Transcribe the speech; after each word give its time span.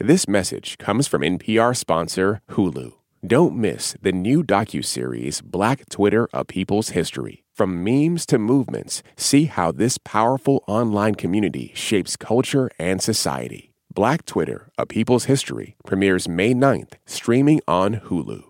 This 0.00 0.28
message 0.28 0.78
comes 0.78 1.08
from 1.08 1.22
NPR 1.22 1.76
sponsor 1.76 2.40
Hulu. 2.50 2.92
Don't 3.26 3.56
miss 3.56 3.96
the 4.00 4.12
new 4.12 4.44
docuseries 4.44 5.42
Black 5.42 5.88
Twitter: 5.88 6.28
A 6.32 6.44
People's 6.44 6.90
History. 6.90 7.42
From 7.52 7.82
memes 7.82 8.24
to 8.26 8.38
movements, 8.38 9.02
see 9.16 9.46
how 9.46 9.72
this 9.72 9.98
powerful 9.98 10.62
online 10.68 11.16
community 11.16 11.72
shapes 11.74 12.14
culture 12.14 12.70
and 12.78 13.02
society. 13.02 13.72
Black 13.92 14.24
Twitter: 14.24 14.70
A 14.78 14.86
People's 14.86 15.24
History 15.24 15.74
premieres 15.84 16.28
May 16.28 16.54
9th, 16.54 16.92
streaming 17.04 17.60
on 17.66 17.96
Hulu. 17.96 18.44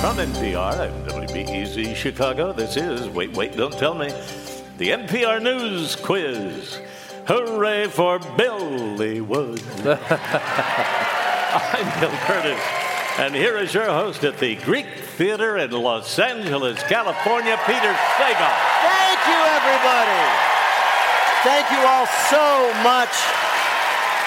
From 0.00 0.16
NPR 0.16 0.88
and 0.88 1.08
WBEZ 1.08 1.94
Chicago, 1.94 2.52
this 2.52 2.76
is 2.76 3.08
Wait, 3.10 3.32
Wait, 3.34 3.56
Don't 3.56 3.74
Tell 3.74 3.94
Me, 3.94 4.10
the 4.78 4.90
NPR 4.90 5.42
News 5.42 5.96
Quiz. 5.96 6.80
Hooray 7.26 7.88
for 7.88 8.20
Billy 8.36 9.20
Wood. 9.20 9.60
I'm 9.84 9.98
Bill 11.98 12.14
Kurtis, 12.22 12.60
and 13.18 13.34
here 13.34 13.56
is 13.56 13.74
your 13.74 13.86
host 13.86 14.22
at 14.22 14.38
the 14.38 14.54
Greek 14.54 14.86
Theater 15.16 15.56
in 15.58 15.72
Los 15.72 16.16
Angeles, 16.20 16.80
California, 16.84 17.58
Peter 17.66 17.92
Sagal. 18.14 18.54
Thank 18.86 19.18
you, 19.26 19.40
everybody. 19.58 20.22
Thank 21.42 21.72
you 21.72 21.84
all 21.84 22.06
so 22.30 22.72
much. 22.84 23.10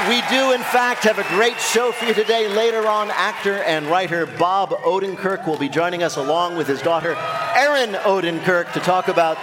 We 0.09 0.19
do, 0.35 0.51
in 0.51 0.63
fact, 0.63 1.03
have 1.03 1.17
a 1.17 1.27
great 1.29 1.61
show 1.61 1.93
for 1.93 2.03
you 2.05 2.13
today. 2.13 2.49
Later 2.49 2.87
on, 2.87 3.09
actor 3.11 3.63
and 3.63 3.87
writer 3.87 4.25
Bob 4.25 4.71
Odenkirk 4.71 5.47
will 5.47 5.57
be 5.57 5.69
joining 5.69 6.03
us 6.03 6.17
along 6.17 6.57
with 6.57 6.67
his 6.67 6.81
daughter, 6.81 7.15
Erin 7.55 7.93
Odenkirk, 7.93 8.73
to 8.73 8.81
talk 8.81 9.07
about 9.07 9.37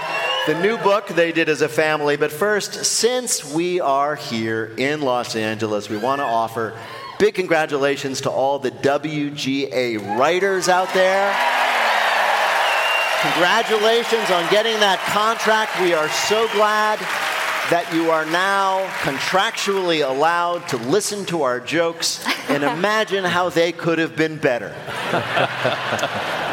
the 0.49 0.63
new 0.63 0.79
book 0.79 1.07
they 1.09 1.31
did 1.31 1.51
as 1.51 1.61
a 1.61 1.69
family. 1.69 2.17
But 2.17 2.33
first, 2.33 2.87
since 2.87 3.45
we 3.45 3.81
are 3.81 4.15
here 4.17 4.73
in 4.79 5.03
Los 5.03 5.37
Angeles, 5.37 5.91
we 5.91 5.99
want 5.99 6.21
to 6.21 6.25
offer 6.25 6.75
big 7.19 7.35
congratulations 7.35 8.23
to 8.23 8.31
all 8.31 8.59
the 8.59 8.71
WGA 8.71 9.99
writers 10.19 10.71
out 10.71 10.89
there. 10.95 11.29
Congratulations 13.21 14.31
on 14.31 14.51
getting 14.51 14.81
that 14.81 14.99
contract. 15.13 15.79
We 15.83 15.93
are 15.93 16.09
so 16.09 16.49
glad 16.55 16.99
that 17.71 17.93
you 17.93 18.11
are 18.11 18.25
now 18.25 18.87
contractually 19.03 20.07
allowed 20.07 20.67
to 20.69 20.79
listen 20.79 21.27
to 21.27 21.43
our 21.43 21.61
jokes 21.61 22.25
and 22.49 22.65
imagine 22.79 23.25
how 23.25 23.51
they 23.51 23.73
could 23.73 23.99
have 23.99 24.17
been 24.17 24.39
better. 24.39 24.75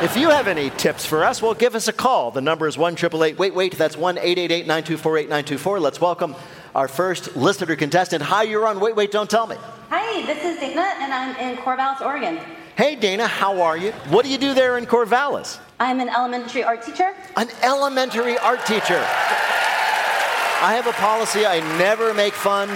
if 0.04 0.18
you 0.18 0.30
have 0.30 0.50
any 0.50 0.72
tips 0.72 1.06
for 1.06 1.24
us, 1.24 1.42
well, 1.42 1.54
give 1.54 1.74
us 1.74 1.88
a 1.88 1.94
call. 1.94 2.32
The 2.32 2.42
number 2.42 2.68
is 2.68 2.78
1 2.78 2.98
Wait, 3.14 3.38
wait, 3.38 3.78
that's 3.78 3.96
1 3.96 4.18
888 4.18 4.68
924 4.68 5.18
8924. 5.20 5.80
Let's 5.80 6.02
welcome 6.02 6.36
our 6.76 6.90
first 6.90 7.38
listener 7.38 7.78
contestant. 7.78 8.22
Hi, 8.24 8.44
you're 8.44 8.68
on 8.68 8.82
Wait, 8.82 8.98
Wait, 8.98 9.12
Don't 9.12 9.30
Tell 9.30 9.48
Me. 9.48 9.56
Hi, 9.90 10.26
this 10.26 10.44
is 10.44 10.60
Dana, 10.60 10.96
and 11.00 11.14
I'm 11.14 11.36
in 11.38 11.56
Corvallis, 11.58 12.02
Oregon. 12.02 12.40
Hey, 12.76 12.98
Dana, 12.98 13.26
how 13.26 13.62
are 13.62 13.78
you? 13.78 13.94
What 14.10 14.26
do 14.26 14.32
you 14.32 14.38
do 14.38 14.54
there 14.54 14.78
in 14.78 14.86
Corvallis? 14.86 15.60
I'm 15.80 16.02
an 16.02 16.10
elementary 16.10 16.64
art 16.64 16.84
teacher. 16.84 17.14
An 17.38 17.48
elementary 17.64 18.38
art 18.38 18.66
teacher. 18.66 19.02
I 20.66 20.74
have 20.74 20.88
a 20.88 20.94
policy 20.94 21.46
I 21.46 21.60
never 21.78 22.12
make 22.16 22.34
fun 22.34 22.72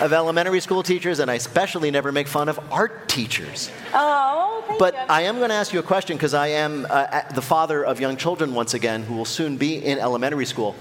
of 0.00 0.12
elementary 0.12 0.60
school 0.60 0.84
teachers, 0.84 1.18
and 1.18 1.28
I 1.28 1.34
especially 1.34 1.90
never 1.90 2.12
make 2.12 2.28
fun 2.28 2.48
of 2.48 2.60
art 2.70 3.08
teachers. 3.08 3.68
Oh, 3.92 4.62
thank 4.68 4.78
But 4.78 4.94
you. 4.94 5.00
I 5.08 5.22
am 5.22 5.38
going 5.38 5.48
to 5.48 5.56
ask 5.56 5.72
you 5.72 5.80
a 5.80 5.82
question 5.82 6.16
because 6.16 6.34
I 6.34 6.46
am 6.46 6.86
uh, 6.88 7.22
the 7.34 7.42
father 7.42 7.84
of 7.84 7.98
young 7.98 8.16
children 8.16 8.54
once 8.54 8.74
again 8.74 9.02
who 9.02 9.14
will 9.16 9.24
soon 9.24 9.56
be 9.56 9.74
in 9.84 9.98
elementary 9.98 10.46
school. 10.46 10.76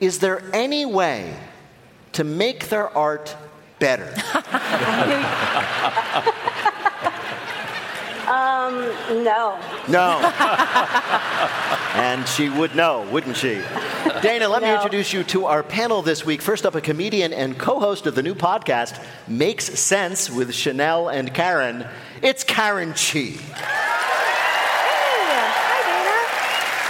Is 0.00 0.18
there 0.18 0.42
any 0.52 0.84
way 0.84 1.36
to 2.14 2.24
make 2.24 2.68
their 2.68 2.90
art 2.98 3.36
better? 3.78 4.12
um, 8.32 8.74
no. 9.22 9.58
No. 9.88 10.18
and 11.94 12.26
she 12.26 12.48
would 12.48 12.74
know, 12.74 13.06
wouldn't 13.10 13.36
she? 13.36 13.60
Dana, 14.22 14.48
let 14.48 14.62
me 14.62 14.72
introduce 14.72 15.12
you 15.12 15.22
to 15.24 15.44
our 15.44 15.62
panel 15.62 16.00
this 16.00 16.24
week. 16.24 16.40
First 16.40 16.64
up, 16.64 16.74
a 16.74 16.80
comedian 16.80 17.34
and 17.34 17.58
co 17.58 17.78
host 17.78 18.06
of 18.06 18.14
the 18.14 18.22
new 18.22 18.34
podcast, 18.34 19.04
Makes 19.28 19.78
Sense 19.78 20.30
with 20.30 20.54
Chanel 20.54 21.10
and 21.10 21.34
Karen. 21.34 21.86
It's 22.22 22.42
Karen 22.42 22.94
Chee. 22.94 23.38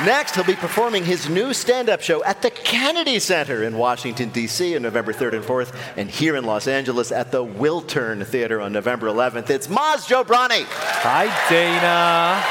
Next, 0.05 0.35
he'll 0.35 0.45
be 0.45 0.57
performing 0.57 1.05
his 1.05 1.29
new 1.29 1.53
stand 1.55 1.89
up 1.89 2.01
show 2.01 2.25
at 2.25 2.43
the 2.43 2.51
Kennedy 2.51 3.21
Center 3.21 3.63
in 3.63 3.77
Washington, 3.77 4.31
D.C. 4.31 4.75
on 4.75 4.83
November 4.83 5.13
3rd 5.13 5.35
and 5.35 5.45
4th, 5.45 5.77
and 5.97 6.11
here 6.11 6.35
in 6.35 6.45
Los 6.45 6.67
Angeles 6.67 7.13
at 7.13 7.31
the 7.31 7.45
Wiltern 7.45 8.27
Theater 8.27 8.61
on 8.61 8.73
November 8.73 9.07
11th. 9.07 9.49
It's 9.49 9.69
Maz 9.69 10.09
Jobrani. 10.09 10.65
Hi, 10.67 11.27
Dana. 11.49 12.43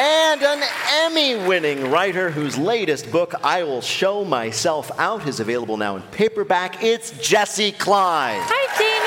And 0.00 0.42
an 0.42 0.62
Emmy 0.92 1.46
winning 1.46 1.90
writer 1.90 2.30
whose 2.30 2.56
latest 2.56 3.10
book, 3.12 3.34
I 3.44 3.62
Will 3.62 3.80
Show 3.80 4.24
Myself 4.24 4.90
Out, 4.98 5.26
is 5.26 5.40
available 5.40 5.76
now 5.76 5.96
in 5.96 6.02
paperback. 6.02 6.82
It's 6.82 7.12
Jessi 7.12 7.76
Klein. 7.76 8.40
Hi, 8.42 8.78
Dana. 8.78 8.97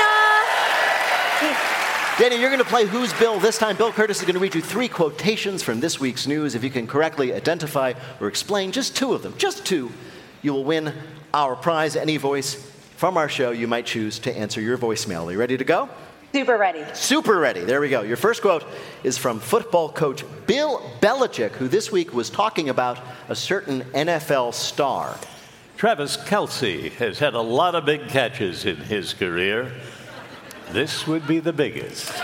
Dana, 2.18 2.36
you're 2.36 2.50
going 2.50 2.62
to 2.62 2.70
play 2.70 2.86
Who's 2.86 3.14
Bill 3.14 3.40
this 3.40 3.58
time. 3.58 3.78
Bill 3.78 3.92
Kurtis 3.92 4.18
is 4.18 4.22
going 4.22 4.34
to 4.34 4.40
read 4.40 4.54
you 4.54 4.62
three 4.62 4.88
quotations 4.88 5.64
from 5.64 5.80
this 5.80 6.00
week's 6.00 6.28
news. 6.28 6.54
If 6.54 6.64
you 6.64 6.70
can 6.70 6.86
correctly 6.86 7.34
identify 7.34 7.94
or 8.20 8.28
explain 8.28 8.72
just 8.72 8.96
two 8.96 9.14
of 9.14 9.24
them, 9.24 9.34
just 9.38 9.66
two, 9.66 9.90
you 10.42 10.54
will 10.54 10.66
win 10.66 10.94
our 11.34 11.56
prize. 11.56 11.96
Any 11.96 12.18
voice 12.18 12.56
from 12.98 13.18
our 13.18 13.30
show 13.30 13.52
you 13.52 13.68
might 13.68 13.86
choose 13.86 14.20
to 14.20 14.38
answer 14.38 14.62
your 14.62 14.78
voicemail. 14.78 15.26
Are 15.26 15.32
you 15.32 15.40
ready 15.40 15.58
to 15.58 15.64
go? 15.64 15.90
Super 16.34 16.58
ready. 16.58 16.84
Super 16.94 17.40
ready. 17.40 17.62
There 17.62 17.82
we 17.82 17.90
go. 17.90 18.02
Your 18.02 18.18
first 18.18 18.42
quote 18.42 18.66
is 19.04 19.18
from 19.18 19.40
football 19.40 19.90
coach 19.90 20.24
Bill 20.46 20.80
Belichick, 21.00 21.52
who 21.52 21.68
this 21.68 21.92
week 21.92 22.14
was 22.14 22.30
talking 22.30 22.70
about 22.70 23.00
a 23.30 23.36
certain 23.36 23.82
NFL 23.94 24.54
star. 24.54 25.18
Travis 25.78 26.18
Kelce 26.18 26.92
has 26.94 27.20
had 27.20 27.34
a 27.34 27.42
lot 27.42 27.74
of 27.74 27.86
big 27.86 28.08
catches 28.10 28.66
in 28.66 28.76
his 28.76 29.14
career. 29.14 29.72
This 30.72 31.06
would 31.06 31.28
be 31.28 31.40
the 31.40 31.54
biggest. 31.54 32.12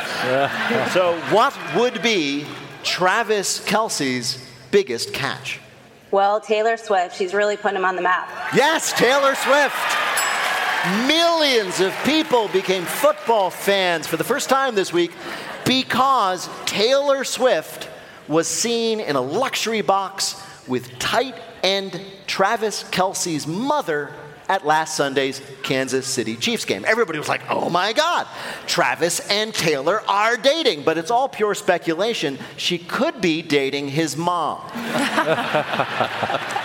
So, 0.91 1.19
what 1.31 1.55
would 1.75 2.01
be 2.01 2.45
Travis 2.83 3.63
Kelce's 3.65 4.43
biggest 4.71 5.13
catch? 5.13 5.59
Well, 6.11 6.39
Taylor 6.39 6.77
Swift, 6.77 7.15
she's 7.15 7.33
really 7.33 7.57
putting 7.57 7.77
him 7.77 7.85
on 7.85 7.95
the 7.95 8.01
map. 8.01 8.29
Yes, 8.55 8.93
Taylor 8.93 9.35
Swift. 9.35 9.75
Millions 11.07 11.81
of 11.81 11.93
people 12.05 12.47
became 12.49 12.83
football 12.83 13.49
fans 13.49 14.07
for 14.07 14.15
the 14.17 14.23
first 14.23 14.49
time 14.49 14.75
this 14.75 14.93
week 14.93 15.11
because 15.65 16.49
Taylor 16.65 17.23
Swift 17.23 17.89
was 18.27 18.47
seen 18.47 18.99
in 18.99 19.15
a 19.15 19.21
luxury 19.21 19.81
box 19.81 20.41
with 20.67 20.97
tight 20.99 21.35
end 21.63 21.99
Travis 22.25 22.83
Kelce's 22.85 23.45
mother 23.45 24.11
at 24.49 24.65
last 24.65 24.95
Sunday's 24.95 25.41
Kansas 25.63 26.07
City 26.07 26.35
Chiefs 26.35 26.65
game. 26.65 26.85
Everybody 26.85 27.19
was 27.19 27.29
like, 27.29 27.41
oh 27.49 27.69
my 27.69 27.93
God, 27.93 28.27
Travis 28.65 29.19
and 29.29 29.53
Taylor 29.53 30.01
are 30.07 30.37
dating, 30.37 30.83
but 30.83 30.97
it's 30.97 31.11
all 31.11 31.27
pure 31.29 31.55
speculation. 31.55 32.37
She 32.55 32.77
could 32.77 33.21
be 33.21 33.41
dating 33.41 33.89
his 33.89 34.15
mom. 34.15 34.61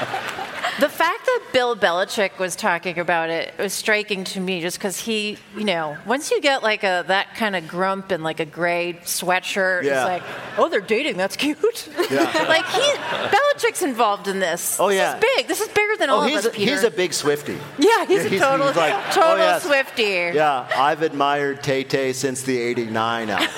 The 1.52 1.58
fact 1.58 1.80
that 1.80 1.80
Bill 1.80 1.94
Belichick 1.96 2.38
was 2.38 2.56
talking 2.56 2.98
about 2.98 3.30
it 3.30 3.54
it 3.58 3.62
was 3.62 3.72
striking 3.72 4.24
to 4.24 4.40
me 4.40 4.60
just 4.60 4.78
because 4.78 4.98
he, 4.98 5.38
you 5.56 5.64
know, 5.64 5.96
once 6.06 6.30
you 6.30 6.40
get 6.40 6.62
like 6.62 6.82
a 6.82 7.04
that 7.08 7.34
kind 7.36 7.54
of 7.56 7.68
grump 7.68 8.10
and 8.10 8.22
like 8.22 8.40
a 8.40 8.44
gray 8.44 8.94
sweatshirt, 9.04 9.82
Yeah. 9.84 10.00
it's 10.02 10.08
like, 10.08 10.58
oh, 10.58 10.68
they're 10.68 10.80
dating. 10.80 11.16
That's 11.16 11.36
cute. 11.36 11.88
Yeah. 12.10 12.22
like 12.48 12.66
he, 12.66 12.80
Belichick's 12.80 13.82
involved 13.82 14.28
in 14.28 14.38
this. 14.38 14.78
Oh, 14.80 14.88
this 14.88 14.96
yeah. 14.96 15.14
is 15.16 15.20
big. 15.20 15.46
This 15.48 15.60
is 15.60 15.68
bigger 15.68 15.96
than 15.98 16.10
oh, 16.10 16.14
all 16.16 16.22
Oh, 16.22 16.26
of 16.26 16.32
us, 16.32 16.44
a, 16.46 16.50
Peter. 16.50 16.70
he's 16.72 16.84
a 16.84 16.90
big 16.90 17.10
Swiftie. 17.12 17.58
yeah, 17.78 18.04
he's 18.06 18.20
Yeah, 18.20 18.26
a 18.26 18.28
he's- 18.28 18.40
total, 18.42 18.66
he's 18.68 18.76
like, 18.76 18.94
oh, 18.94 19.10
total 19.12 19.32
oh, 19.32 19.36
yes. 19.36 19.66
Swiftie. 19.66 20.34
Yeah, 20.34 20.68
I've 20.76 21.02
admired 21.02 21.62
Tay 21.62 21.84
Tay 21.84 22.12
since 22.12 22.42
the 22.42 22.58
89 22.58 23.30
album. 23.30 23.48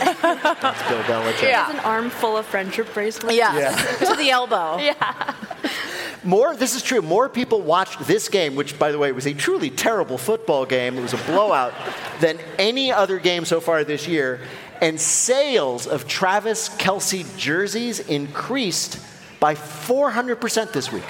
That's 0.61 0.89
Bill 0.89 1.03
Belichick. 1.05 1.43
Yeah. 1.43 1.71
An 1.71 1.81
armful 1.81 2.37
of 2.37 2.47
friendship 2.47 2.93
bracelets. 2.95 3.37
Yeah, 3.37 3.57
Yeah. 3.59 3.77
to 4.11 4.15
the 4.17 4.31
elbow. 4.31 4.79
More, 6.25 6.57
this 6.57 6.75
is 6.75 6.83
true, 6.83 7.03
more 7.03 7.29
people 7.29 7.61
watched 7.61 8.01
this 8.07 8.29
game, 8.29 8.55
which, 8.55 8.79
by 8.79 8.91
the 8.93 8.99
way, 8.99 9.13
was 9.13 9.27
a 9.27 9.35
truly 9.35 9.69
terrible 9.69 10.17
football 10.17 10.65
game. 10.65 10.97
It 10.97 11.03
was 11.03 11.13
a 11.13 11.19
blowout 11.19 11.75
than 12.21 12.39
any 12.59 12.91
other 12.91 13.19
game 13.19 13.45
so 13.45 13.61
far 13.61 13.85
this 13.85 14.09
year. 14.09 14.41
And 14.81 14.99
sales 14.99 15.87
of 15.87 16.09
Travis 16.09 16.71
Kelce 16.71 17.39
jerseys 17.39 18.01
increased 18.01 18.99
by 19.39 19.55
400% 19.55 20.73
this 20.73 20.91
week, 20.91 21.03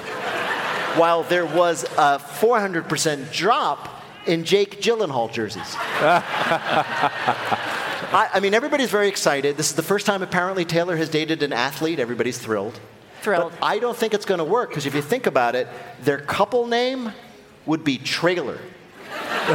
while 0.97 1.23
there 1.23 1.47
was 1.47 1.85
a 1.85 2.19
400% 2.19 3.33
drop 3.33 4.03
in 4.27 4.45
Jake 4.45 4.81
Gyllenhaal 4.81 5.33
jerseys. 5.33 5.77
I, 8.15 8.31
I 8.35 8.41
mean, 8.41 8.55
everybody's 8.55 8.91
very 8.91 9.09
excited. 9.09 9.57
This 9.57 9.71
is 9.71 9.77
the 9.77 9.83
first 9.83 10.07
time 10.07 10.23
apparently 10.23 10.65
Taylor 10.65 10.97
has 10.97 11.09
dated 11.09 11.43
an 11.43 11.53
athlete. 11.53 11.99
Everybody's 11.99 12.39
thrilled. 12.39 12.81
Thrilled. 13.25 13.53
But 13.59 13.67
I 13.67 13.79
don't 13.79 13.97
think 13.97 14.13
it's 14.13 14.27
going 14.27 14.39
to 14.39 14.45
work 14.45 14.69
because 14.69 14.85
if 14.85 14.95
you 14.95 15.01
think 15.01 15.27
about 15.27 15.55
it, 15.55 15.67
their 16.03 16.19
couple 16.19 16.67
name 16.67 17.11
would 17.65 17.83
be 17.83 17.97
trailer. 17.97 18.59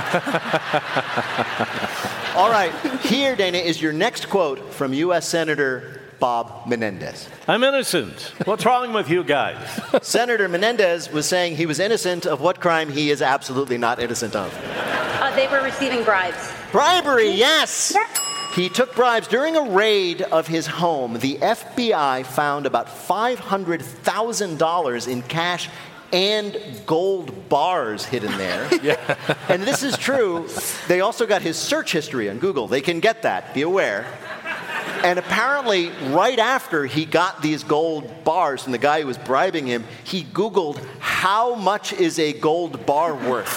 All 2.36 2.50
right, 2.50 2.72
here, 3.02 3.36
Dana, 3.36 3.60
is 3.60 3.82
your 3.82 3.94
next 3.94 4.28
quote 4.30 4.74
from 4.74 4.94
U.S. 4.94 5.28
Senator 5.28 6.02
Bob 6.20 6.68
Menendez. 6.68 7.30
I'm 7.48 7.64
innocent. 7.64 8.34
What's 8.46 8.66
wrong 8.66 8.92
with 8.92 9.10
you 9.10 9.24
guys? 9.24 9.58
Senator 10.02 10.50
Menendez 10.50 11.12
was 11.12 11.28
saying 11.28 11.56
he 11.56 11.66
was 11.66 11.80
innocent 11.80 12.26
of 12.26 12.42
what 12.42 12.60
crime 12.60 12.90
he 12.90 13.12
is 13.12 13.22
absolutely 13.22 13.78
not 13.78 14.00
innocent 14.00 14.36
of. 14.36 14.52
Uh, 14.66 15.36
they 15.36 15.48
were 15.48 15.64
receiving 15.64 16.04
bribes. 16.04 16.52
Bribery, 16.72 17.32
yes! 17.32 17.96
He 18.54 18.70
took 18.70 18.96
bribes. 18.96 19.28
During 19.28 19.56
a 19.56 19.70
raid 19.70 20.24
of 20.24 20.48
his 20.48 20.66
home, 20.66 21.20
the 21.20 21.36
FBI 21.36 22.26
found 22.26 22.66
about 22.66 22.88
$500,000 22.88 25.08
in 25.08 25.22
cash 25.24 25.70
and 26.12 26.58
gold 26.86 27.50
bars 27.50 28.06
hidden 28.06 28.38
there. 28.38 28.68
yeah. 28.84 29.16
And 29.48 29.64
this 29.64 29.84
is 29.84 29.96
true. 29.98 30.48
They 30.88 31.02
also 31.02 31.28
got 31.28 31.44
his 31.44 31.58
search 31.58 31.92
history 31.92 32.30
on 32.30 32.40
Google. 32.40 32.68
They 32.68 32.82
can 32.82 33.00
get 33.00 33.22
that, 33.24 33.54
be 33.54 33.62
aware. 33.62 34.06
And 35.04 35.20
apparently, 35.20 35.90
right 36.10 36.40
after 36.40 36.86
he 36.86 37.06
got 37.06 37.42
these 37.42 37.64
gold 37.64 38.26
bars 38.26 38.64
from 38.64 38.74
the 38.74 38.78
guy 38.78 39.00
who 39.02 39.08
was 39.08 39.18
bribing 39.18 39.68
him, 39.68 39.86
he 40.04 40.24
Googled, 40.24 40.84
How 41.00 41.56
much 41.56 41.94
is 41.94 42.20
a 42.20 42.34
gold 42.34 42.86
bar 42.86 43.16
worth? 43.16 43.48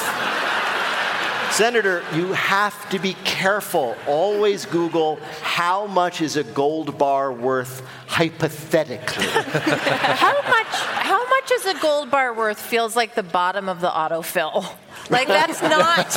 Senator, 1.52 2.02
you 2.14 2.32
have 2.32 2.88
to 2.88 2.98
be 2.98 3.12
careful. 3.24 3.94
Always 4.06 4.64
Google 4.64 5.20
how 5.42 5.86
much 5.86 6.22
is 6.22 6.38
a 6.38 6.44
gold 6.44 6.96
bar 6.96 7.30
worth 7.30 7.86
hypothetically. 8.06 9.26
how 9.26 10.32
much 10.48 10.66
how 10.66 11.28
much 11.28 11.50
is 11.52 11.66
a 11.66 11.74
gold 11.74 12.10
bar 12.10 12.32
worth 12.32 12.58
feels 12.58 12.96
like 12.96 13.14
the 13.14 13.22
bottom 13.22 13.68
of 13.68 13.82
the 13.82 13.90
autofill. 13.90 14.74
Like 15.10 15.28
that's 15.28 15.62
not 15.62 16.14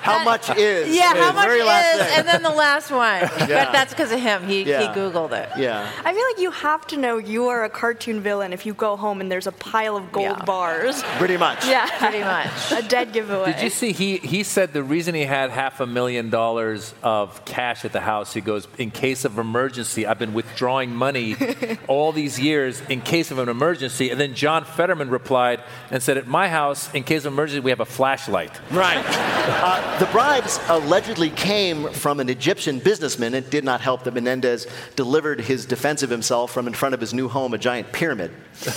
how 0.00 0.18
that, 0.18 0.24
much 0.24 0.50
is. 0.56 0.94
Yeah, 0.94 1.12
is 1.12 1.18
how 1.18 1.32
much 1.32 1.48
is, 1.48 2.06
thing. 2.06 2.18
and 2.18 2.28
then 2.28 2.42
the 2.42 2.50
last 2.50 2.90
one. 2.90 3.28
Yeah. 3.48 3.64
But 3.64 3.72
that's 3.72 3.94
because 3.94 4.12
of 4.12 4.20
him. 4.20 4.46
He 4.46 4.64
yeah. 4.64 4.80
he 4.80 4.86
googled 4.88 5.32
it. 5.32 5.48
Yeah. 5.56 5.90
I 6.04 6.12
feel 6.12 6.22
like 6.22 6.38
you 6.38 6.50
have 6.50 6.86
to 6.88 6.96
know 6.98 7.16
you 7.16 7.48
are 7.48 7.64
a 7.64 7.70
cartoon 7.70 8.20
villain 8.20 8.52
if 8.52 8.66
you 8.66 8.74
go 8.74 8.96
home 8.96 9.20
and 9.20 9.32
there's 9.32 9.46
a 9.46 9.52
pile 9.52 9.96
of 9.96 10.12
gold 10.12 10.36
yeah. 10.38 10.44
bars. 10.44 11.02
Pretty 11.16 11.36
much. 11.36 11.66
Yeah, 11.66 11.88
pretty 11.98 12.20
much. 12.20 12.72
a 12.72 12.86
dead 12.86 13.12
giveaway. 13.12 13.52
Did 13.52 13.62
you 13.62 13.70
see? 13.70 13.92
He 13.92 14.18
he 14.18 14.42
said 14.42 14.72
the 14.72 14.82
reason 14.82 15.14
he 15.14 15.24
had 15.24 15.50
half 15.50 15.80
a 15.80 15.86
million 15.86 16.30
dollars 16.30 16.94
of 17.02 17.42
cash 17.44 17.84
at 17.84 17.92
the 17.92 18.00
house. 18.00 18.34
He 18.34 18.40
goes, 18.40 18.68
in 18.76 18.90
case 18.90 19.24
of 19.24 19.38
emergency, 19.38 20.06
I've 20.06 20.18
been 20.18 20.34
withdrawing 20.34 20.94
money 20.94 21.36
all 21.86 22.12
these 22.12 22.38
years 22.38 22.80
in 22.88 23.00
case 23.00 23.30
of 23.30 23.38
an 23.38 23.48
emergency. 23.48 24.10
And 24.10 24.20
then 24.20 24.34
John 24.34 24.64
Fetterman 24.64 25.10
replied 25.10 25.62
and 25.90 26.02
said, 26.02 26.16
at 26.16 26.26
my 26.26 26.48
house, 26.48 26.92
in 26.92 27.04
case 27.04 27.24
of 27.24 27.32
emergency, 27.32 27.60
we 27.60 27.70
have 27.70 27.80
a 27.80 27.86
flashlight. 28.28 28.60
Right. 28.70 29.04
Uh, 29.48 29.98
the 29.98 30.06
bribes 30.06 30.60
allegedly 30.68 31.30
came 31.30 31.88
from 31.88 32.20
an 32.20 32.28
Egyptian 32.28 32.78
businessman. 32.78 33.32
It 33.34 33.50
did 33.50 33.64
not 33.64 33.80
help 33.80 34.04
that 34.04 34.12
Menendez 34.12 34.66
delivered 34.94 35.40
his 35.40 35.64
defense 35.64 36.02
of 36.02 36.10
himself 36.10 36.52
from 36.52 36.66
in 36.66 36.74
front 36.74 36.94
of 36.94 37.00
his 37.00 37.14
new 37.14 37.28
home, 37.28 37.54
a 37.54 37.58
giant 37.58 37.90
pyramid. 37.90 38.30
Don't 38.62 38.76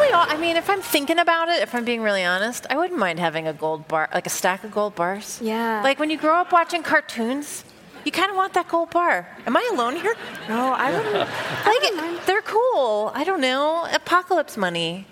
we 0.00 0.10
all? 0.10 0.26
I 0.28 0.38
mean, 0.40 0.56
if 0.56 0.70
I'm 0.70 0.80
thinking 0.80 1.18
about 1.18 1.50
it, 1.50 1.62
if 1.62 1.74
I'm 1.74 1.84
being 1.84 2.00
really 2.00 2.24
honest, 2.24 2.66
I 2.70 2.76
wouldn't 2.76 2.98
mind 2.98 3.20
having 3.20 3.46
a 3.46 3.52
gold 3.52 3.86
bar, 3.86 4.08
like 4.14 4.26
a 4.26 4.30
stack 4.30 4.64
of 4.64 4.70
gold 4.72 4.94
bars. 4.94 5.38
Yeah. 5.42 5.82
Like 5.82 5.98
when 5.98 6.08
you 6.08 6.16
grow 6.16 6.36
up 6.36 6.50
watching 6.50 6.82
cartoons, 6.82 7.64
you 8.04 8.10
kind 8.10 8.30
of 8.30 8.36
want 8.36 8.54
that 8.54 8.66
gold 8.68 8.90
bar. 8.90 9.28
Am 9.46 9.56
I 9.56 9.68
alone 9.72 9.96
here? 9.96 10.16
No, 10.48 10.72
I 10.72 10.90
wouldn't. 10.90 11.14
like, 11.14 11.28
I 11.28 12.20
they're 12.26 12.42
cool. 12.42 13.12
I 13.14 13.24
don't 13.24 13.42
know. 13.42 13.86
Apocalypse 13.92 14.56
money. 14.56 15.06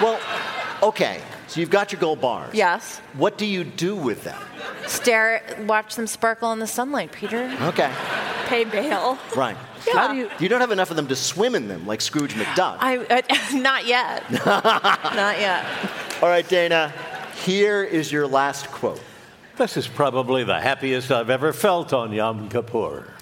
Well, 0.00 0.18
okay. 0.82 1.20
So 1.48 1.60
you've 1.60 1.70
got 1.70 1.92
your 1.92 2.00
gold 2.00 2.20
bars. 2.20 2.54
Yes. 2.54 2.98
What 3.14 3.38
do 3.38 3.46
you 3.46 3.64
do 3.64 3.96
with 3.96 4.24
them? 4.24 4.40
Stare, 4.86 5.42
watch 5.66 5.96
them 5.96 6.06
sparkle 6.06 6.52
in 6.52 6.58
the 6.58 6.66
sunlight, 6.66 7.12
Peter. 7.12 7.54
Okay. 7.62 7.92
Pay 8.46 8.64
bail. 8.64 9.18
Right. 9.36 9.56
Yeah. 9.86 9.92
How 9.94 10.08
do 10.08 10.18
you, 10.18 10.30
you 10.38 10.48
don't 10.48 10.60
have 10.60 10.70
enough 10.70 10.90
of 10.90 10.96
them 10.96 11.08
to 11.08 11.16
swim 11.16 11.54
in 11.54 11.68
them 11.68 11.86
like 11.86 12.00
Scrooge 12.00 12.34
McDuck. 12.34 12.76
I, 12.80 12.98
uh, 12.98 13.22
not 13.58 13.86
yet. 13.86 14.30
not 14.44 15.38
yet. 15.38 15.64
All 16.22 16.28
right, 16.28 16.46
Dana. 16.48 16.92
Here 17.44 17.82
is 17.82 18.10
your 18.10 18.26
last 18.26 18.68
quote. 18.68 19.00
This 19.56 19.76
is 19.76 19.88
probably 19.88 20.44
the 20.44 20.60
happiest 20.60 21.10
I've 21.10 21.30
ever 21.30 21.52
felt 21.52 21.92
on 21.92 22.12
Yom 22.12 22.48
Kippur. 22.48 23.12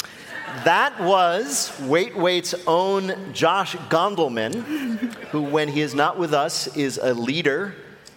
That 0.65 1.01
was 1.01 1.73
Wait 1.83 2.17
Wait's 2.17 2.55
own 2.67 3.33
Josh 3.33 3.77
Gondelman, 3.89 4.55
who, 5.31 5.43
when 5.43 5.69
he 5.69 5.81
is 5.81 5.95
not 5.95 6.19
with 6.19 6.33
us, 6.33 6.77
is 6.77 6.99
a 7.03 7.15
leader 7.15 7.75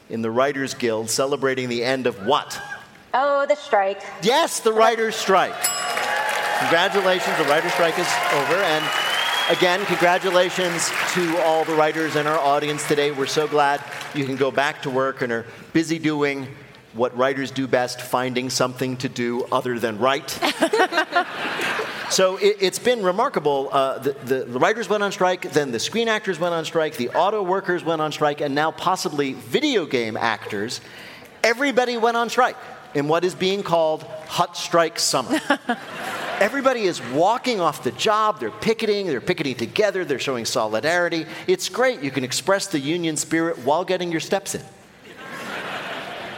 in 0.09 0.21
the 0.21 0.31
Writers 0.31 0.73
Guild 0.73 1.09
celebrating 1.09 1.69
the 1.69 1.83
end 1.83 2.07
of 2.07 2.25
what? 2.25 2.59
Oh, 3.13 3.45
the 3.45 3.55
strike. 3.55 4.01
Yes, 4.21 4.59
the 4.59 4.73
writer's 4.73 5.15
strike. 5.15 5.55
Congratulations, 6.59 7.37
the 7.37 7.45
writer's 7.45 7.73
strike 7.73 7.97
is 7.97 8.07
over. 8.33 8.55
And 8.55 8.85
again, 9.49 9.85
congratulations 9.85 10.91
to 11.13 11.37
all 11.43 11.65
the 11.65 11.75
writers 11.75 12.15
in 12.15 12.27
our 12.27 12.39
audience 12.39 12.87
today. 12.87 13.11
We're 13.11 13.25
so 13.27 13.47
glad 13.47 13.81
you 14.13 14.25
can 14.25 14.35
go 14.35 14.51
back 14.51 14.81
to 14.83 14.89
work 14.89 15.21
and 15.21 15.31
are 15.31 15.45
busy 15.73 15.99
doing 15.99 16.47
what 16.93 17.15
writers 17.15 17.51
do 17.51 17.67
best 17.67 18.01
finding 18.01 18.49
something 18.49 18.97
to 18.97 19.09
do 19.09 19.45
other 19.51 19.79
than 19.79 19.99
write. 19.99 20.39
so 22.09 22.37
it, 22.37 22.59
has 22.61 22.79
been 22.79 23.03
remarkable. 23.03 23.69
Uh, 23.71 23.99
the, 23.99 24.11
the, 24.11 24.43
the, 24.45 24.59
writers 24.59 24.89
went 24.89 25.03
on 25.03 25.11
strike, 25.11 25.51
then 25.51 25.71
the 25.71 25.79
screen 25.79 26.07
actors 26.07 26.39
went 26.39 26.53
on 26.53 26.65
strike, 26.65 26.97
the 26.97 27.09
auto 27.09 27.43
workers 27.43 27.83
went 27.83 28.01
on 28.01 28.11
strike, 28.11 28.41
and 28.41 28.55
now 28.55 28.71
possibly 28.71 29.33
video 29.33 29.85
game 29.85 30.17
actors. 30.17 30.81
Everybody 31.43 31.97
went 31.97 32.17
on 32.17 32.29
strike 32.29 32.57
in 32.93 33.07
what 33.07 33.23
is 33.23 33.35
being 33.35 33.63
called 33.63 34.03
Hut 34.27 34.57
Strike 34.57 34.99
Summer. 34.99 35.39
Everybody 36.39 36.83
is 36.83 37.01
walking 37.11 37.59
off 37.59 37.83
the 37.83 37.91
job, 37.91 38.39
they're 38.39 38.49
picketing, 38.49 39.07
they're 39.07 39.19
picketing 39.19 39.55
together, 39.55 40.05
they're 40.05 40.19
showing 40.19 40.45
solidarity. 40.45 41.25
It's 41.47 41.67
great. 41.67 42.01
You 42.01 42.11
can 42.11 42.23
express 42.23 42.67
the 42.67 42.79
union 42.79 43.17
spirit 43.17 43.59
while 43.59 43.83
getting 43.83 44.09
your 44.09 44.21
steps 44.21 44.55
in. 44.55 44.63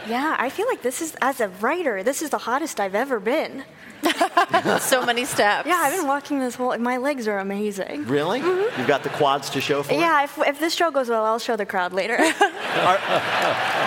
Yeah, 0.08 0.34
I 0.36 0.50
feel 0.50 0.66
like 0.66 0.82
this 0.82 1.00
is, 1.00 1.16
as 1.22 1.40
a 1.40 1.48
writer, 1.48 2.02
this 2.02 2.22
is 2.22 2.30
the 2.30 2.38
hottest 2.38 2.80
I've 2.80 2.96
ever 2.96 3.20
been. 3.20 3.64
so 4.80 5.04
many 5.04 5.24
steps. 5.24 5.66
Yeah, 5.66 5.76
I've 5.76 5.94
been 5.94 6.06
walking 6.06 6.38
this 6.38 6.54
whole. 6.54 6.76
My 6.78 6.96
legs 6.96 7.28
are 7.28 7.38
amazing. 7.38 8.06
Really? 8.06 8.40
Mm-hmm. 8.40 8.78
You've 8.78 8.88
got 8.88 9.02
the 9.02 9.08
quads 9.10 9.50
to 9.50 9.60
show 9.60 9.82
for 9.82 9.92
yeah, 9.92 10.20
it. 10.20 10.24
if, 10.24 10.38
if 10.38 10.60
this 10.60 10.74
show 10.74 10.90
goes 10.90 11.08
well, 11.08 11.24
I'll 11.24 11.38
show 11.38 11.56
the 11.56 11.66
crowd 11.66 11.92
later. 11.92 12.16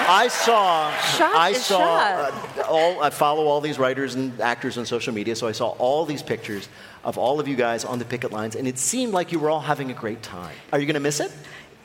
I 0.07 0.27
saw. 0.29 0.91
Shot 1.17 1.35
I 1.35 1.49
is 1.49 1.65
saw 1.65 1.79
shot. 1.79 2.33
Uh, 2.57 2.61
all. 2.63 3.01
I 3.03 3.09
follow 3.09 3.47
all 3.47 3.61
these 3.61 3.77
writers 3.77 4.15
and 4.15 4.39
actors 4.39 4.77
on 4.77 4.85
social 4.85 5.13
media, 5.13 5.35
so 5.35 5.47
I 5.47 5.51
saw 5.51 5.69
all 5.69 6.05
these 6.05 6.21
pictures 6.21 6.69
of 7.03 7.17
all 7.17 7.39
of 7.39 7.47
you 7.47 7.55
guys 7.55 7.85
on 7.85 7.99
the 7.99 8.05
picket 8.05 8.31
lines, 8.31 8.55
and 8.55 8.67
it 8.67 8.77
seemed 8.77 9.13
like 9.13 9.31
you 9.31 9.39
were 9.39 9.49
all 9.49 9.61
having 9.61 9.91
a 9.91 9.93
great 9.93 10.23
time. 10.23 10.55
Are 10.71 10.79
you 10.79 10.85
going 10.85 10.95
to 10.95 10.99
miss 10.99 11.19
it? 11.19 11.31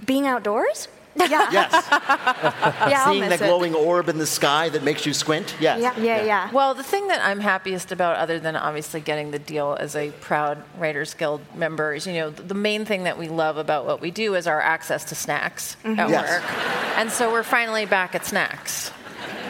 Being 0.06 0.26
outdoors? 0.26 0.88
Yeah. 1.28 1.50
Yes. 1.52 1.86
yeah, 1.90 3.04
Seeing 3.06 3.22
I'll 3.24 3.28
that 3.30 3.38
glowing 3.40 3.74
orb 3.74 4.08
in 4.08 4.18
the 4.18 4.26
sky 4.26 4.68
that 4.70 4.82
makes 4.82 5.04
you 5.06 5.12
squint? 5.12 5.54
Yes. 5.60 5.80
Yeah, 5.80 5.98
yeah, 5.98 6.24
yeah. 6.24 6.50
Well, 6.52 6.74
the 6.74 6.82
thing 6.82 7.08
that 7.08 7.20
I'm 7.24 7.40
happiest 7.40 7.92
about, 7.92 8.16
other 8.16 8.38
than 8.38 8.56
obviously 8.56 9.00
getting 9.00 9.30
the 9.30 9.38
deal 9.38 9.76
as 9.78 9.96
a 9.96 10.10
proud 10.20 10.62
Writers 10.78 11.14
Guild 11.14 11.40
member, 11.54 11.94
is 11.94 12.06
you 12.06 12.14
know 12.14 12.30
the 12.30 12.54
main 12.54 12.84
thing 12.84 13.04
that 13.04 13.18
we 13.18 13.28
love 13.28 13.56
about 13.56 13.86
what 13.86 14.00
we 14.00 14.10
do 14.10 14.34
is 14.34 14.46
our 14.46 14.60
access 14.60 15.04
to 15.04 15.14
snacks 15.14 15.76
Mm-hmm. 15.84 15.98
at 16.00 16.08
Yes. 16.10 16.30
work, 16.30 16.98
and 16.98 17.10
so 17.10 17.30
we're 17.32 17.42
finally 17.42 17.86
back 17.86 18.14
at 18.14 18.24
snacks. 18.24 18.90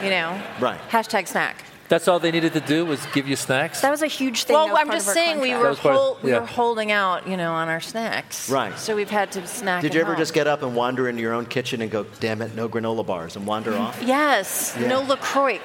You 0.03 0.11
know, 0.11 0.41
Right. 0.61 0.81
Hashtag 0.91 1.29
snack. 1.29 1.65
That's 1.90 2.06
all 2.06 2.20
they 2.20 2.30
needed 2.30 2.52
to 2.52 2.61
do 2.61 2.87
was 2.87 3.04
give 3.06 3.26
you 3.26 3.35
snacks. 3.35 3.80
That 3.80 3.90
was 3.90 4.00
a 4.00 4.06
huge 4.06 4.44
thing. 4.44 4.54
Well, 4.54 4.68
that 4.68 4.76
I'm 4.76 4.90
just 4.92 5.06
of 5.06 5.09
our 5.09 5.14
saying 5.14 5.40
we 5.40 5.56
were 5.56 5.64
That 5.64 5.68
was 5.70 5.78
part 5.80 5.94
of- 5.97 6.00
hol- 6.00 6.18
we 6.23 6.32
were 6.32 6.47
holding 6.47 6.92
out, 6.92 7.26
you 7.26 7.37
know, 7.37 7.52
on 7.52 7.68
our 7.68 7.80
snacks. 7.80 8.49
Right. 8.49 8.78
So 8.78 8.94
we've 8.94 9.11
had 9.11 9.32
to 9.32 9.44
snack. 9.44 9.82
Did 9.82 9.94
you 9.94 10.00
ever 10.00 10.12
home. 10.12 10.20
just 10.20 10.32
get 10.32 10.47
up 10.47 10.62
and 10.62 10.76
wander 10.76 11.09
into 11.09 11.20
your 11.20 11.32
own 11.32 11.47
kitchen 11.47 11.82
and 11.82 11.90
go, 11.90 12.06
damn 12.20 12.42
it, 12.42 12.54
no 12.54 12.68
granola 12.68 13.04
bars, 13.04 13.35
and 13.35 13.44
wander 13.44 13.76
off? 13.76 14.00
Yes. 14.00 14.76
Yeah. 14.78 14.87
No 14.87 15.02
Lacroix. 15.02 15.59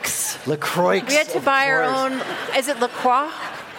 LaCroix. 0.48 1.04
We 1.08 1.14
had 1.14 1.30
to 1.30 1.38
of 1.38 1.46
buy 1.46 1.68
our 1.68 1.84
own. 1.84 2.20
Is 2.58 2.70
it 2.70 2.80
Lacroix? 2.80 3.30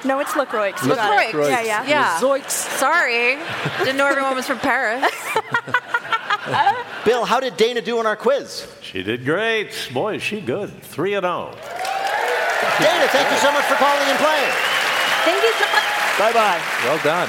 No, 0.05 0.21
it's 0.21 0.37
LaCroix. 0.37 0.73
You 0.85 0.95
got 0.95 1.21
it. 1.21 1.27
LaCroix. 1.27 1.49
Yeah, 1.49 1.63
yeah. 1.63 1.89
Yeah. 1.89 2.19
Zoinks. 2.21 2.51
Sorry. 2.79 3.39
Didn't 3.79 3.97
know 3.97 4.07
everyone 4.07 4.37
was 4.37 4.47
from 4.47 4.61
Paris. 4.61 5.05
Bill, 7.05 7.25
how 7.25 7.41
did 7.41 7.57
Dana 7.57 7.83
do 7.83 7.99
on 7.99 8.07
our 8.07 8.15
quiz? 8.15 8.73
She 8.83 9.03
did 9.03 9.25
great. 9.25 9.73
Boy, 9.93 10.15
is 10.15 10.23
she 10.23 10.41
good. 10.41 10.81
3 10.81 11.15
and 11.15 11.27
oh. 11.27 11.96
0. 12.79 12.91
Dana, 12.91 13.09
thank 13.09 13.31
you 13.31 13.39
so 13.39 13.53
much 13.53 13.65
for 13.65 13.77
calling 13.77 14.09
and 14.09 14.19
playing. 14.19 14.53
Thank 15.25 15.43
you 15.43 15.53
so 15.59 15.67
much. 15.73 15.87
Bye 16.19 16.33
bye. 16.33 16.61
Well 16.85 16.99
done. 17.05 17.29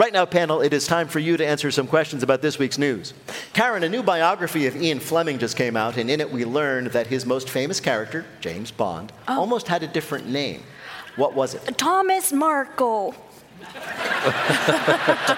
Right 0.00 0.14
now, 0.14 0.24
panel, 0.24 0.62
it 0.62 0.72
is 0.72 0.86
time 0.86 1.08
for 1.08 1.18
you 1.18 1.36
to 1.36 1.46
answer 1.46 1.70
some 1.70 1.86
questions 1.86 2.22
about 2.22 2.40
this 2.40 2.58
week's 2.58 2.78
news. 2.78 3.12
Karen, 3.52 3.82
a 3.84 3.88
new 3.88 4.02
biography 4.02 4.66
of 4.66 4.74
Ian 4.74 4.98
Fleming 4.98 5.38
just 5.38 5.58
came 5.58 5.76
out, 5.76 5.98
and 5.98 6.08
in 6.08 6.22
it 6.22 6.32
we 6.32 6.46
learned 6.46 6.86
that 6.92 7.06
his 7.06 7.26
most 7.26 7.50
famous 7.50 7.80
character, 7.80 8.24
James 8.40 8.70
Bond, 8.70 9.12
oh. 9.28 9.40
almost 9.40 9.68
had 9.68 9.82
a 9.82 9.86
different 9.86 10.26
name. 10.26 10.62
What 11.16 11.34
was 11.34 11.52
it? 11.52 11.76
Thomas 11.76 12.32
Markle. 12.32 13.14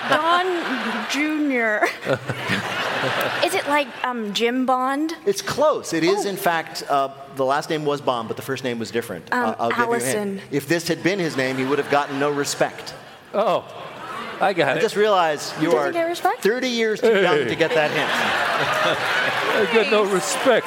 Don 0.08 0.46
Jr. 1.10 1.84
Is 3.44 3.54
it 3.54 3.66
like 3.68 3.88
um, 4.04 4.32
Jim 4.32 4.66
Bond? 4.66 5.14
It's 5.26 5.42
close. 5.42 5.92
It 5.92 6.04
is, 6.04 6.24
in 6.26 6.36
fact, 6.36 6.84
uh, 6.88 7.08
the 7.36 7.44
last 7.44 7.70
name 7.70 7.84
was 7.84 8.00
Bond, 8.00 8.28
but 8.28 8.36
the 8.36 8.42
first 8.42 8.64
name 8.64 8.78
was 8.78 8.90
different. 8.90 9.32
Um, 9.32 9.50
Uh, 9.50 9.54
I'll 9.58 9.68
give 9.70 9.78
you 9.78 9.84
a 9.84 9.98
hint. 9.98 10.16
Allison. 10.16 10.40
If 10.50 10.68
this 10.68 10.88
had 10.88 11.02
been 11.02 11.18
his 11.18 11.36
name, 11.36 11.56
he 11.56 11.64
would 11.64 11.78
have 11.78 11.90
gotten 11.90 12.18
no 12.18 12.30
respect. 12.30 12.94
Oh, 13.34 13.64
I 14.40 14.52
got 14.52 14.68
I 14.68 14.72
it. 14.72 14.78
I 14.78 14.80
just 14.80 14.96
realized 14.96 15.54
you 15.60 15.70
doesn't 15.70 15.78
are 15.88 15.92
get 15.92 16.04
respect? 16.04 16.42
30 16.42 16.68
years 16.68 17.00
too 17.00 17.20
young 17.20 17.46
to 17.46 17.54
get 17.54 17.70
that 17.74 17.90
hint. 17.90 18.10
I 19.70 19.74
got 19.74 19.90
no 19.90 20.04
respect. 20.04 20.66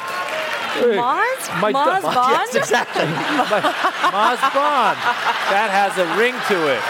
Hey, 0.76 0.96
Moz? 0.96 1.60
my 1.60 1.72
Moz 1.72 2.02
da- 2.02 2.14
Bond? 2.14 2.32
Yes, 2.32 2.54
exactly. 2.62 3.02
Maz 3.02 4.40
Bond. 4.54 4.96
That 5.50 5.68
has 5.72 5.92
a 5.98 6.06
ring 6.18 6.34
to 6.48 6.58
it. 6.74 6.82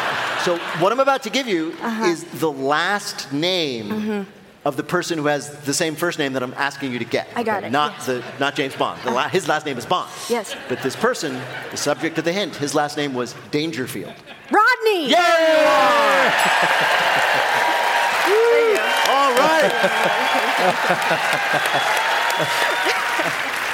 So 0.44 0.56
what 0.82 0.90
I'm 0.90 1.00
about 1.00 1.22
to 1.24 1.30
give 1.30 1.46
you 1.46 1.74
Uh-huh. 1.82 2.04
is 2.06 2.24
the 2.40 2.50
last 2.50 3.30
name 3.30 3.88
Mm-hmm. 3.90 4.22
of 4.64 4.76
the 4.78 4.82
person 4.82 5.18
who 5.18 5.26
has 5.26 5.50
the 5.66 5.74
same 5.74 5.94
first 5.94 6.18
name 6.18 6.32
that 6.32 6.42
I'm 6.42 6.54
asking 6.54 6.92
you 6.92 6.98
to 6.98 7.04
get. 7.04 7.28
I 7.36 7.42
got 7.42 7.62
it, 7.64 7.70
Not 7.70 7.92
yes. 7.92 8.06
the 8.06 8.24
not 8.38 8.54
James 8.54 8.74
Bond. 8.74 9.02
The 9.04 9.10
la- 9.10 9.28
his 9.28 9.46
last 9.48 9.66
name 9.66 9.76
is 9.76 9.84
Bond. 9.84 10.08
Yes. 10.30 10.56
But 10.70 10.80
this 10.82 10.96
person, 10.96 11.38
the 11.70 11.76
subject 11.76 12.16
of 12.16 12.24
the 12.24 12.32
hint, 12.32 12.56
his 12.56 12.74
last 12.74 12.96
name 12.96 13.12
was 13.12 13.34
Dangerfield. 13.50 14.14
Rodney! 14.50 15.10
Yeah! 15.10 16.32
All 19.08 19.34
right. 19.34 19.70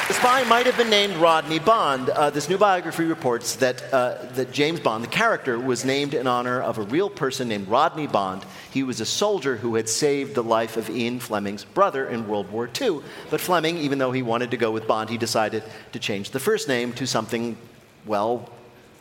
the 0.09 0.15
spy 0.15 0.45
might 0.45 0.67
have 0.67 0.77
been 0.77 0.91
named 0.91 1.17
Rodney 1.17 1.59
Bond. 1.59 2.11
Uh, 2.11 2.31
this 2.31 2.49
new 2.49 2.59
biography 2.59 3.05
reports 3.05 3.57
that, 3.57 3.83
uh, 3.93 4.19
that 4.35 4.53
James 4.53 4.81
Bond, 4.81 5.03
the 5.03 5.09
character, 5.09 5.59
was 5.59 5.85
named 5.85 6.15
in 6.15 6.27
honor 6.27 6.61
of 6.61 6.79
a 6.79 6.83
real 6.83 7.11
person 7.11 7.49
named 7.49 7.69
Rodney 7.69 8.07
Bond. 8.07 8.45
He 8.71 8.83
was 8.83 9.01
a 9.01 9.07
soldier 9.07 9.57
who 9.57 9.75
had 9.75 9.89
saved 9.89 10.35
the 10.35 10.45
life 10.45 10.77
of 10.77 10.91
Ian 10.91 11.19
Fleming's 11.19 11.65
brother 11.65 12.07
in 12.07 12.29
World 12.29 12.51
War 12.51 12.69
II. 12.81 13.01
But 13.31 13.41
Fleming, 13.41 13.79
even 13.79 13.99
though 13.99 14.13
he 14.13 14.23
wanted 14.23 14.51
to 14.53 14.57
go 14.57 14.71
with 14.71 14.87
Bond, 14.87 15.11
he 15.11 15.19
decided 15.19 15.65
to 15.93 15.99
change 15.99 16.31
the 16.31 16.41
first 16.41 16.69
name 16.69 16.93
to 16.95 17.07
something, 17.07 17.57
well, 18.05 18.51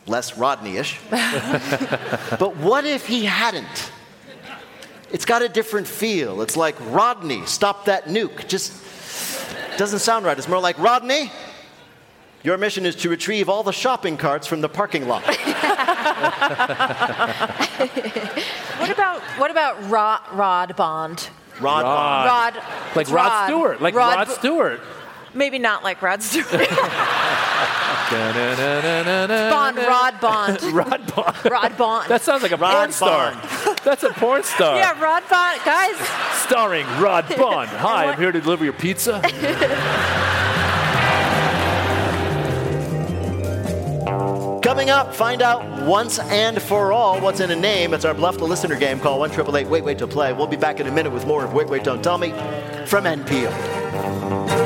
less 0.06 0.36
Rodney-ish. 0.36 0.98
but 1.10 2.56
what 2.56 2.84
if 2.84 3.06
he 3.06 3.24
hadn't? 3.24 3.92
It's 5.16 5.24
got 5.24 5.40
a 5.40 5.48
different 5.48 5.86
feel. 5.88 6.42
It's 6.42 6.58
like 6.58 6.76
Rodney, 6.92 7.46
stop 7.46 7.86
that 7.86 8.04
nuke. 8.04 8.46
Just 8.48 8.74
doesn't 9.78 10.00
sound 10.00 10.26
right. 10.26 10.36
It's 10.36 10.46
more 10.46 10.60
like 10.60 10.78
Rodney. 10.78 11.32
Your 12.42 12.58
mission 12.58 12.84
is 12.84 12.94
to 12.96 13.08
retrieve 13.08 13.48
all 13.48 13.62
the 13.62 13.72
shopping 13.72 14.18
carts 14.18 14.46
from 14.46 14.60
the 14.60 14.68
parking 14.68 15.08
lot. 15.08 15.24
What 18.76 18.90
about 18.90 19.22
what 19.38 19.50
about 19.50 19.88
Rod, 19.88 20.20
Rod 20.32 20.76
Bond? 20.76 21.30
Rod 21.62 21.82
Bond. 21.82 22.26
Rod, 22.26 22.54
Like 22.94 23.04
it's 23.04 23.10
Rod, 23.10 23.46
Stewart. 23.46 23.80
Like 23.80 23.94
Rod, 23.94 24.28
B- 24.28 24.34
Stewart. 24.34 24.80
Maybe 25.32 25.58
not 25.58 25.82
like 25.82 26.02
Rod 26.02 26.22
Stewart. 26.22 26.46
Bond, 28.10 29.76
Rod 29.78 30.20
Bond, 30.20 30.62
Rod 30.72 31.14
Bond. 31.14 31.36
Rod 31.50 31.76
Bond. 31.76 32.08
That 32.10 32.22
sounds 32.22 32.42
like 32.42 32.52
a 32.52 32.58
porn 32.58 32.70
Rod 32.70 32.92
star. 32.92 33.32
That's 33.86 34.02
a 34.02 34.10
porn 34.10 34.42
star. 34.42 34.78
yeah, 34.78 35.00
Rod 35.00 35.22
Bond, 35.30 35.60
guys. 35.64 35.94
Starring 36.40 36.84
Rod 37.00 37.24
Bond. 37.36 37.68
Hi, 37.70 38.06
I'm 38.06 38.18
here 38.18 38.32
to 38.32 38.40
deliver 38.40 38.64
your 38.64 38.72
pizza. 38.72 39.22
Coming 44.60 44.90
up, 44.90 45.14
find 45.14 45.40
out 45.40 45.86
once 45.86 46.18
and 46.18 46.60
for 46.60 46.90
all 46.90 47.20
what's 47.20 47.38
in 47.38 47.52
a 47.52 47.56
name. 47.56 47.94
It's 47.94 48.04
our 48.04 48.12
Bluff 48.12 48.38
the 48.38 48.44
Listener 48.44 48.76
game. 48.76 48.98
Call 48.98 49.20
1 49.20 49.70
Wait 49.70 49.84
Wait 49.84 49.98
to 49.98 50.08
play. 50.08 50.32
We'll 50.32 50.48
be 50.48 50.56
back 50.56 50.80
in 50.80 50.88
a 50.88 50.92
minute 50.92 51.12
with 51.12 51.24
more 51.24 51.44
of 51.44 51.54
Wait 51.54 51.68
Wait 51.68 51.84
Don't 51.84 52.02
Tell 52.02 52.18
Me 52.18 52.30
from 52.86 53.04
NPR. 53.04 54.65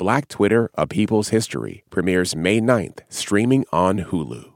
Black 0.00 0.28
Twitter, 0.28 0.70
A 0.76 0.86
People's 0.86 1.28
History 1.28 1.84
premieres 1.90 2.34
May 2.34 2.58
9th, 2.58 3.00
streaming 3.10 3.66
on 3.70 3.98
Hulu. 3.98 4.50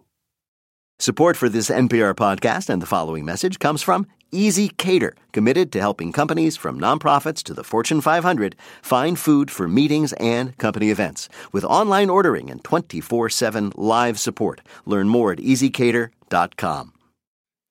Support 0.98 1.36
for 1.36 1.50
this 1.50 1.68
NPR 1.68 2.14
podcast 2.14 2.70
and 2.70 2.80
the 2.80 2.86
following 2.86 3.26
message 3.26 3.58
comes 3.58 3.82
from 3.82 4.06
ezCater, 4.32 5.12
committed 5.32 5.70
to 5.72 5.80
helping 5.80 6.12
companies 6.12 6.56
from 6.56 6.80
nonprofits 6.80 7.42
to 7.42 7.52
the 7.52 7.62
Fortune 7.62 8.00
500 8.00 8.56
find 8.80 9.18
food 9.18 9.50
for 9.50 9.68
meetings 9.68 10.14
and 10.14 10.56
company 10.56 10.88
events. 10.88 11.28
With 11.52 11.64
online 11.64 12.08
ordering 12.08 12.50
and 12.50 12.64
24 12.64 13.28
7 13.28 13.72
live 13.76 14.18
support. 14.18 14.62
Learn 14.86 15.10
more 15.10 15.32
at 15.32 15.40
ezcater.com. 15.40 16.92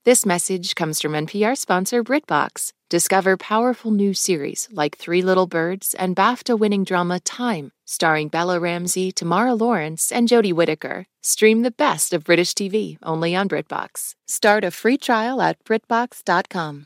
This 0.05 0.27
message 0.27 0.75
comes 0.75 1.01
from 1.01 1.13
NPR 1.13 1.57
sponsor 1.57 2.03
BritBox. 2.03 2.71
Discover 2.93 3.37
powerful 3.37 3.89
new 3.89 4.13
series 4.13 4.69
like 4.71 4.95
Three 4.95 5.23
Little 5.23 5.47
Birds 5.47 5.95
and 5.95 6.15
BAFTA 6.15 6.59
winning 6.59 6.83
drama 6.83 7.19
Time, 7.21 7.71
starring 7.85 8.27
Bella 8.27 8.59
Ramsey, 8.59 9.11
Tamara 9.11 9.55
Lawrence, 9.55 10.11
and 10.11 10.27
Jodie 10.27 10.53
Whittaker. 10.53 11.07
Stream 11.23 11.63
the 11.63 11.71
best 11.71 12.13
of 12.13 12.23
British 12.23 12.53
TV 12.53 12.99
only 13.01 13.35
on 13.35 13.49
BritBox. 13.49 14.13
Start 14.27 14.63
a 14.63 14.69
free 14.69 14.99
trial 14.99 15.41
at 15.41 15.57
BritBox.com. 15.63 16.85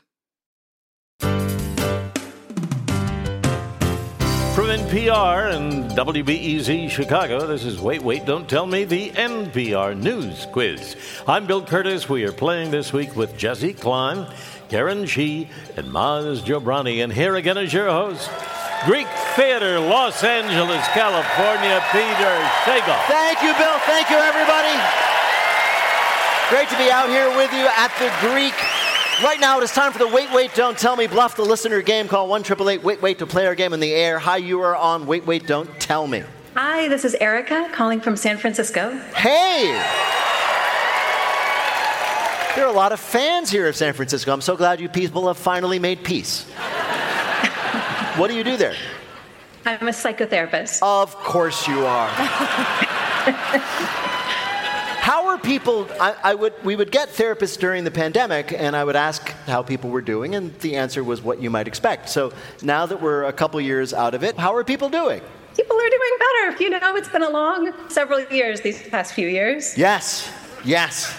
From 4.57 4.69
NPR 4.69 5.53
and 5.53 5.91
WBEZ 5.91 6.89
Chicago, 6.89 7.45
this 7.45 7.63
is 7.63 7.79
Wait, 7.79 8.01
Wait, 8.01 8.25
Don't 8.25 8.49
Tell 8.49 8.65
Me, 8.65 8.85
the 8.85 9.11
NPR 9.11 9.95
News 9.95 10.47
Quiz. 10.51 10.95
I'm 11.27 11.45
Bill 11.45 11.61
Kurtis. 11.61 12.09
We 12.09 12.23
are 12.23 12.31
playing 12.31 12.71
this 12.71 12.91
week 12.91 13.15
with 13.15 13.37
Jessi 13.37 13.79
Klein, 13.79 14.25
Karen 14.69 15.05
Chee, 15.05 15.47
and 15.75 15.87
Maz 15.87 16.41
Jobrani. 16.41 17.03
And 17.03 17.11
here 17.11 17.35
again 17.35 17.57
is 17.57 17.73
your 17.73 17.87
host, 17.87 18.29
Greek 18.85 19.07
Theater, 19.35 19.79
Los 19.79 20.23
Angeles, 20.23 20.85
California, 20.89 21.83
Peter 21.91 22.35
Sagal. 22.63 22.99
Thank 23.07 23.41
you, 23.41 23.53
Bill. 23.53 23.79
Thank 23.85 24.09
you, 24.09 24.17
everybody. 24.17 24.75
Great 26.49 26.69
to 26.69 26.77
be 26.77 26.89
out 26.89 27.09
here 27.09 27.27
with 27.35 27.51
you 27.51 27.67
at 27.67 27.91
the 27.99 28.09
Greek. 28.27 28.53
Right 29.23 29.39
now, 29.39 29.59
it 29.59 29.63
is 29.63 29.71
time 29.71 29.91
for 29.91 29.99
the 29.99 30.07
Wait, 30.07 30.31
Wait, 30.31 30.53
Don't 30.53 30.77
Tell 30.77 30.95
Me 30.95 31.07
Bluff 31.07 31.35
the 31.35 31.43
Listener 31.43 31.81
game. 31.81 32.07
Call 32.07 32.27
1 32.27 32.43
Wait, 32.59 33.01
Wait 33.01 33.17
to 33.19 33.25
play 33.25 33.47
our 33.47 33.55
game 33.55 33.73
in 33.73 33.79
the 33.79 33.93
air. 33.93 34.19
Hi, 34.19 34.37
you 34.37 34.61
are 34.61 34.75
on 34.75 35.07
Wait, 35.07 35.25
Wait, 35.25 35.47
Don't 35.47 35.67
Tell 35.79 36.05
Me. 36.05 36.23
Hi, 36.55 36.87
this 36.87 37.03
is 37.03 37.15
Erica 37.15 37.67
calling 37.73 37.99
from 37.99 38.15
San 38.15 38.37
Francisco. 38.37 38.95
Hey! 39.15 39.73
There 42.57 42.65
are 42.65 42.69
a 42.69 42.75
lot 42.75 42.91
of 42.91 42.99
fans 42.99 43.51
here 43.51 43.67
of 43.67 43.75
San 43.75 43.93
Francisco. 43.93 44.33
I'm 44.33 44.41
so 44.41 44.57
glad 44.57 44.81
you 44.81 44.89
people 44.89 45.27
have 45.27 45.37
finally 45.37 45.77
made 45.77 46.03
peace. 46.03 46.43
what 48.15 48.29
do 48.29 48.35
you 48.35 48.43
do 48.43 48.57
there? 48.57 48.73
I'm 49.63 49.87
a 49.87 49.91
psychotherapist. 49.91 50.79
Of 50.81 51.13
course 51.17 51.67
you 51.67 51.85
are. 51.85 52.07
how 54.97 55.27
are 55.27 55.37
people? 55.37 55.87
I, 56.01 56.15
I 56.23 56.33
would. 56.33 56.55
We 56.63 56.75
would 56.75 56.91
get 56.91 57.09
therapists 57.09 57.59
during 57.59 57.83
the 57.83 57.91
pandemic, 57.91 58.51
and 58.51 58.75
I 58.75 58.83
would 58.83 58.95
ask 58.95 59.29
how 59.45 59.61
people 59.61 59.91
were 59.91 60.01
doing, 60.01 60.33
and 60.33 60.51
the 60.61 60.77
answer 60.77 61.03
was 61.03 61.21
what 61.21 61.39
you 61.39 61.51
might 61.51 61.67
expect. 61.67 62.09
So 62.09 62.33
now 62.63 62.87
that 62.87 62.99
we're 62.99 63.25
a 63.25 63.33
couple 63.33 63.61
years 63.61 63.93
out 63.93 64.15
of 64.15 64.23
it, 64.23 64.35
how 64.35 64.55
are 64.55 64.63
people 64.63 64.89
doing? 64.89 65.21
People 65.55 65.77
are 65.77 65.89
doing 65.89 66.17
better. 66.17 66.53
If 66.55 66.59
you 66.59 66.71
know, 66.71 66.95
it's 66.95 67.09
been 67.09 67.21
a 67.21 67.29
long 67.29 67.71
several 67.87 68.19
years 68.31 68.61
these 68.61 68.81
past 68.89 69.13
few 69.13 69.27
years. 69.27 69.77
Yes, 69.77 70.27
yes, 70.65 71.15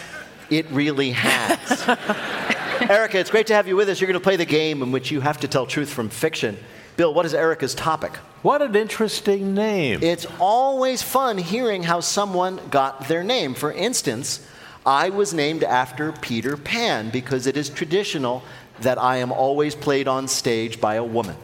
it 0.51 0.71
really 0.71 1.13
has. 1.13 1.89
Erica, 2.91 3.19
it's 3.19 3.31
great 3.31 3.47
to 3.49 3.55
have 3.55 3.67
you 3.67 3.77
with 3.77 3.89
us. 3.89 4.01
You're 4.01 4.09
going 4.09 4.21
to 4.21 4.25
play 4.25 4.37
the 4.37 4.47
game 4.47 4.83
in 4.83 4.93
which 4.93 5.11
you 5.11 5.21
have 5.21 5.41
to 5.41 5.49
tell 5.49 5.67
truth 5.67 5.91
from 5.91 6.09
fiction. 6.09 6.57
Bill, 6.97 7.13
what 7.13 7.27
is 7.27 7.35
Erica's 7.35 7.75
topic? 7.75 8.17
What 8.43 8.63
an 8.63 8.75
interesting 8.75 9.55
name. 9.55 10.03
It's 10.03 10.27
always 10.39 11.03
fun 11.03 11.39
hearing 11.39 11.83
how 11.83 12.01
someone 12.01 12.61
got 12.71 13.09
their 13.09 13.23
name. 13.23 13.55
For 13.55 13.73
instance, 13.73 14.47
I 14.87 15.11
was 15.11 15.35
named 15.35 15.65
after 15.65 16.13
Peter 16.13 16.57
Pan 16.57 17.11
because 17.11 17.47
it 17.47 17.57
is 17.57 17.69
traditional 17.69 18.43
that 18.81 18.99
I 18.99 19.19
am 19.19 19.33
always 19.33 19.75
played 19.75 20.09
on 20.09 20.29
stage 20.29 20.81
by 20.81 20.95
a 20.95 21.05
woman. 21.05 21.37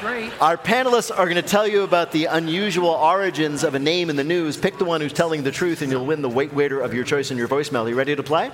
Great. 0.00 0.32
Our 0.40 0.56
panelists 0.56 1.10
are 1.10 1.24
going 1.24 1.36
to 1.36 1.42
tell 1.42 1.66
you 1.66 1.82
about 1.82 2.12
the 2.12 2.26
unusual 2.26 2.90
origins 2.90 3.64
of 3.64 3.74
a 3.74 3.78
name 3.78 4.10
in 4.10 4.16
the 4.16 4.24
news. 4.24 4.56
Pick 4.56 4.78
the 4.78 4.84
one 4.84 5.00
who's 5.00 5.12
telling 5.12 5.42
the 5.42 5.50
truth, 5.50 5.82
and 5.82 5.90
you'll 5.90 6.06
win 6.06 6.22
the 6.22 6.28
wait 6.28 6.52
waiter 6.52 6.80
of 6.80 6.92
your 6.94 7.04
choice 7.04 7.30
in 7.30 7.38
your 7.38 7.48
voicemail. 7.48 7.84
Are 7.84 7.88
You 7.88 7.94
ready 7.94 8.14
to 8.14 8.22
play? 8.22 8.50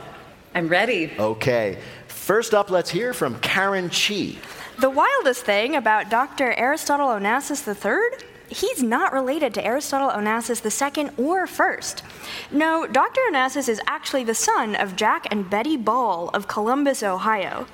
I'm 0.54 0.68
ready. 0.68 1.12
Okay. 1.18 1.78
First 2.06 2.54
up, 2.54 2.70
let's 2.70 2.90
hear 2.90 3.12
from 3.14 3.38
Karen 3.40 3.90
Chee. 3.90 4.38
The 4.80 4.90
wildest 4.90 5.44
thing 5.44 5.76
about 5.76 6.10
Dr. 6.10 6.52
Aristotle 6.52 7.08
Onassis 7.08 7.66
III? 7.66 8.24
He's 8.48 8.82
not 8.82 9.12
related 9.12 9.52
to 9.54 9.64
Aristotle 9.64 10.10
Onassis 10.10 10.62
II 10.96 11.10
or 11.18 11.46
first. 11.46 12.02
No, 12.50 12.86
Dr. 12.86 13.20
Onassis 13.30 13.68
is 13.68 13.80
actually 13.86 14.24
the 14.24 14.34
son 14.34 14.74
of 14.74 14.96
Jack 14.96 15.26
and 15.30 15.48
Betty 15.50 15.76
Ball 15.76 16.30
of 16.30 16.48
Columbus, 16.48 17.02
Ohio. 17.02 17.66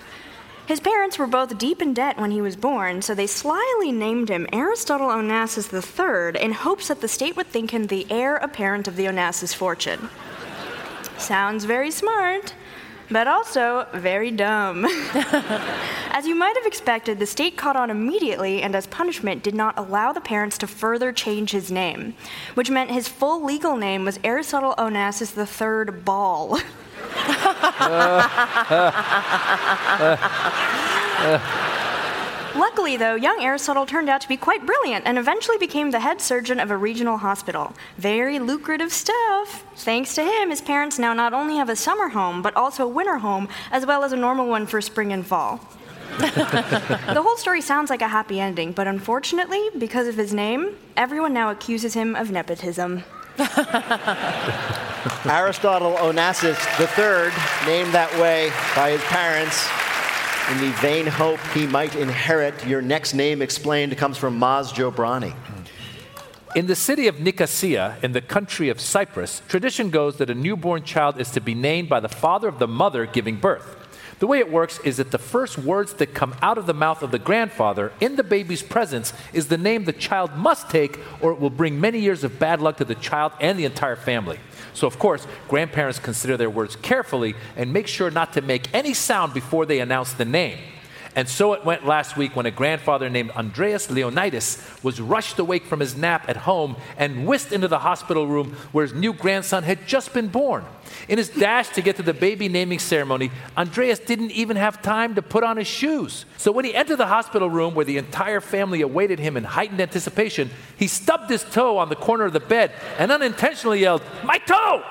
His 0.66 0.80
parents 0.80 1.18
were 1.18 1.26
both 1.26 1.58
deep 1.58 1.82
in 1.82 1.92
debt 1.92 2.18
when 2.18 2.30
he 2.30 2.40
was 2.40 2.56
born, 2.56 3.02
so 3.02 3.14
they 3.14 3.26
slyly 3.26 3.92
named 3.92 4.30
him 4.30 4.46
Aristotle 4.50 5.08
Onassis 5.08 5.70
III 5.70 6.42
in 6.42 6.52
hopes 6.52 6.88
that 6.88 7.02
the 7.02 7.08
state 7.08 7.36
would 7.36 7.48
think 7.48 7.72
him 7.72 7.86
the 7.86 8.06
heir 8.08 8.36
apparent 8.36 8.88
of 8.88 8.96
the 8.96 9.04
Onassis 9.04 9.54
fortune. 9.54 10.08
Sounds 11.18 11.64
very 11.66 11.90
smart, 11.90 12.54
but 13.10 13.28
also 13.28 13.86
very 13.92 14.30
dumb. 14.30 14.86
as 16.10 16.26
you 16.26 16.34
might 16.34 16.56
have 16.56 16.66
expected, 16.66 17.18
the 17.18 17.26
state 17.26 17.58
caught 17.58 17.76
on 17.76 17.90
immediately 17.90 18.62
and, 18.62 18.74
as 18.74 18.86
punishment, 18.86 19.42
did 19.42 19.54
not 19.54 19.78
allow 19.78 20.14
the 20.14 20.20
parents 20.20 20.56
to 20.58 20.66
further 20.66 21.12
change 21.12 21.50
his 21.50 21.70
name, 21.70 22.14
which 22.54 22.70
meant 22.70 22.90
his 22.90 23.06
full 23.06 23.44
legal 23.44 23.76
name 23.76 24.06
was 24.06 24.18
Aristotle 24.24 24.74
Onassis 24.78 25.36
III 25.36 26.00
Ball. 26.00 26.58
Luckily, 32.54 32.96
though, 32.96 33.16
young 33.16 33.42
Aristotle 33.42 33.84
turned 33.84 34.08
out 34.08 34.20
to 34.20 34.28
be 34.28 34.36
quite 34.36 34.64
brilliant 34.64 35.06
and 35.06 35.18
eventually 35.18 35.58
became 35.58 35.90
the 35.90 35.98
head 35.98 36.20
surgeon 36.20 36.60
of 36.60 36.70
a 36.70 36.76
regional 36.76 37.16
hospital. 37.16 37.72
Very 37.98 38.38
lucrative 38.38 38.92
stuff. 38.92 39.64
Thanks 39.76 40.14
to 40.14 40.22
him, 40.22 40.50
his 40.50 40.60
parents 40.60 40.98
now 40.98 41.14
not 41.14 41.32
only 41.32 41.56
have 41.56 41.68
a 41.68 41.74
summer 41.74 42.08
home, 42.10 42.42
but 42.42 42.54
also 42.56 42.84
a 42.84 42.88
winter 42.88 43.18
home, 43.18 43.48
as 43.72 43.84
well 43.84 44.04
as 44.04 44.12
a 44.12 44.16
normal 44.16 44.46
one 44.46 44.66
for 44.66 44.80
spring 44.80 45.12
and 45.12 45.26
fall. 45.26 45.60
the 46.18 47.22
whole 47.24 47.36
story 47.36 47.60
sounds 47.60 47.90
like 47.90 48.02
a 48.02 48.08
happy 48.08 48.38
ending, 48.38 48.70
but 48.70 48.86
unfortunately, 48.86 49.70
because 49.76 50.06
of 50.06 50.14
his 50.14 50.32
name, 50.32 50.76
everyone 50.96 51.32
now 51.32 51.50
accuses 51.50 51.94
him 51.94 52.14
of 52.14 52.30
nepotism. 52.30 53.02
Aristotle 55.28 55.94
Onassis 55.94 56.56
III, 56.78 57.32
named 57.66 57.92
that 57.92 58.12
way 58.20 58.52
by 58.76 58.90
his 58.92 59.02
parents 59.02 59.68
in 60.50 60.58
the 60.58 60.70
vain 60.78 61.06
hope 61.06 61.40
he 61.52 61.66
might 61.66 61.96
inherit. 61.96 62.66
Your 62.66 62.80
next 62.80 63.12
name 63.12 63.42
explained 63.42 63.96
comes 63.96 64.16
from 64.16 64.38
Maz 64.38 64.72
Jobrani. 64.72 65.34
In 66.54 66.68
the 66.68 66.76
city 66.76 67.08
of 67.08 67.18
Nicosia, 67.18 67.96
in 68.02 68.12
the 68.12 68.20
country 68.20 68.68
of 68.68 68.80
Cyprus, 68.80 69.42
tradition 69.48 69.90
goes 69.90 70.18
that 70.18 70.30
a 70.30 70.34
newborn 70.34 70.84
child 70.84 71.20
is 71.20 71.30
to 71.32 71.40
be 71.40 71.54
named 71.54 71.88
by 71.88 71.98
the 71.98 72.08
father 72.08 72.46
of 72.46 72.60
the 72.60 72.68
mother 72.68 73.04
giving 73.04 73.38
birth. 73.38 73.76
The 74.18 74.26
way 74.26 74.38
it 74.38 74.50
works 74.50 74.78
is 74.80 74.98
that 74.98 75.10
the 75.10 75.18
first 75.18 75.58
words 75.58 75.94
that 75.94 76.14
come 76.14 76.34
out 76.40 76.58
of 76.58 76.66
the 76.66 76.74
mouth 76.74 77.02
of 77.02 77.10
the 77.10 77.18
grandfather 77.18 77.92
in 78.00 78.16
the 78.16 78.22
baby's 78.22 78.62
presence 78.62 79.12
is 79.32 79.48
the 79.48 79.58
name 79.58 79.84
the 79.84 79.92
child 79.92 80.36
must 80.36 80.70
take, 80.70 80.98
or 81.20 81.32
it 81.32 81.40
will 81.40 81.50
bring 81.50 81.80
many 81.80 81.98
years 81.98 82.24
of 82.24 82.38
bad 82.38 82.60
luck 82.60 82.76
to 82.76 82.84
the 82.84 82.94
child 82.94 83.32
and 83.40 83.58
the 83.58 83.64
entire 83.64 83.96
family. 83.96 84.38
So, 84.72 84.86
of 84.86 84.98
course, 84.98 85.26
grandparents 85.48 85.98
consider 85.98 86.36
their 86.36 86.50
words 86.50 86.76
carefully 86.76 87.34
and 87.56 87.72
make 87.72 87.86
sure 87.86 88.10
not 88.10 88.32
to 88.34 88.40
make 88.40 88.72
any 88.74 88.94
sound 88.94 89.34
before 89.34 89.66
they 89.66 89.80
announce 89.80 90.12
the 90.12 90.24
name. 90.24 90.58
And 91.16 91.28
so 91.28 91.52
it 91.52 91.64
went 91.64 91.86
last 91.86 92.16
week 92.16 92.34
when 92.34 92.46
a 92.46 92.50
grandfather 92.50 93.08
named 93.08 93.30
Andreas 93.32 93.88
Leonidas 93.88 94.60
was 94.82 95.00
rushed 95.00 95.38
awake 95.38 95.64
from 95.64 95.78
his 95.78 95.96
nap 95.96 96.28
at 96.28 96.38
home 96.38 96.76
and 96.96 97.26
whisked 97.26 97.52
into 97.52 97.68
the 97.68 97.78
hospital 97.78 98.26
room 98.26 98.54
where 98.72 98.84
his 98.84 98.94
new 98.94 99.12
grandson 99.12 99.62
had 99.62 99.86
just 99.86 100.12
been 100.12 100.28
born. 100.28 100.64
In 101.08 101.18
his 101.18 101.28
dash 101.28 101.68
to 101.70 101.82
get 101.82 101.96
to 101.96 102.02
the 102.02 102.14
baby 102.14 102.48
naming 102.48 102.80
ceremony, 102.80 103.30
Andreas 103.56 104.00
didn't 104.00 104.32
even 104.32 104.56
have 104.56 104.82
time 104.82 105.14
to 105.14 105.22
put 105.22 105.44
on 105.44 105.56
his 105.56 105.68
shoes. 105.68 106.24
So 106.36 106.50
when 106.50 106.64
he 106.64 106.74
entered 106.74 106.96
the 106.96 107.06
hospital 107.06 107.48
room 107.48 107.74
where 107.74 107.84
the 107.84 107.98
entire 107.98 108.40
family 108.40 108.80
awaited 108.80 109.20
him 109.20 109.36
in 109.36 109.44
heightened 109.44 109.80
anticipation, 109.80 110.50
he 110.76 110.88
stubbed 110.88 111.30
his 111.30 111.44
toe 111.44 111.78
on 111.78 111.90
the 111.90 111.96
corner 111.96 112.24
of 112.24 112.32
the 112.32 112.40
bed 112.40 112.72
and 112.98 113.12
unintentionally 113.12 113.80
yelled, 113.80 114.02
My 114.24 114.38
toe! 114.38 114.82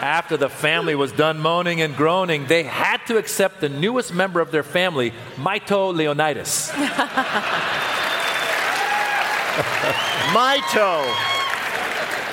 After 0.00 0.36
the 0.36 0.48
family 0.48 0.94
was 0.94 1.10
done 1.10 1.40
moaning 1.40 1.80
and 1.80 1.96
groaning, 1.96 2.46
they 2.46 2.62
had 2.62 2.98
to 3.06 3.16
accept 3.16 3.60
the 3.60 3.68
newest 3.68 4.14
member 4.14 4.40
of 4.40 4.52
their 4.52 4.62
family, 4.62 5.12
Mito 5.36 5.92
Leonidas. 5.92 6.70
Mito, 10.28 11.02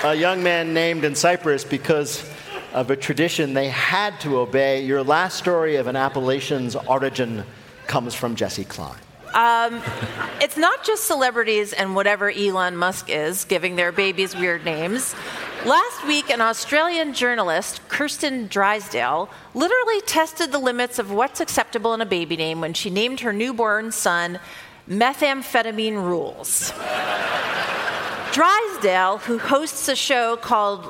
a 0.04 0.14
young 0.14 0.44
man 0.44 0.76
named 0.76 1.04
in 1.04 1.16
Cyprus 1.16 1.64
because 1.64 2.30
of 2.74 2.92
a 2.92 2.96
tradition 2.96 3.56
they 3.56 3.70
had 3.70 4.20
to 4.20 4.38
obey. 4.38 4.86
Your 4.86 5.02
last 5.02 5.38
story 5.38 5.78
of 5.78 5.88
an 5.88 5.96
appellation's 5.96 6.76
origin 6.76 7.44
comes 7.88 8.14
from 8.14 8.36
Jessi 8.36 8.68
Klein. 8.68 9.00
Um, 9.34 9.82
it's 10.40 10.56
not 10.56 10.84
just 10.84 11.06
celebrities 11.06 11.74
and 11.74 11.96
whatever 11.96 12.30
Elon 12.30 12.78
Musk 12.78 13.10
is 13.10 13.44
giving 13.46 13.76
their 13.76 13.92
babies 13.92 14.36
weird 14.36 14.64
names. 14.64 15.16
Last 15.66 16.06
week, 16.06 16.30
an 16.30 16.42
Australian 16.42 17.16
journalist, 17.16 17.82
Kirsten 17.88 18.46
Drysdale, 18.46 19.32
literally 19.56 20.00
tested 20.02 20.52
the 20.52 20.60
limits 20.60 21.00
of 21.00 21.12
what's 21.12 21.40
acceptable 21.42 21.96
in 21.96 22.02
a 22.02 22.06
baby 22.06 22.38
name 22.38 22.62
when 22.62 22.76
she 22.76 22.92
named 22.92 23.22
her 23.22 23.34
newborn 23.34 23.92
son 23.92 24.40
Methamphetamine 24.88 25.96
Rules. 25.96 26.72
Drysdale, 28.32 29.18
who 29.18 29.40
hosts 29.40 29.88
a 29.88 29.96
show 29.96 30.38
called 30.38 30.86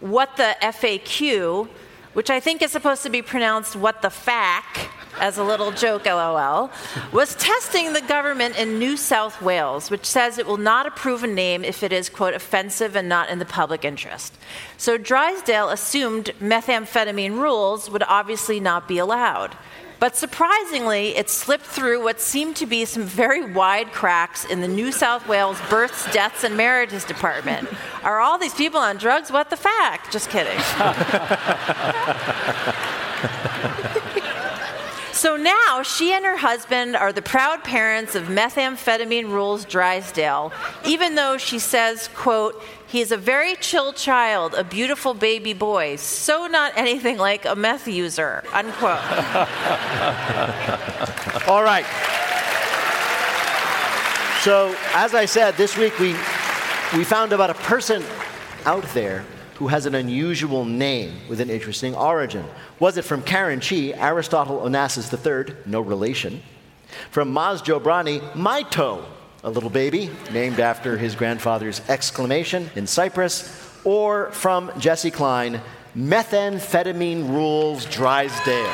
What 0.00 0.38
the 0.38 0.56
FAQ, 0.62 1.68
which 2.14 2.30
I 2.30 2.40
think 2.40 2.62
is 2.62 2.70
supposed 2.70 3.02
to 3.02 3.10
be 3.10 3.20
pronounced 3.20 3.76
What 3.76 4.00
the 4.00 4.08
Fack, 4.08 4.88
as 5.20 5.38
a 5.38 5.44
little 5.44 5.70
joke, 5.70 6.06
lol, 6.06 6.70
was 7.12 7.34
testing 7.36 7.92
the 7.92 8.00
government 8.02 8.58
in 8.58 8.78
New 8.78 8.96
South 8.96 9.40
Wales, 9.40 9.90
which 9.90 10.06
says 10.06 10.38
it 10.38 10.46
will 10.46 10.56
not 10.56 10.86
approve 10.86 11.24
a 11.24 11.26
name 11.26 11.64
if 11.64 11.82
it 11.82 11.92
is, 11.92 12.08
quote, 12.08 12.34
offensive 12.34 12.96
and 12.96 13.08
not 13.08 13.28
in 13.28 13.38
the 13.38 13.44
public 13.44 13.84
interest. 13.84 14.36
So 14.76 14.98
Drysdale 14.98 15.70
assumed 15.70 16.32
methamphetamine 16.40 17.38
rules 17.40 17.90
would 17.90 18.02
obviously 18.02 18.60
not 18.60 18.88
be 18.88 18.98
allowed. 18.98 19.56
But 20.00 20.16
surprisingly, 20.16 21.16
it 21.16 21.30
slipped 21.30 21.64
through 21.64 22.02
what 22.02 22.20
seemed 22.20 22.56
to 22.56 22.66
be 22.66 22.84
some 22.84 23.04
very 23.04 23.42
wide 23.52 23.92
cracks 23.92 24.44
in 24.44 24.60
the 24.60 24.68
New 24.68 24.92
South 24.92 25.26
Wales 25.26 25.58
Births, 25.70 26.12
Deaths, 26.12 26.44
and 26.44 26.56
Marriages 26.56 27.04
Department. 27.04 27.68
Are 28.02 28.20
all 28.20 28.36
these 28.36 28.52
people 28.52 28.80
on 28.80 28.98
drugs? 28.98 29.32
What 29.32 29.48
the 29.50 29.56
fact? 29.56 30.12
Just 30.12 30.28
kidding. 30.28 30.58
So 35.24 35.38
now 35.38 35.82
she 35.82 36.12
and 36.12 36.22
her 36.26 36.36
husband 36.36 36.94
are 36.94 37.10
the 37.10 37.22
proud 37.22 37.64
parents 37.64 38.14
of 38.14 38.24
methamphetamine 38.24 39.30
rules 39.30 39.64
Drysdale, 39.64 40.52
even 40.84 41.14
though 41.14 41.38
she 41.38 41.58
says, 41.58 42.10
quote, 42.14 42.62
he 42.86 43.00
is 43.00 43.10
a 43.10 43.16
very 43.16 43.54
chill 43.54 43.94
child, 43.94 44.52
a 44.52 44.62
beautiful 44.62 45.14
baby 45.14 45.54
boy, 45.54 45.96
so 45.96 46.46
not 46.46 46.74
anything 46.76 47.16
like 47.16 47.46
a 47.46 47.56
meth 47.56 47.88
user, 47.88 48.44
unquote. 48.52 48.98
All 51.48 51.64
right. 51.64 51.86
So, 54.42 54.76
as 54.92 55.14
I 55.14 55.24
said, 55.24 55.56
this 55.56 55.78
week 55.78 55.98
we, 55.98 56.08
we 56.94 57.02
found 57.02 57.32
about 57.32 57.48
a 57.48 57.54
person 57.54 58.04
out 58.66 58.84
there 58.92 59.24
who 59.56 59.68
has 59.68 59.86
an 59.86 59.94
unusual 59.94 60.64
name 60.64 61.12
with 61.28 61.40
an 61.40 61.50
interesting 61.50 61.94
origin. 61.94 62.44
Was 62.80 62.96
it 62.96 63.02
from 63.02 63.22
Karen 63.22 63.60
Chee, 63.60 63.94
Aristotle 63.94 64.60
Onassis 64.60 65.12
III, 65.12 65.54
no 65.66 65.80
relation? 65.80 66.42
From 67.10 67.32
Maz 67.32 67.62
Jobrani, 67.62 68.20
Mito, 68.32 69.04
a 69.42 69.50
little 69.50 69.70
baby 69.70 70.10
named 70.32 70.60
after 70.60 70.96
his 70.96 71.14
grandfather's 71.14 71.80
exclamation 71.88 72.70
in 72.74 72.86
Cyprus? 72.86 73.60
Or 73.84 74.30
from 74.32 74.70
Jessi 74.70 75.12
Klein, 75.12 75.60
Methamphetamine 75.94 77.28
Rules 77.28 77.84
Drysdale? 77.86 78.64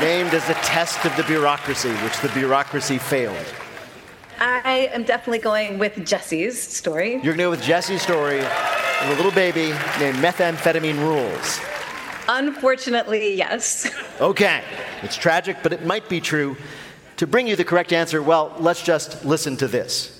named 0.00 0.34
as 0.34 0.48
a 0.50 0.54
test 0.54 1.04
of 1.04 1.16
the 1.16 1.24
bureaucracy, 1.24 1.90
which 1.90 2.18
the 2.20 2.28
bureaucracy 2.28 2.98
failed. 2.98 3.46
I 4.38 4.90
am 4.92 5.04
definitely 5.04 5.38
going 5.38 5.78
with 5.78 5.94
Jessi's 5.96 6.60
story. 6.60 7.12
You're 7.14 7.34
going 7.34 7.38
to 7.38 7.44
go 7.44 7.50
with 7.50 7.62
Jessi's 7.62 8.02
story 8.02 8.40
of 8.40 9.08
a 9.10 9.14
little 9.16 9.32
baby 9.32 9.68
named 9.98 10.18
Methamphetamine 10.18 10.98
Rules. 10.98 11.60
Unfortunately, 12.28 13.34
yes. 13.34 13.90
Okay, 14.18 14.62
it's 15.02 15.14
tragic, 15.14 15.58
but 15.62 15.74
it 15.74 15.84
might 15.84 16.08
be 16.08 16.22
true. 16.22 16.56
To 17.18 17.26
bring 17.26 17.46
you 17.46 17.54
the 17.54 17.64
correct 17.64 17.92
answer, 17.92 18.22
well, 18.22 18.54
let's 18.58 18.82
just 18.82 19.26
listen 19.26 19.58
to 19.58 19.68
this. 19.68 20.15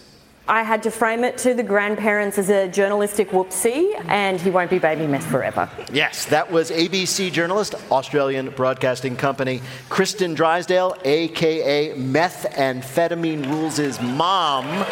I 0.49 0.63
had 0.63 0.85
to 0.85 0.93
frame 0.93 1.25
it 1.25 1.39
to 1.39 1.55
the 1.55 1.65
grandparents 1.65 2.39
as 2.39 2.51
a 2.51 2.69
journalistic 2.69 3.31
whoopsie, 3.31 4.01
and 4.07 4.41
he 4.41 4.51
won't 4.51 4.71
be 4.71 4.79
baby 4.79 5.09
meth 5.09 5.27
forever. 5.27 5.69
Yes, 5.93 6.25
that 6.27 6.53
was 6.53 6.71
ABC 6.71 7.33
journalist, 7.33 7.75
Australian 7.91 8.51
Broadcasting 8.51 9.17
Company, 9.17 9.61
Kirsten 9.89 10.35
Drysdale, 10.35 10.95
aka 11.05 11.95
Methamphetamine 11.97 13.45
Rules' 13.51 14.01
mom. 14.01 14.65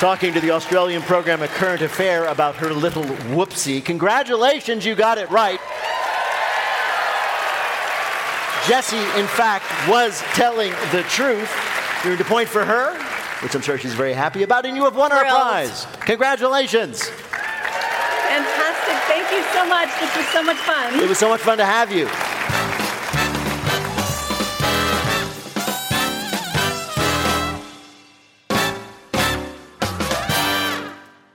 Talking 0.00 0.34
to 0.34 0.40
the 0.40 0.50
Australian 0.50 1.00
program 1.00 1.40
A 1.40 1.48
Current 1.48 1.80
Affair 1.80 2.26
about 2.26 2.56
her 2.56 2.74
little 2.74 3.04
whoopsie. 3.04 3.82
Congratulations, 3.82 4.84
you 4.84 4.94
got 4.94 5.16
it 5.16 5.30
right. 5.30 5.60
Jessi, 8.64 9.00
in 9.18 9.26
fact, 9.28 9.64
was 9.88 10.20
telling 10.34 10.72
the 10.92 11.02
truth. 11.08 11.50
You're 12.04 12.20
a 12.20 12.24
point 12.24 12.50
for 12.50 12.66
her, 12.66 12.98
which 13.44 13.54
I'm 13.54 13.60
sure 13.60 13.76
she's 13.76 13.92
very 13.92 14.14
happy 14.14 14.42
about, 14.42 14.64
and 14.64 14.74
you 14.74 14.84
have 14.84 14.96
won 14.96 15.12
our 15.12 15.22
prize. 15.22 15.86
Congratulations. 16.00 17.06
Fantastic. 17.06 18.96
Thank 19.06 19.30
you 19.30 19.42
so 19.52 19.66
much. 19.68 19.90
This 20.00 20.16
was 20.16 20.26
so 20.28 20.42
much 20.42 20.56
fun. 20.56 20.98
It 20.98 21.06
was 21.06 21.18
so 21.18 21.28
much 21.28 21.42
fun 21.42 21.58
to 21.58 21.64
have 21.66 21.92
you. 21.92 22.08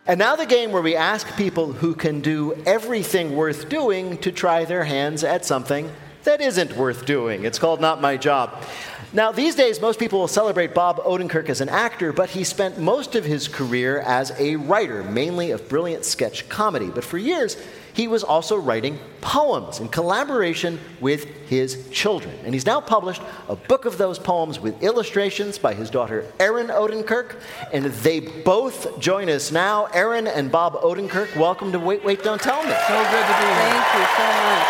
And 0.07 0.17
now 0.17 0.35
the 0.35 0.47
game 0.47 0.71
where 0.71 0.81
we 0.81 0.95
ask 0.95 1.37
people 1.37 1.73
who 1.73 1.93
can 1.93 2.21
do 2.21 2.55
everything 2.65 3.35
worth 3.35 3.69
doing 3.69 4.17
to 4.17 4.31
try 4.31 4.65
their 4.65 4.85
hands 4.85 5.23
at 5.23 5.45
something 5.45 5.91
that 6.23 6.41
isn't 6.41 6.75
worth 6.75 7.05
doing. 7.05 7.45
It's 7.45 7.59
called 7.59 7.79
Not 7.79 8.01
My 8.01 8.17
Job. 8.17 8.63
Now, 9.11 9.31
these 9.31 9.55
days, 9.55 9.81
most 9.81 9.99
people 9.99 10.19
will 10.19 10.27
celebrate 10.27 10.75
Bob 10.75 10.97
Odenkirk 10.97 11.49
as 11.49 11.61
an 11.61 11.69
actor, 11.69 12.13
but 12.13 12.29
he 12.29 12.43
spent 12.43 12.77
most 12.77 13.15
of 13.15 13.25
his 13.25 13.47
career 13.47 14.01
as 14.01 14.31
a 14.39 14.55
writer, 14.57 15.03
mainly 15.03 15.49
of 15.49 15.67
brilliant 15.67 16.05
sketch 16.05 16.47
comedy. 16.47 16.91
But 16.93 17.03
for 17.03 17.17
years, 17.17 17.57
he 17.93 18.07
was 18.07 18.23
also 18.23 18.55
writing 18.55 18.99
poems 19.19 19.79
in 19.79 19.87
collaboration 19.87 20.79
with 21.01 21.25
his 21.47 21.89
children. 21.89 22.37
And 22.45 22.53
he's 22.53 22.67
now 22.67 22.81
published 22.81 23.23
a 23.47 23.55
book 23.55 23.85
of 23.85 23.97
those 23.97 24.19
poems 24.19 24.59
with 24.59 24.83
illustrations 24.83 25.57
by 25.57 25.73
his 25.73 25.89
daughter, 25.89 26.31
Erin 26.39 26.67
Odenkirk. 26.67 27.41
And 27.73 27.85
they 27.85 28.19
both 28.19 28.99
join 28.99 29.27
us 29.27 29.51
now. 29.51 29.85
Erin 29.85 30.27
and 30.27 30.51
Bob 30.51 30.75
Odenkirk, 30.75 31.35
welcome 31.35 31.71
to 31.71 31.79
Wait, 31.79 32.05
Wait, 32.05 32.23
Don't 32.23 32.39
Tell 32.39 32.61
Me. 32.61 32.69
So 32.87 32.93
good 32.93 33.25
to 33.25 33.35
be 33.41 33.47
here. 33.47 33.73
Thank 33.73 33.89
you 33.89 34.05
so 34.05 34.25
much. 34.37 34.69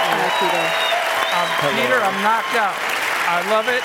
Hi, 0.00 0.32
Peter. 0.40 0.64
Um, 1.36 1.76
Peter, 1.76 2.00
I'm 2.00 2.22
knocked 2.22 2.56
out. 2.56 2.95
I 3.28 3.50
love 3.50 3.68
it. 3.68 3.82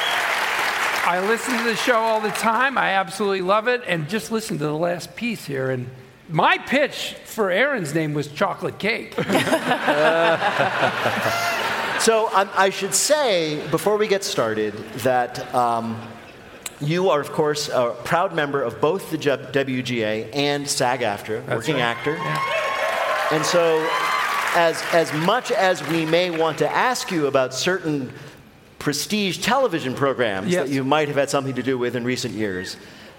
I 1.08 1.28
listen 1.28 1.58
to 1.58 1.64
the 1.64 1.76
show 1.76 1.98
all 1.98 2.22
the 2.22 2.30
time. 2.30 2.78
I 2.78 2.92
absolutely 2.92 3.42
love 3.42 3.68
it. 3.68 3.82
And 3.88 4.08
just 4.08 4.32
listen 4.32 4.60
to 4.60 4.64
the 4.64 4.78
last 4.78 5.16
piece 5.16 5.46
here. 5.46 5.72
And 5.72 5.90
my 6.30 6.60
pitch 6.60 7.16
for 7.26 7.50
Erin's 7.50 7.94
name 7.94 8.14
was 8.14 8.28
chocolate 8.28 8.78
cake. 8.78 9.16
So 12.02 12.30
um, 12.34 12.50
I 12.56 12.72
should 12.72 12.96
say, 12.96 13.64
before 13.70 13.96
we 13.96 14.08
get 14.08 14.24
started, 14.24 14.74
that 15.04 15.54
um, 15.54 16.02
you 16.80 17.12
are, 17.12 17.22
of 17.22 17.32
course, 17.32 17.70
a 17.70 17.96
proud 18.04 18.34
member 18.34 18.64
of 18.64 18.82
both 18.82 19.12
the 19.12 19.20
WGA 19.20 20.32
and 20.34 20.68
SAG-AFTRA, 20.68 21.48
working 21.48 21.76
right. 21.76 21.84
actor. 21.84 22.18
And 23.32 23.46
so, 23.46 23.88
as, 24.56 24.82
as 24.94 25.14
much 25.14 25.52
as 25.52 25.88
we 25.90 26.08
may 26.08 26.32
want 26.32 26.58
to 26.58 26.68
ask 26.68 27.12
you 27.12 27.28
about 27.28 27.54
certain 27.54 28.12
prestige 28.82 29.38
television 29.38 29.94
programs 29.94 30.48
Yes. 30.52 30.68
that 30.68 30.74
you 30.74 30.84
might 30.84 31.08
have 31.08 31.18
had 31.18 31.30
something 31.30 31.54
to 31.56 31.62
do 31.64 31.78
with 31.78 31.96
in 31.96 32.04
recent 32.04 32.34
years, 32.34 32.78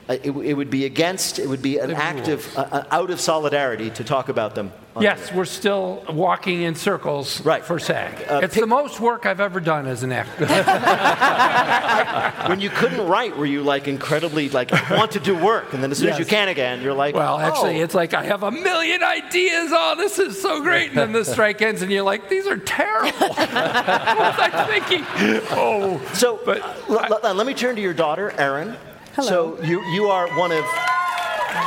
uh, 0.08 0.14
it, 0.22 0.30
it 0.30 0.54
would 0.54 0.70
be 0.70 0.84
against, 0.84 1.38
it 1.38 1.48
would 1.48 1.62
be 1.62 1.78
an 1.78 1.90
The 1.90 1.96
act 1.96 2.28
of, 2.28 2.56
uh, 2.58 2.66
uh, 2.72 2.84
out 2.90 3.10
of 3.10 3.20
solidarity 3.20 3.90
to 3.90 4.04
talk 4.04 4.28
about 4.28 4.54
them. 4.54 4.72
yes, 5.00 5.32
we're 5.32 5.44
still 5.46 6.04
walking 6.10 6.62
in 6.62 6.74
circles 6.74 7.40
Right. 7.44 7.64
for 7.64 7.78
SAG. 7.78 8.14
Uh, 8.28 8.40
it's 8.42 8.54
pick- 8.54 8.62
the 8.62 8.66
most 8.66 9.00
work 9.00 9.24
I've 9.26 9.40
ever 9.40 9.60
done 9.60 9.86
as 9.86 10.02
an 10.02 10.12
actor. 10.12 10.46
when 12.48 12.60
you 12.60 12.68
couldn't 12.70 13.06
write, 13.06 13.36
were 13.36 13.46
you 13.46 13.62
like 13.62 13.88
incredibly 13.88 14.48
like 14.50 14.70
want 14.90 15.12
to 15.12 15.20
do 15.20 15.34
work, 15.36 15.72
and 15.72 15.82
then 15.82 15.90
as 15.90 15.98
soon 15.98 16.08
as 16.10 16.18
you 16.18 16.24
can 16.26 16.48
again, 16.48 16.82
you're 16.82 16.92
like, 16.94 17.14
well, 17.14 17.38
actually, 17.38 17.80
oh. 17.80 17.84
it's 17.84 17.94
like 17.94 18.12
I 18.12 18.24
have 18.24 18.42
a 18.42 18.50
million 18.50 19.02
ideas. 19.02 19.70
Oh, 19.72 19.94
this 19.96 20.18
is 20.18 20.40
so 20.42 20.60
great. 20.62 20.88
And 20.90 20.98
then 20.98 21.12
the 21.12 21.24
strike 21.24 21.62
ends, 21.62 21.80
and 21.82 21.90
you're 21.90 22.02
like, 22.02 22.28
these 22.28 22.46
are 22.46 22.58
terrible. 22.58 23.12
what 23.28 23.38
was 23.38 24.38
I 24.38 24.66
thinking? 24.68 25.06
Oh, 25.52 26.00
So, 26.14 26.38
But 26.44 26.60
l- 26.90 27.18
l- 27.24 27.34
let 27.34 27.46
me 27.46 27.54
turn 27.54 27.76
to 27.76 27.82
your 27.82 27.94
daughter, 27.94 28.30
Erin. 28.32 28.76
Hello. 29.14 29.56
So 29.56 29.62
you 29.62 29.82
you 29.92 30.06
are 30.08 30.28
one 30.38 30.52
of 30.52 30.64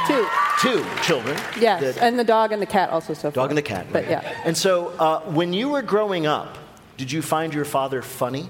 Two. 0.07 0.27
two 0.61 0.83
children. 1.03 1.37
Yes, 1.59 1.95
The 1.95 2.03
and 2.03 2.17
the 2.17 2.23
dog 2.23 2.51
and 2.51 2.61
the 2.61 2.65
cat 2.65 2.89
also 2.89 3.13
so 3.13 3.29
far. 3.31 3.43
dog 3.43 3.51
and 3.51 3.57
the 3.57 3.61
cat. 3.61 3.85
But 3.91 4.09
yeah. 4.09 4.21
And 4.45 4.57
so, 4.57 4.89
uh, 4.99 5.19
when 5.21 5.53
you 5.53 5.69
were 5.69 5.81
growing 5.83 6.25
up, 6.25 6.57
did 6.97 7.11
you 7.11 7.21
find 7.21 7.53
your 7.53 7.65
father 7.65 8.01
funny? 8.01 8.49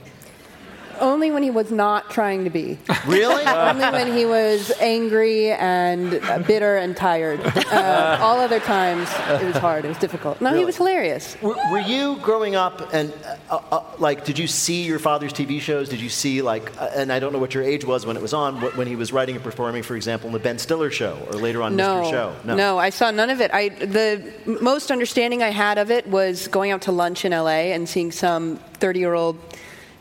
Only 0.99 1.31
when 1.31 1.43
he 1.43 1.49
was 1.51 1.71
not 1.71 2.09
trying 2.09 2.43
to 2.43 2.49
be. 2.49 2.77
Really? 3.07 3.43
Only 3.45 3.85
when 3.85 4.15
he 4.15 4.25
was 4.25 4.71
angry 4.79 5.51
and 5.51 6.13
uh, 6.23 6.39
bitter 6.39 6.77
and 6.77 6.95
tired. 6.95 7.39
Uh, 7.45 8.17
all 8.21 8.39
other 8.39 8.59
times, 8.59 9.09
it 9.41 9.45
was 9.45 9.57
hard. 9.57 9.85
It 9.85 9.89
was 9.89 9.97
difficult. 9.97 10.39
No, 10.41 10.49
Really? 10.49 10.59
he 10.59 10.65
was 10.65 10.77
hilarious. 10.77 11.35
were, 11.41 11.55
were 11.71 11.79
you 11.79 12.17
growing 12.17 12.55
up 12.55 12.93
and 12.93 13.13
uh, 13.49 13.59
uh, 13.71 13.83
like 13.99 14.25
did 14.25 14.37
you 14.39 14.47
see 14.47 14.83
your 14.83 14.99
father's 14.99 15.33
TV 15.33 15.59
shows? 15.61 15.89
Did 15.89 15.99
you 16.01 16.09
see 16.09 16.41
like 16.41 16.71
uh, 16.81 16.89
and 16.95 17.11
I 17.11 17.19
don't 17.19 17.33
know 17.33 17.39
what 17.39 17.53
your 17.53 17.63
age 17.63 17.85
was 17.85 18.05
when 18.05 18.15
it 18.15 18.21
was 18.21 18.33
on 18.33 18.57
wh- 18.57 18.77
when 18.77 18.87
he 18.87 18.95
was 18.95 19.11
writing 19.13 19.35
and 19.35 19.43
performing, 19.43 19.83
for 19.83 19.95
example, 19.95 20.27
in 20.27 20.33
the 20.33 20.39
Ben 20.39 20.57
Stiller 20.59 20.91
show 20.91 21.17
or 21.27 21.33
later 21.33 21.61
on 21.61 21.75
No, 21.75 22.03
Mr. 22.03 22.11
Show? 22.11 22.35
no, 22.55 22.77
I 22.77 22.89
saw 22.89 23.11
none 23.11 23.29
of 23.29 23.41
it. 23.41 23.51
I 23.53 23.69
the 23.69 24.33
m- 24.47 24.63
most 24.63 24.91
understanding 24.91 25.43
I 25.43 25.49
had 25.49 25.77
of 25.77 25.91
it 25.91 26.07
was 26.07 26.47
going 26.47 26.71
out 26.71 26.81
to 26.83 26.91
lunch 26.91 27.25
in 27.25 27.31
LA 27.31 27.73
and 27.75 27.87
seeing 27.87 28.11
some 28.11 28.57
30-year-old 28.79 29.37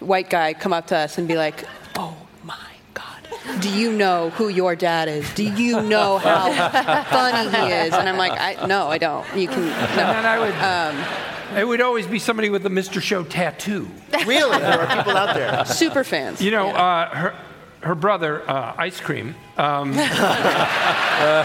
white 0.07 0.29
guy 0.31 0.55
come 0.55 0.73
up 0.73 0.87
to 0.89 0.97
us 0.97 1.19
and 1.19 1.27
be 1.29 1.37
like, 1.37 1.65
"Oh 1.97 2.17
my 2.45 2.57
God, 2.95 3.29
do 3.61 3.69
you 3.71 3.93
know 3.93 4.31
who 4.31 4.49
your 4.49 4.75
dad 4.77 5.09
is? 5.09 5.33
Do 5.35 5.43
you 5.45 5.81
know 5.83 6.19
how 6.19 6.51
funny 7.05 7.49
he 7.51 7.73
is?" 7.73 7.95
And 7.95 8.09
I'm 8.09 8.17
like, 8.19 8.33
I, 8.33 8.67
"No, 8.67 8.89
I 8.89 8.99
don't. 8.99 9.27
You 9.37 9.49
can." 9.49 9.67
No. 9.67 9.73
then 9.97 10.25
I 10.27 10.39
would. 10.39 10.55
Um, 10.55 11.59
it 11.59 11.65
would 11.67 11.81
always 11.81 12.07
be 12.07 12.19
somebody 12.19 12.51
with 12.51 12.65
a 12.67 12.71
Mr. 12.71 13.01
Show 13.01 13.23
tattoo. 13.25 13.89
Really, 14.27 14.59
there 14.59 14.81
are 14.81 14.97
people 14.97 15.17
out 15.17 15.35
there. 15.35 15.65
super 15.67 16.03
fans. 16.05 16.41
You 16.41 16.51
know, 16.51 16.67
Yeah. 16.67 16.83
uh, 16.83 17.15
her, 17.15 17.35
her 17.83 17.95
brother, 17.95 18.43
uh, 18.49 18.75
Ice 18.79 19.01
Cream. 19.01 19.35
Um, 19.57 19.93
uh, 19.97 21.45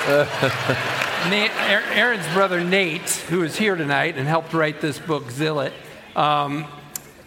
Nate, 1.30 1.50
Erin- 1.68 1.88
Erin's 1.92 2.26
brother 2.32 2.62
Nate, 2.64 3.10
who 3.28 3.42
is 3.42 3.56
here 3.56 3.76
tonight 3.76 4.16
and 4.16 4.26
helped 4.26 4.52
write 4.54 4.80
this 4.80 4.98
book, 4.98 5.24
Zillet. 5.24 5.72
Um, 6.16 6.66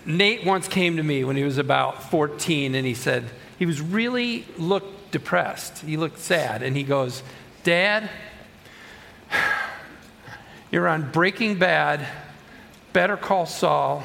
Nate 0.05 0.45
once 0.45 0.67
came 0.67 0.97
to 0.97 1.03
me 1.03 1.23
when 1.23 1.35
he 1.37 1.43
was 1.43 1.57
about 1.57 2.11
14 2.11 2.75
and 2.75 2.85
he 2.85 2.93
said, 2.93 3.25
he 3.57 3.65
was 3.65 3.79
really 3.81 4.45
looked 4.57 5.11
depressed. 5.11 5.79
He 5.79 5.95
looked 5.95 6.19
sad. 6.19 6.63
And 6.63 6.75
he 6.75 6.83
goes, 6.83 7.23
Dad, 7.63 8.09
you're 10.71 10.87
on 10.87 11.11
Breaking 11.11 11.57
Bad, 11.57 12.05
Better 12.91 13.15
Call 13.15 13.45
Saul, 13.45 14.03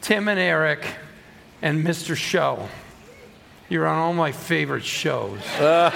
Tim 0.00 0.28
and 0.28 0.38
Eric, 0.38 0.86
and 1.62 1.84
Mr. 1.84 2.16
Show. 2.16 2.68
You're 3.68 3.88
on 3.88 3.98
all 3.98 4.12
my 4.12 4.30
favorite 4.30 4.84
shows. 4.84 5.40
and 5.58 5.90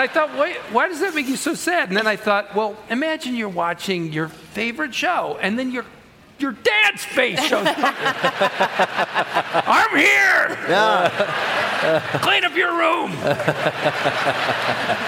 I 0.00 0.08
thought, 0.10 0.34
wait, 0.38 0.56
why 0.72 0.88
does 0.88 1.00
that 1.00 1.14
make 1.14 1.26
you 1.26 1.36
so 1.36 1.52
sad? 1.52 1.88
And 1.88 1.96
then 1.96 2.06
I 2.06 2.16
thought, 2.16 2.54
well, 2.54 2.74
imagine 2.88 3.34
you're 3.36 3.50
watching 3.50 4.10
your 4.14 4.28
favorite 4.28 4.94
show, 4.94 5.38
and 5.42 5.58
then 5.58 5.70
your 5.70 5.84
your 6.38 6.52
dad's 6.52 7.04
face 7.04 7.42
shows 7.44 7.66
up. 7.66 7.76
I'm 9.66 9.96
here. 9.96 10.56
Clean 12.20 12.44
up 12.44 12.54
your 12.56 12.76
room. 12.76 13.12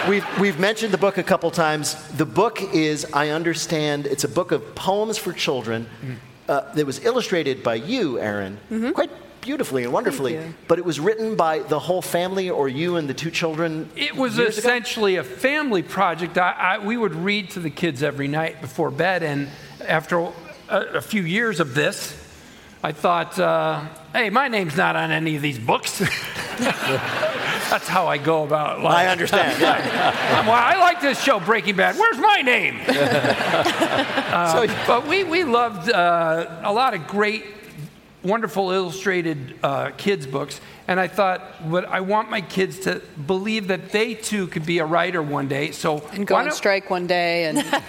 We've, 0.09 0.39
we've 0.39 0.59
mentioned 0.59 0.93
the 0.93 0.99
book 0.99 1.19
a 1.19 1.23
couple 1.23 1.51
times. 1.51 1.95
The 2.17 2.27
book 2.27 2.63
is, 2.75 3.07
I 3.13 3.31
understand, 3.31 4.07
it's 4.07 4.25
a 4.25 4.29
book 4.29 4.53
of 4.53 4.75
poems 4.75 5.19
for 5.19 5.33
children 5.33 5.87
uh, 6.49 6.73
that 6.73 6.87
was 6.87 7.05
illustrated 7.05 7.63
by 7.63 7.75
you, 7.75 8.19
Erin, 8.19 8.59
quite 8.95 9.11
beautifully 9.41 9.85
and 9.85 9.93
wonderfully. 9.93 10.39
But 10.67 10.79
it 10.79 10.85
was 10.85 10.99
written 11.01 11.37
by 11.37 11.61
the 11.61 11.79
whole 11.79 12.03
family 12.03 12.51
or 12.51 12.69
you 12.69 12.97
and 12.97 13.09
the 13.09 13.15
two 13.15 13.31
children. 13.31 13.91
It 13.97 14.15
was 14.15 14.37
years 14.37 14.59
ago? 14.59 14.69
essentially 14.69 15.17
a 15.17 15.25
family 15.25 15.83
project. 15.83 16.39
I, 16.39 16.51
I, 16.51 16.79
we 16.79 16.97
would 16.97 17.15
read 17.15 17.51
to 17.51 17.61
the 17.61 17.71
kids 17.71 18.03
every 18.03 18.29
night 18.29 18.61
before 18.61 18.91
bed, 18.91 19.23
and 19.23 19.49
after 19.87 20.33
a, 20.69 20.97
a 20.97 21.01
few 21.01 21.23
years 21.23 21.61
of 21.61 21.75
this, 21.75 22.15
I 22.83 22.93
thought, 22.93 23.39
uh, 23.39 23.85
hey, 24.13 24.31
my 24.31 24.49
name's 24.49 24.77
not 24.77 24.95
on 24.97 25.11
any 25.11 25.35
of 25.37 25.43
these 25.43 25.59
books. 25.59 25.99
That's 26.59 27.89
how 27.89 28.07
I 28.07 28.19
go 28.19 28.45
about 28.45 28.81
life. 28.81 28.95
I 28.95 29.07
understand. 29.09 29.61
Yeah. 29.61 30.41
well, 30.47 30.53
I 30.53 30.79
like 30.79 31.01
this 31.01 31.21
show, 31.23 31.39
Breaking 31.41 31.77
Bad. 31.77 31.97
Where's 31.97 32.19
my 32.19 32.43
name? 32.43 32.81
Uh, 34.29 34.67
So- 34.67 34.75
but 34.87 35.07
we, 35.09 35.25
we 35.25 35.43
loved 35.45 35.91
uh, 35.91 36.61
a 36.63 36.73
lot 36.73 36.95
of 36.95 37.07
great 37.09 37.45
wonderful 38.23 38.71
illustrated 38.71 39.55
uh, 39.63 39.91
kids 39.97 40.27
books, 40.27 40.61
and 40.89 40.99
I 40.99 41.07
thought, 41.07 41.71
but 41.71 41.85
I 41.87 42.01
want 42.01 42.31
my 42.31 42.41
kids 42.41 42.81
to 42.81 43.01
believe 43.27 43.69
that 43.69 43.93
they 43.93 44.15
too 44.15 44.47
could 44.49 44.67
be 44.67 44.79
a 44.79 44.85
writer 44.85 45.23
one 45.23 45.47
day. 45.49 45.71
So 45.71 46.03
And 46.13 46.27
go 46.27 46.37
on 46.37 46.47
don't- 46.47 46.55
strike 46.55 46.91
one 46.91 47.07
day 47.07 47.45
and 47.45 47.59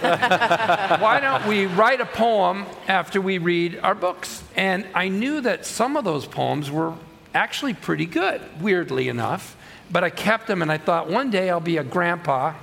why 1.00 1.18
don't 1.20 1.46
we 1.46 1.66
write 1.66 2.00
a 2.00 2.06
poem 2.06 2.66
after 2.88 3.20
we 3.20 3.38
read 3.38 3.80
our 3.82 3.94
books? 3.94 4.42
And 4.56 4.86
I 4.94 5.08
knew 5.08 5.40
that 5.40 5.66
some 5.66 5.96
of 5.96 6.04
those 6.04 6.26
poems 6.26 6.70
were 6.70 6.94
actually 7.34 7.74
pretty 7.74 8.06
good, 8.06 8.40
weirdly 8.60 9.08
enough. 9.08 9.56
But 9.90 10.04
I 10.04 10.10
kept 10.10 10.46
them, 10.46 10.62
and 10.62 10.70
I 10.70 10.78
thought 10.78 11.08
one 11.10 11.30
day 11.30 11.50
I'll 11.50 11.58
be 11.58 11.78
a 11.78 11.84
grandpa 11.84 12.54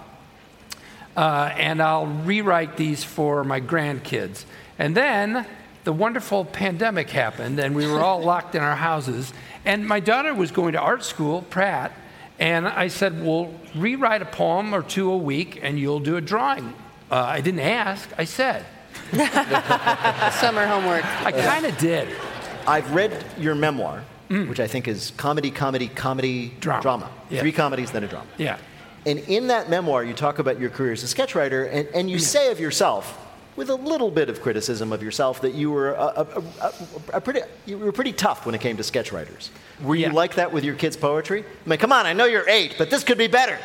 uh, 1.17 1.51
and 1.57 1.81
I'll 1.81 2.05
rewrite 2.07 2.77
these 2.77 3.03
for 3.03 3.43
my 3.43 3.59
grandkids. 3.59 4.45
And 4.79 4.95
then 4.95 5.45
the 5.87 5.93
wonderful 5.93 6.43
pandemic 6.43 7.09
happened, 7.09 7.57
and 7.59 7.73
we 7.73 7.87
were 7.87 8.01
all 8.01 8.21
locked 8.33 8.55
in 8.55 8.61
our 8.61 8.75
houses. 8.75 9.31
And 9.63 9.87
my 9.87 10.01
daughter 10.01 10.33
was 10.33 10.51
going 10.51 10.73
to 10.73 10.79
art 10.81 11.01
school, 11.01 11.43
Pratt, 11.43 11.93
and 12.39 12.67
I 12.67 12.89
said, 12.89 13.23
Well, 13.25 13.53
rewrite 13.73 14.21
a 14.21 14.25
poem 14.25 14.75
or 14.75 14.83
two 14.83 15.09
a 15.09 15.15
week, 15.15 15.61
and 15.63 15.79
you'll 15.79 16.01
do 16.01 16.17
a 16.17 16.21
drawing. 16.21 16.73
Uh, 17.09 17.15
I 17.23 17.39
didn't 17.39 17.61
ask, 17.61 18.09
I 18.17 18.25
said. 18.25 18.65
summer 19.13 20.67
homework. 20.67 21.05
I 21.25 21.31
kind 21.31 21.65
of 21.65 21.77
did. 21.77 22.09
I've 22.67 22.93
read 22.93 23.23
your 23.37 23.55
memoir, 23.55 24.03
which 24.27 24.59
I 24.59 24.67
think 24.67 24.89
is 24.89 25.13
comedy, 25.15 25.51
comedy, 25.51 25.87
comedy, 25.87 26.51
drama. 26.59 27.09
Yeah. 27.29 27.39
Three 27.39 27.53
comedies, 27.53 27.91
then 27.91 28.03
a 28.03 28.09
drama. 28.09 28.27
Yeah. 28.37 28.57
And 29.05 29.19
in 29.19 29.47
that 29.47 29.69
memoir, 29.69 30.03
you 30.03 30.13
talk 30.13 30.39
about 30.39 30.59
your 30.59 30.69
career 30.69 30.91
as 30.91 31.03
a 31.03 31.07
sketch 31.07 31.33
writer, 31.33 31.63
and, 31.63 31.87
and 31.95 32.09
you 32.09 32.19
say 32.19 32.51
of 32.51 32.59
yourself, 32.59 33.23
with 33.57 33.69
a 33.69 33.75
little 33.75 34.11
bit 34.11 34.29
of 34.29 34.41
criticism 34.41 34.93
of 34.93 35.03
yourself, 35.03 35.41
that 35.41 35.53
you 35.53 35.71
were 35.71 35.93
a, 35.93 36.05
a, 36.15 36.43
a, 36.61 36.73
a 37.15 37.21
pretty 37.21 37.41
you 37.65 37.77
were 37.77 37.91
pretty 37.91 38.13
tough 38.13 38.45
when 38.45 38.55
it 38.55 38.61
came 38.61 38.77
to 38.77 38.83
sketch 38.83 39.11
writers. 39.11 39.49
Were 39.83 39.95
you 39.95 40.09
like 40.09 40.35
that 40.35 40.53
with 40.53 40.63
your 40.63 40.75
kids' 40.75 40.95
poetry? 40.95 41.43
I 41.43 41.69
mean, 41.69 41.79
come 41.79 41.91
on, 41.91 42.05
I 42.05 42.13
know 42.13 42.25
you're 42.25 42.47
eight, 42.47 42.75
but 42.77 42.89
this 42.89 43.03
could 43.03 43.17
be 43.17 43.27
better. 43.27 43.59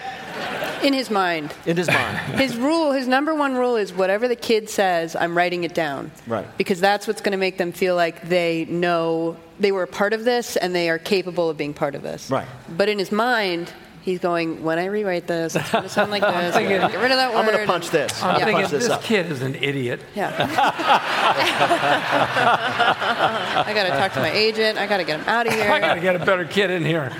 In 0.82 0.92
his 0.92 1.10
mind. 1.10 1.54
In 1.64 1.76
his 1.76 1.86
mind. 1.86 2.18
His 2.40 2.56
rule, 2.56 2.90
his 2.90 3.06
number 3.06 3.34
one 3.34 3.54
rule 3.54 3.76
is 3.76 3.92
whatever 3.92 4.26
the 4.26 4.34
kid 4.34 4.68
says, 4.68 5.14
I'm 5.14 5.36
writing 5.36 5.62
it 5.62 5.74
down. 5.74 6.10
Right. 6.26 6.46
Because 6.58 6.80
that's 6.80 7.06
what's 7.06 7.20
going 7.20 7.32
to 7.32 7.38
make 7.38 7.56
them 7.56 7.70
feel 7.70 7.94
like 7.94 8.28
they 8.28 8.64
know 8.64 9.36
they 9.60 9.70
were 9.70 9.84
a 9.84 9.88
part 9.88 10.12
of 10.12 10.24
this 10.24 10.56
and 10.56 10.74
they 10.74 10.90
are 10.90 10.98
capable 10.98 11.48
of 11.48 11.56
being 11.56 11.72
part 11.72 11.94
of 11.94 12.02
this. 12.02 12.30
Right. 12.30 12.48
But 12.76 12.88
in 12.88 12.98
his 12.98 13.12
mind, 13.12 13.72
he's 14.02 14.18
going, 14.18 14.62
when 14.62 14.78
I 14.78 14.86
rewrite 14.86 15.26
this, 15.26 15.56
it's 15.56 15.70
going 15.70 15.84
to 15.84 15.88
sound 15.90 16.10
like 16.10 16.22
this. 16.32 16.54
thinking- 16.54 16.80
Get 16.80 17.00
rid 17.00 17.10
of 17.10 17.16
that 17.16 17.30
word. 17.32 17.38
I'm 17.38 17.50
gonna 17.50 17.66
punch 17.66 17.90
this. 17.90 18.22
I'm 18.22 18.38
Yeah. 18.38 18.44
thinking, 18.44 18.62
Punch 18.64 18.70
this 18.72 18.84
this 18.84 18.92
up. 18.92 19.02
kid 19.02 19.30
is 19.30 19.42
an 19.42 19.54
idiot. 19.56 20.00
Yeah. 20.14 20.28
I 23.66 23.72
got 23.74 23.84
to 23.84 23.90
talk 23.90 24.12
to 24.14 24.20
my 24.20 24.30
agent. 24.30 24.78
I 24.78 24.86
got 24.86 24.98
to 24.98 25.04
get 25.04 25.20
him 25.20 25.28
out 25.28 25.46
of 25.46 25.52
here. 25.54 25.70
I 25.70 25.80
got 25.80 25.94
to 25.94 26.00
get 26.00 26.16
a 26.16 26.24
better 26.24 26.44
kid 26.44 26.70
in 26.70 26.84
here. 26.84 27.10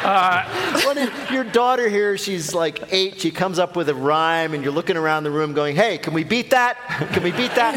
Uh, 0.00 0.80
what 0.84 0.96
if 0.96 1.30
your 1.30 1.44
daughter 1.44 1.88
here, 1.88 2.16
she's 2.16 2.54
like 2.54 2.92
eight, 2.92 3.20
she 3.20 3.30
comes 3.30 3.58
up 3.58 3.76
with 3.76 3.88
a 3.88 3.94
rhyme, 3.94 4.54
and 4.54 4.62
you're 4.62 4.72
looking 4.72 4.96
around 4.96 5.24
the 5.24 5.30
room 5.30 5.52
going, 5.52 5.76
hey, 5.76 5.98
can 5.98 6.14
we 6.14 6.24
beat 6.24 6.50
that? 6.50 6.76
Can 7.12 7.22
we 7.22 7.32
beat 7.32 7.54
that? 7.54 7.76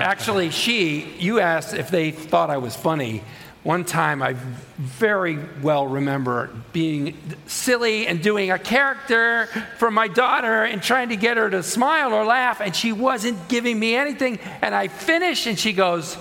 Actually, 0.00 0.50
she, 0.50 1.12
you 1.18 1.40
asked 1.40 1.74
if 1.74 1.90
they 1.90 2.10
thought 2.10 2.50
I 2.50 2.58
was 2.58 2.76
funny. 2.76 3.22
One 3.62 3.84
time, 3.84 4.22
I 4.22 4.36
very 4.78 5.38
well 5.60 5.86
remember 5.86 6.48
being 6.72 7.14
silly 7.46 8.06
and 8.06 8.22
doing 8.22 8.50
a 8.50 8.58
character 8.58 9.48
for 9.76 9.90
my 9.90 10.08
daughter 10.08 10.64
and 10.64 10.82
trying 10.82 11.10
to 11.10 11.16
get 11.16 11.36
her 11.36 11.50
to 11.50 11.62
smile 11.62 12.14
or 12.14 12.24
laugh, 12.24 12.62
and 12.62 12.74
she 12.74 12.92
wasn't 12.92 13.48
giving 13.48 13.78
me 13.78 13.94
anything. 13.94 14.38
And 14.62 14.74
I 14.74 14.88
finished, 14.88 15.46
and 15.46 15.58
she 15.58 15.74
goes, 15.74 16.16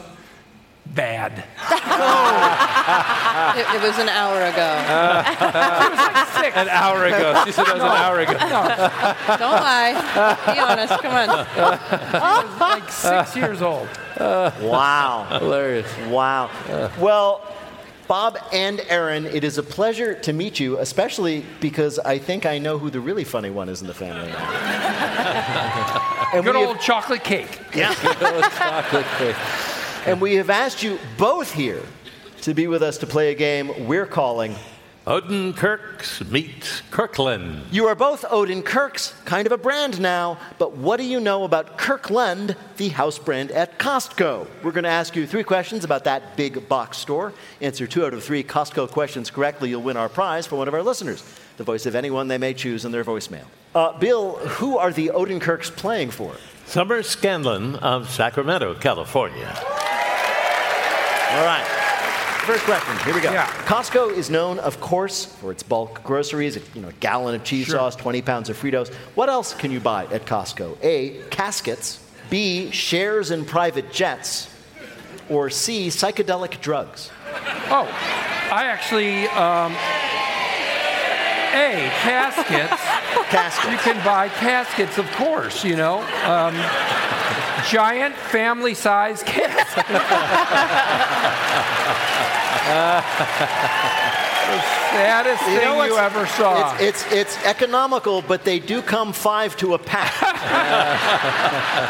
Bad. 0.94 1.44
It, 3.56 3.66
it 3.76 3.82
was 3.82 3.98
an 4.00 4.10
hour 4.10 4.42
ago. 4.42 4.62
An 6.56 6.68
hour 6.70 7.06
ago. 7.06 7.44
She 7.46 7.52
said 7.52 7.66
that 7.66 7.76
was 7.76 7.84
an 7.84 7.90
hour 7.90 8.20
ago. 8.20 8.34
Don't 9.38 9.62
lie. 9.62 9.94
Be 10.54 10.60
honest. 10.60 11.00
Come 11.02 11.14
on. 11.14 11.28
like 12.60 12.90
six 12.92 13.36
years 13.36 13.62
old. 13.62 13.88
Wow. 14.18 15.28
Hilarious. 15.40 15.88
Wow. 16.10 16.50
Well, 17.00 17.42
Bob 18.08 18.40
and 18.52 18.82
Erin, 18.90 19.26
it 19.28 19.44
is 19.44 19.60
a 19.60 19.64
pleasure 19.64 20.16
to 20.16 20.34
meet 20.34 20.60
you, 20.60 20.80
especially 20.80 21.46
because 21.60 22.00
I 22.00 22.18
think 22.18 22.46
I 22.48 22.58
know 22.58 22.80
who 22.80 22.90
the 22.90 23.00
really 23.00 23.24
funny 23.24 23.52
one 23.52 23.70
is 23.70 23.82
in 23.82 23.88
the 23.88 23.94
family. 23.94 24.32
and 26.34 26.44
Good 26.44 26.56
old 26.56 26.78
have, 26.78 26.86
chocolate 26.86 27.24
cake. 27.24 27.60
yeah. 27.76 27.94
Good 28.02 28.24
old 28.34 28.44
Chocolate 28.52 29.06
cake. 29.20 29.36
And 30.06 30.22
we 30.22 30.36
have 30.36 30.50
asked 30.50 30.82
you 30.82 30.98
both 31.18 31.52
here 31.52 31.84
to 32.42 32.54
be 32.54 32.68
with 32.68 32.82
us 32.82 32.98
to 33.00 33.08
play 33.08 33.32
a 33.32 33.36
game 33.36 33.88
we're 33.88 34.06
calling 34.06 34.56
Odenkirks 35.10 36.30
meet 36.30 36.84
Kirkland. 36.92 37.64
You 37.72 37.88
are 37.88 37.96
both 37.96 38.24
Odenkirks, 38.26 39.26
kind 39.26 39.48
of 39.48 39.52
a 39.52 39.58
brand 39.58 40.00
now, 40.00 40.38
but 40.60 40.78
what 40.78 40.98
do 40.98 41.04
you 41.04 41.20
know 41.20 41.46
about 41.46 41.80
Kirkland, 41.80 42.56
the 42.78 42.90
house 42.90 43.18
brand 43.18 43.50
at 43.50 43.80
Costco? 43.80 44.46
We're 44.62 44.72
going 44.72 44.84
to 44.84 44.90
ask 44.92 45.16
you 45.16 45.26
three 45.26 45.44
questions 45.44 45.84
about 45.84 46.04
that 46.04 46.38
big 46.38 46.70
box 46.70 46.98
store. 46.98 47.34
Answer 47.60 47.88
two 47.88 48.06
out 48.06 48.14
of 48.14 48.24
three 48.24 48.44
Costco 48.44 48.92
questions 48.92 49.32
correctly, 49.32 49.70
you'll 49.70 49.82
win 49.82 49.98
our 49.98 50.10
prize 50.10 50.46
for 50.46 50.58
one 50.58 50.68
of 50.68 50.76
our 50.76 50.84
listeners, 50.84 51.24
the 51.58 51.64
voice 51.64 51.88
of 51.88 51.96
anyone 51.96 52.28
they 52.28 52.38
may 52.38 52.54
choose 52.54 52.86
in 52.86 52.92
their 52.92 53.04
voicemail. 53.04 53.46
Uh, 53.74 53.98
Bill, 53.98 54.36
who 54.38 54.78
are 54.78 54.92
the 54.92 55.08
Odenkirks 55.08 55.76
playing 55.76 56.12
for? 56.12 56.36
Summer 56.68 57.02
Scanlon 57.02 57.78
of 57.78 58.12
Sacramento, 58.12 58.76
California. 58.76 59.58
All 61.32 61.46
right. 61.46 61.66
First 62.46 62.64
question. 62.64 62.98
Here 63.06 63.14
we 63.14 63.22
go. 63.22 63.32
Yeah. 63.32 63.46
Costco 63.66 64.12
is 64.12 64.30
known, 64.32 64.58
of 64.60 64.82
course, 64.82 65.26
for 65.26 65.52
its 65.52 65.62
bulk 65.62 66.04
groceries. 66.04 66.58
You 66.74 66.82
know, 66.82 66.88
a 66.90 66.94
gallon 66.94 67.36
of 67.36 67.44
cheese 67.44 67.68
Sure. 67.68 67.76
sauce, 67.78 67.96
20 67.96 68.22
pounds 68.24 68.50
of 68.50 68.58
Fritos. 68.58 68.92
What 69.14 69.30
else 69.30 69.54
can 69.54 69.70
you 69.72 69.80
buy 69.80 70.06
at 70.06 70.26
Costco? 70.26 70.78
A. 70.82 71.20
Caskets. 71.30 72.00
B. 72.32 72.72
Shares 72.72 73.30
in 73.30 73.46
private 73.46 73.92
jets. 73.92 74.50
Or 75.30 75.52
C. 75.52 75.90
Psychedelic 75.90 76.60
drugs. 76.62 77.12
Oh, 77.70 77.88
I 78.52 78.64
actually, 78.66 79.28
um, 79.28 79.74
A, 81.54 81.92
caskets. 82.02 82.82
Caskets. 83.30 83.72
You 83.72 83.78
can 83.78 84.04
buy 84.04 84.28
caskets, 84.30 84.98
of 84.98 85.06
course, 85.12 85.64
you 85.64 85.76
know. 85.76 86.00
Um, 86.26 86.56
giant 87.68 88.16
family 88.16 88.74
size 88.74 89.24
caskets. 89.24 89.76
the 94.50 94.62
saddest 94.92 95.44
thing 95.44 95.62
you, 95.62 95.98
ever 95.98 96.26
saw. 96.28 96.76
It's, 96.78 97.04
it's, 97.04 97.14
it's 97.14 97.46
economical, 97.46 98.22
but 98.22 98.44
they 98.44 98.60
do 98.60 98.82
come 98.82 99.14
five 99.14 99.56
to 99.58 99.74
a 99.74 99.78
pack. 99.80 100.14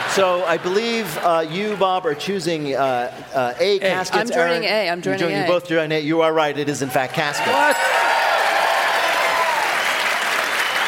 so 0.11 0.43
I 0.45 0.57
believe 0.57 1.17
uh, 1.19 1.45
you, 1.49 1.75
Bob, 1.77 2.05
are 2.05 2.15
choosing 2.15 2.75
uh, 2.75 3.11
uh, 3.33 3.53
A. 3.59 3.79
Caskets. 3.79 4.15
I'm 4.15 4.27
joining 4.27 4.65
Erin, 4.65 4.87
A. 4.87 4.89
I'm 4.89 4.97
you're 4.97 5.03
joining 5.03 5.19
joining- 5.19 5.37
A. 5.37 5.41
You 5.41 5.47
both 5.47 5.67
joining 5.67 5.91
A. 5.97 5.99
You 6.01 6.21
are 6.21 6.33
right. 6.33 6.57
It 6.57 6.69
is, 6.69 6.81
in 6.81 6.89
fact, 6.89 7.13
caskets. 7.13 7.49
what? 7.49 7.77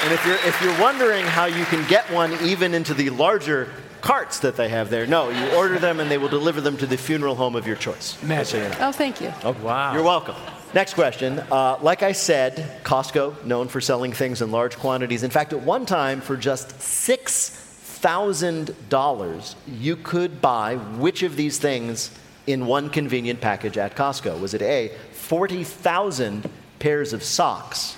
And 0.03 0.11
if 0.13 0.25
you're, 0.25 0.35
if 0.47 0.59
you're 0.63 0.81
wondering 0.81 1.25
how 1.25 1.45
you 1.45 1.63
can 1.65 1.87
get 1.87 2.09
one 2.11 2.33
even 2.43 2.73
into 2.73 2.95
the 2.95 3.11
larger 3.11 3.69
carts 4.01 4.39
that 4.39 4.55
they 4.55 4.69
have 4.69 4.89
there, 4.89 5.05
no, 5.07 5.29
you 5.29 5.55
order 5.55 5.77
them 5.79 5.99
and 5.99 6.09
they 6.09 6.17
will 6.17 6.29
deliver 6.29 6.61
them 6.61 6.77
to 6.77 6.85
the 6.85 6.97
funeral 6.97 7.35
home 7.35 7.55
of 7.55 7.67
your 7.67 7.75
choice. 7.75 8.17
Just 8.25 8.51
so 8.51 8.57
you 8.57 8.69
know. 8.69 8.75
Oh, 8.79 8.91
thank 8.91 9.21
you. 9.21 9.31
Oh, 9.43 9.55
wow. 9.61 9.93
You're 9.93 10.03
welcome. 10.03 10.35
Next 10.73 10.93
question. 10.93 11.39
Uh, 11.51 11.77
like 11.81 12.01
I 12.01 12.13
said, 12.13 12.81
Costco, 12.83 13.43
known 13.45 13.67
for 13.67 13.81
selling 13.81 14.13
things 14.13 14.41
in 14.41 14.51
large 14.51 14.77
quantities. 14.77 15.23
In 15.23 15.29
fact, 15.29 15.51
at 15.53 15.61
one 15.61 15.85
time, 15.85 16.21
for 16.21 16.37
just 16.37 16.69
$6,000, 16.79 19.55
you 19.67 19.95
could 19.97 20.41
buy 20.41 20.75
which 20.75 21.23
of 21.23 21.35
these 21.35 21.59
things 21.59 22.11
in 22.47 22.65
one 22.65 22.89
convenient 22.89 23.41
package 23.41 23.77
at 23.77 23.95
Costco? 23.95 24.39
Was 24.39 24.53
it 24.53 24.61
A, 24.61 24.93
40,000 25.11 26.49
pairs 26.79 27.11
of 27.13 27.21
socks? 27.21 27.97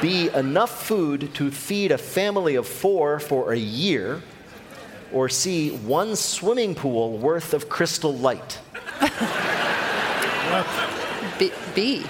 B, 0.00 0.30
enough 0.34 0.86
food 0.86 1.34
to 1.34 1.50
feed 1.50 1.90
a 1.90 1.98
family 1.98 2.54
of 2.54 2.68
four 2.68 3.18
for 3.18 3.52
a 3.52 3.58
year? 3.58 4.22
Or 5.12 5.28
C, 5.28 5.70
one 5.70 6.16
swimming 6.16 6.74
pool 6.74 7.18
worth 7.18 7.54
of 7.54 7.68
crystal 7.68 8.14
light? 8.14 8.58
B. 11.38 11.52
B. 11.74 12.04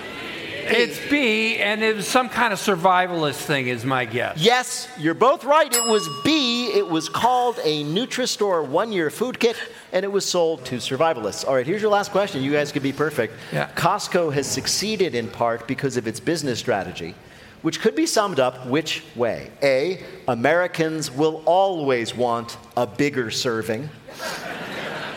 It's 0.70 1.00
B, 1.08 1.56
and 1.56 1.82
it 1.82 1.96
was 1.96 2.06
some 2.06 2.28
kind 2.28 2.52
of 2.52 2.58
survivalist 2.58 3.36
thing, 3.36 3.68
is 3.68 3.86
my 3.86 4.04
guess. 4.04 4.36
Yes, 4.36 4.86
you're 4.98 5.14
both 5.14 5.44
right. 5.44 5.74
It 5.74 5.84
was 5.86 6.06
B. 6.24 6.66
It 6.66 6.86
was 6.86 7.08
called 7.08 7.58
a 7.64 7.84
Nutri-Store 7.84 8.64
one-year 8.64 9.08
food 9.08 9.40
kit, 9.40 9.56
and 9.92 10.04
it 10.04 10.12
was 10.12 10.26
sold 10.26 10.66
to 10.66 10.76
survivalists. 10.76 11.48
All 11.48 11.54
right, 11.54 11.66
here's 11.66 11.80
your 11.80 11.90
last 11.90 12.10
question. 12.12 12.42
You 12.42 12.52
guys 12.52 12.70
could 12.70 12.82
be 12.82 12.92
perfect. 12.92 13.32
Yeah. 13.50 13.70
Costco 13.76 14.30
has 14.34 14.46
succeeded 14.46 15.14
in 15.14 15.28
part 15.28 15.66
because 15.66 15.96
of 15.96 16.06
its 16.06 16.20
business 16.20 16.58
strategy, 16.58 17.14
which 17.62 17.80
could 17.80 17.94
be 17.94 18.06
summed 18.06 18.40
up 18.40 18.66
which 18.66 19.02
way? 19.16 19.50
A. 19.62 20.02
Americans 20.26 21.10
will 21.10 21.42
always 21.44 22.14
want 22.14 22.56
a 22.76 22.86
bigger 22.86 23.30
serving. 23.30 23.88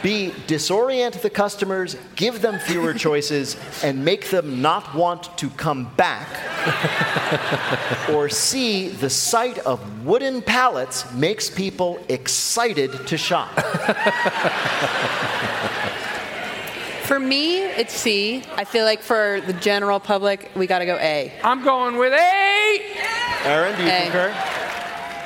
B. 0.01 0.33
Disorient 0.47 1.21
the 1.21 1.29
customers, 1.29 1.95
give 2.15 2.41
them 2.41 2.59
fewer 2.59 2.93
choices, 3.07 3.55
and 3.83 4.03
make 4.03 4.29
them 4.29 4.61
not 4.61 4.95
want 4.95 5.37
to 5.37 5.49
come 5.51 5.93
back. 5.95 6.27
or 8.09 8.29
C. 8.29 8.89
The 8.89 9.09
sight 9.09 9.59
of 9.59 10.03
wooden 10.03 10.41
pallets 10.41 11.11
makes 11.13 11.49
people 11.49 12.03
excited 12.09 13.07
to 13.07 13.17
shop. 13.17 13.51
For 17.11 17.19
me, 17.19 17.57
it's 17.61 17.93
C. 17.93 18.41
I 18.55 18.63
feel 18.63 18.85
like 18.85 19.01
for 19.01 19.41
the 19.45 19.51
general 19.51 19.99
public, 19.99 20.49
we 20.55 20.65
got 20.65 20.79
to 20.79 20.85
go 20.85 20.95
A. 20.95 21.33
I'm 21.43 21.61
going 21.61 21.97
with 21.97 22.13
A. 22.13 22.81
Erin, 23.43 23.75
do 23.75 23.83
you 23.83 23.89
A. 23.89 24.03
concur? 24.03 24.29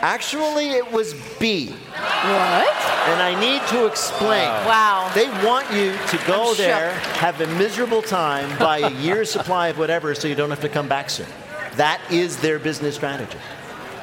Actually, 0.01 0.71
it 0.71 0.91
was 0.91 1.13
B. 1.39 1.67
What? 1.67 2.75
And 3.05 3.21
I 3.21 3.39
need 3.39 3.61
to 3.67 3.85
explain. 3.85 4.47
Wow. 4.65 5.11
They 5.13 5.27
want 5.45 5.71
you 5.73 5.91
to 5.91 6.25
go 6.25 6.49
I'm 6.49 6.57
there, 6.57 6.91
shook. 6.91 7.13
have 7.17 7.39
a 7.41 7.47
miserable 7.55 8.01
time, 8.01 8.57
buy 8.57 8.79
a 8.79 8.89
year's 8.89 9.29
supply 9.29 9.67
of 9.67 9.77
whatever 9.77 10.15
so 10.15 10.27
you 10.27 10.33
don't 10.33 10.49
have 10.49 10.61
to 10.61 10.69
come 10.69 10.87
back 10.87 11.11
soon. 11.11 11.27
That 11.75 12.01
is 12.09 12.37
their 12.37 12.57
business 12.57 12.95
strategy. 12.95 13.37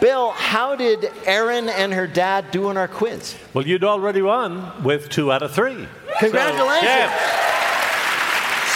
Bill, 0.00 0.30
how 0.30 0.76
did 0.76 1.10
Erin 1.26 1.68
and 1.68 1.92
her 1.92 2.06
dad 2.06 2.52
do 2.52 2.68
on 2.68 2.76
our 2.76 2.86
quiz? 2.86 3.34
Well, 3.54 3.66
you'd 3.66 3.82
already 3.82 4.22
won 4.22 4.84
with 4.84 5.08
two 5.08 5.32
out 5.32 5.42
of 5.42 5.50
three. 5.50 5.88
Congratulations. 6.20 6.80
So, 6.80 6.86
yeah. 6.86 7.38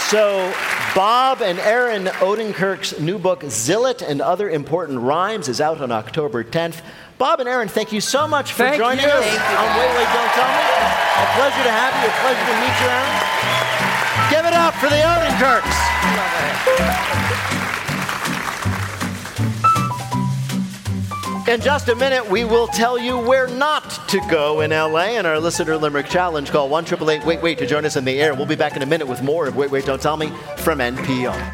So, 0.09 0.53
Bob 0.95 1.41
and 1.41 1.59
Erin 1.59 2.05
Odenkirk's 2.05 2.97
new 2.97 3.19
book, 3.19 3.41
Zilot 3.41 4.01
and 4.01 4.21
Other 4.21 4.49
Important 4.49 5.01
Rhymes, 5.01 5.49
is 5.49 5.59
out 5.59 5.81
on 5.81 5.91
October 5.91 6.45
10th. 6.45 6.81
Bob 7.17 7.41
and 7.41 7.49
Erin, 7.49 7.67
thank 7.67 7.91
you 7.91 7.99
so 7.99 8.25
much 8.25 8.53
for 8.53 8.63
Thank 8.63 8.77
joining 8.77 9.03
you. 9.03 9.09
us 9.11 9.25
Thank 9.25 9.33
you, 9.35 9.57
on 9.57 9.67
Wait, 9.77 9.89
Wait, 9.97 10.07
Don't 10.07 10.31
Tell 10.31 10.47
Me. 10.47 10.63
A 10.63 11.27
pleasure 11.35 11.63
to 11.63 11.71
have 11.75 11.91
you. 11.99 12.07
A 12.07 12.11
pleasure 12.23 12.45
to 12.47 12.55
meet 12.63 12.71
you, 12.79 12.87
Erin. 12.87 13.19
Give 14.31 14.45
it 14.47 14.53
up 14.55 14.75
for 14.75 14.87
the 14.87 14.95
Odenkirks. 14.95 15.75
In 21.47 21.61
just 21.61 21.87
a 21.87 21.95
minute, 21.95 22.29
we 22.29 22.43
will 22.43 22.67
tell 22.67 22.99
you 22.99 23.17
where 23.17 23.47
not 23.47 23.89
to 24.09 24.19
go 24.29 24.59
in 24.59 24.71
LA 24.71 25.11
in 25.17 25.25
our 25.25 25.39
listener 25.39 25.77
limerick 25.77 26.07
challenge. 26.07 26.51
Call 26.51 26.67
1 26.67 26.85
Wait 26.99 27.41
Wait 27.41 27.57
to 27.59 27.65
join 27.65 27.85
us 27.85 27.95
in 27.95 28.03
the 28.03 28.19
air. 28.19 28.35
We'll 28.35 28.45
be 28.45 28.55
back 28.55 28.75
in 28.75 28.81
a 28.81 28.85
minute 28.85 29.07
with 29.07 29.23
more 29.23 29.47
of 29.47 29.55
Wait 29.55 29.71
Wait 29.71 29.85
Don't 29.85 30.01
Tell 30.01 30.17
Me 30.17 30.29
from 30.57 30.79
NPR. 30.79 31.53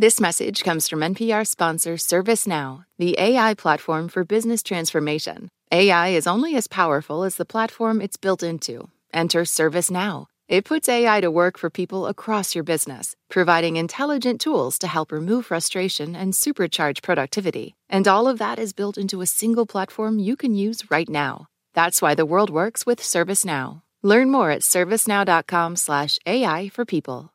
This 0.00 0.20
message 0.20 0.62
comes 0.62 0.88
from 0.88 1.00
NPR 1.00 1.44
sponsor 1.44 1.94
ServiceNow, 1.94 2.84
the 2.98 3.18
AI 3.18 3.54
platform 3.54 4.06
for 4.06 4.24
business 4.24 4.62
transformation. 4.62 5.48
AI 5.72 6.10
is 6.10 6.28
only 6.28 6.54
as 6.54 6.68
powerful 6.68 7.24
as 7.24 7.34
the 7.34 7.44
platform 7.44 8.00
it's 8.00 8.16
built 8.16 8.44
into. 8.44 8.90
Enter 9.12 9.40
ServiceNow. 9.40 10.26
It 10.46 10.64
puts 10.64 10.88
AI 10.88 11.20
to 11.20 11.32
work 11.32 11.58
for 11.58 11.68
people 11.68 12.06
across 12.06 12.54
your 12.54 12.62
business, 12.62 13.16
providing 13.28 13.74
intelligent 13.74 14.40
tools 14.40 14.78
to 14.78 14.86
help 14.86 15.10
remove 15.10 15.46
frustration 15.46 16.14
and 16.14 16.32
supercharge 16.32 17.02
productivity. 17.02 17.74
And 17.88 18.06
all 18.06 18.28
of 18.28 18.38
that 18.38 18.60
is 18.60 18.72
built 18.72 18.98
into 18.98 19.20
a 19.20 19.26
single 19.26 19.66
platform 19.66 20.20
you 20.20 20.36
can 20.36 20.54
use 20.54 20.92
right 20.92 21.08
now. 21.08 21.48
That's 21.74 22.00
why 22.00 22.14
the 22.14 22.24
world 22.24 22.50
works 22.50 22.86
with 22.86 23.00
ServiceNow. 23.00 23.82
Learn 24.04 24.30
more 24.30 24.52
at 24.52 24.62
servicenow.com/slash 24.62 26.20
AI 26.24 26.68
for 26.68 26.84
people. 26.84 27.32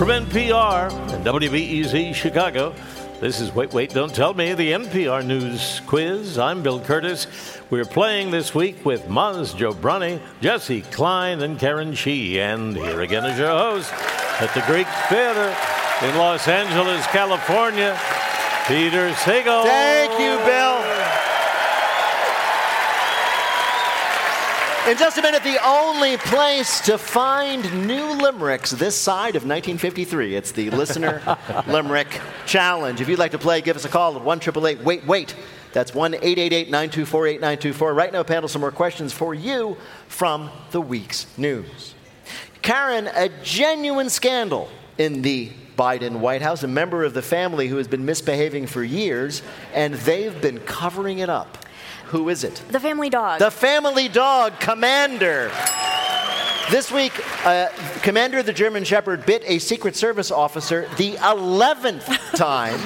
From 0.00 0.08
NPR 0.08 0.90
and 1.12 1.26
WBEZ 1.26 2.14
Chicago, 2.14 2.74
this 3.20 3.38
is 3.38 3.54
Wait, 3.54 3.74
Wait, 3.74 3.90
Don't 3.92 4.14
Tell 4.14 4.32
Me, 4.32 4.54
the 4.54 4.72
NPR 4.72 5.22
News 5.22 5.82
Quiz. 5.86 6.38
I'm 6.38 6.62
Bill 6.62 6.80
Kurtis. 6.80 7.26
We're 7.68 7.84
playing 7.84 8.30
this 8.30 8.54
week 8.54 8.82
with 8.82 9.08
Maz 9.08 9.54
Jobrani, 9.54 10.18
Jessi 10.40 10.90
Klein, 10.90 11.42
and 11.42 11.58
Karen 11.58 11.94
Chee. 11.94 12.40
And 12.40 12.74
here 12.74 13.02
again 13.02 13.26
is 13.26 13.38
your 13.38 13.50
host 13.50 13.92
at 14.40 14.54
the 14.54 14.62
Greek 14.62 14.86
Theater 15.10 15.54
in 16.00 16.16
Los 16.16 16.48
Angeles, 16.48 17.06
California, 17.08 17.92
Peter 18.66 19.10
Sagal. 19.10 19.64
Thank 19.64 20.12
you, 20.12 20.38
Bill. 20.46 20.69
In 24.88 24.96
just 24.96 25.18
a 25.18 25.22
minute, 25.22 25.44
the 25.44 25.62
only 25.62 26.16
place 26.16 26.80
to 26.80 26.96
find 26.96 27.86
new 27.86 28.14
limericks 28.14 28.70
this 28.70 28.96
side 28.96 29.36
of 29.36 29.42
1953. 29.42 30.34
It's 30.34 30.52
the 30.52 30.70
Listener 30.70 31.20
Limerick 31.66 32.18
Challenge. 32.46 32.98
If 32.98 33.08
you'd 33.08 33.18
like 33.18 33.32
to 33.32 33.38
play, 33.38 33.60
give 33.60 33.76
us 33.76 33.84
a 33.84 33.90
call 33.90 34.16
at 34.16 34.22
1 34.24 34.38
888 34.38 34.82
Wait 34.82 35.06
Wait. 35.06 35.36
That's 35.74 35.94
1 35.94 36.14
888 36.14 36.70
924 36.70 37.26
8924. 37.26 37.94
Right 37.94 38.12
now, 38.12 38.22
panel, 38.22 38.48
some 38.48 38.62
more 38.62 38.72
questions 38.72 39.12
for 39.12 39.34
you 39.34 39.76
from 40.08 40.50
the 40.70 40.80
week's 40.80 41.26
news. 41.36 41.94
Karen, 42.62 43.06
a 43.14 43.28
genuine 43.44 44.08
scandal 44.08 44.70
in 44.96 45.20
the 45.20 45.52
Biden 45.76 46.20
White 46.20 46.42
House, 46.42 46.62
a 46.62 46.68
member 46.68 47.04
of 47.04 47.12
the 47.12 47.22
family 47.22 47.68
who 47.68 47.76
has 47.76 47.86
been 47.86 48.06
misbehaving 48.06 48.66
for 48.66 48.82
years, 48.82 49.42
and 49.74 49.94
they've 49.94 50.40
been 50.40 50.58
covering 50.60 51.18
it 51.18 51.28
up. 51.28 51.58
Who 52.10 52.28
is 52.28 52.42
it? 52.42 52.60
The 52.70 52.80
family 52.80 53.08
dog. 53.08 53.38
The 53.38 53.52
family 53.52 54.08
dog, 54.08 54.58
Commander. 54.58 55.52
This 56.68 56.90
week, 56.90 57.12
uh, 57.46 57.68
Commander 58.02 58.38
of 58.38 58.46
the 58.46 58.52
German 58.52 58.82
Shepherd 58.82 59.24
bit 59.26 59.44
a 59.46 59.60
Secret 59.60 59.94
Service 59.94 60.32
officer 60.32 60.88
the 60.96 61.12
11th 61.14 62.34
time 62.36 62.78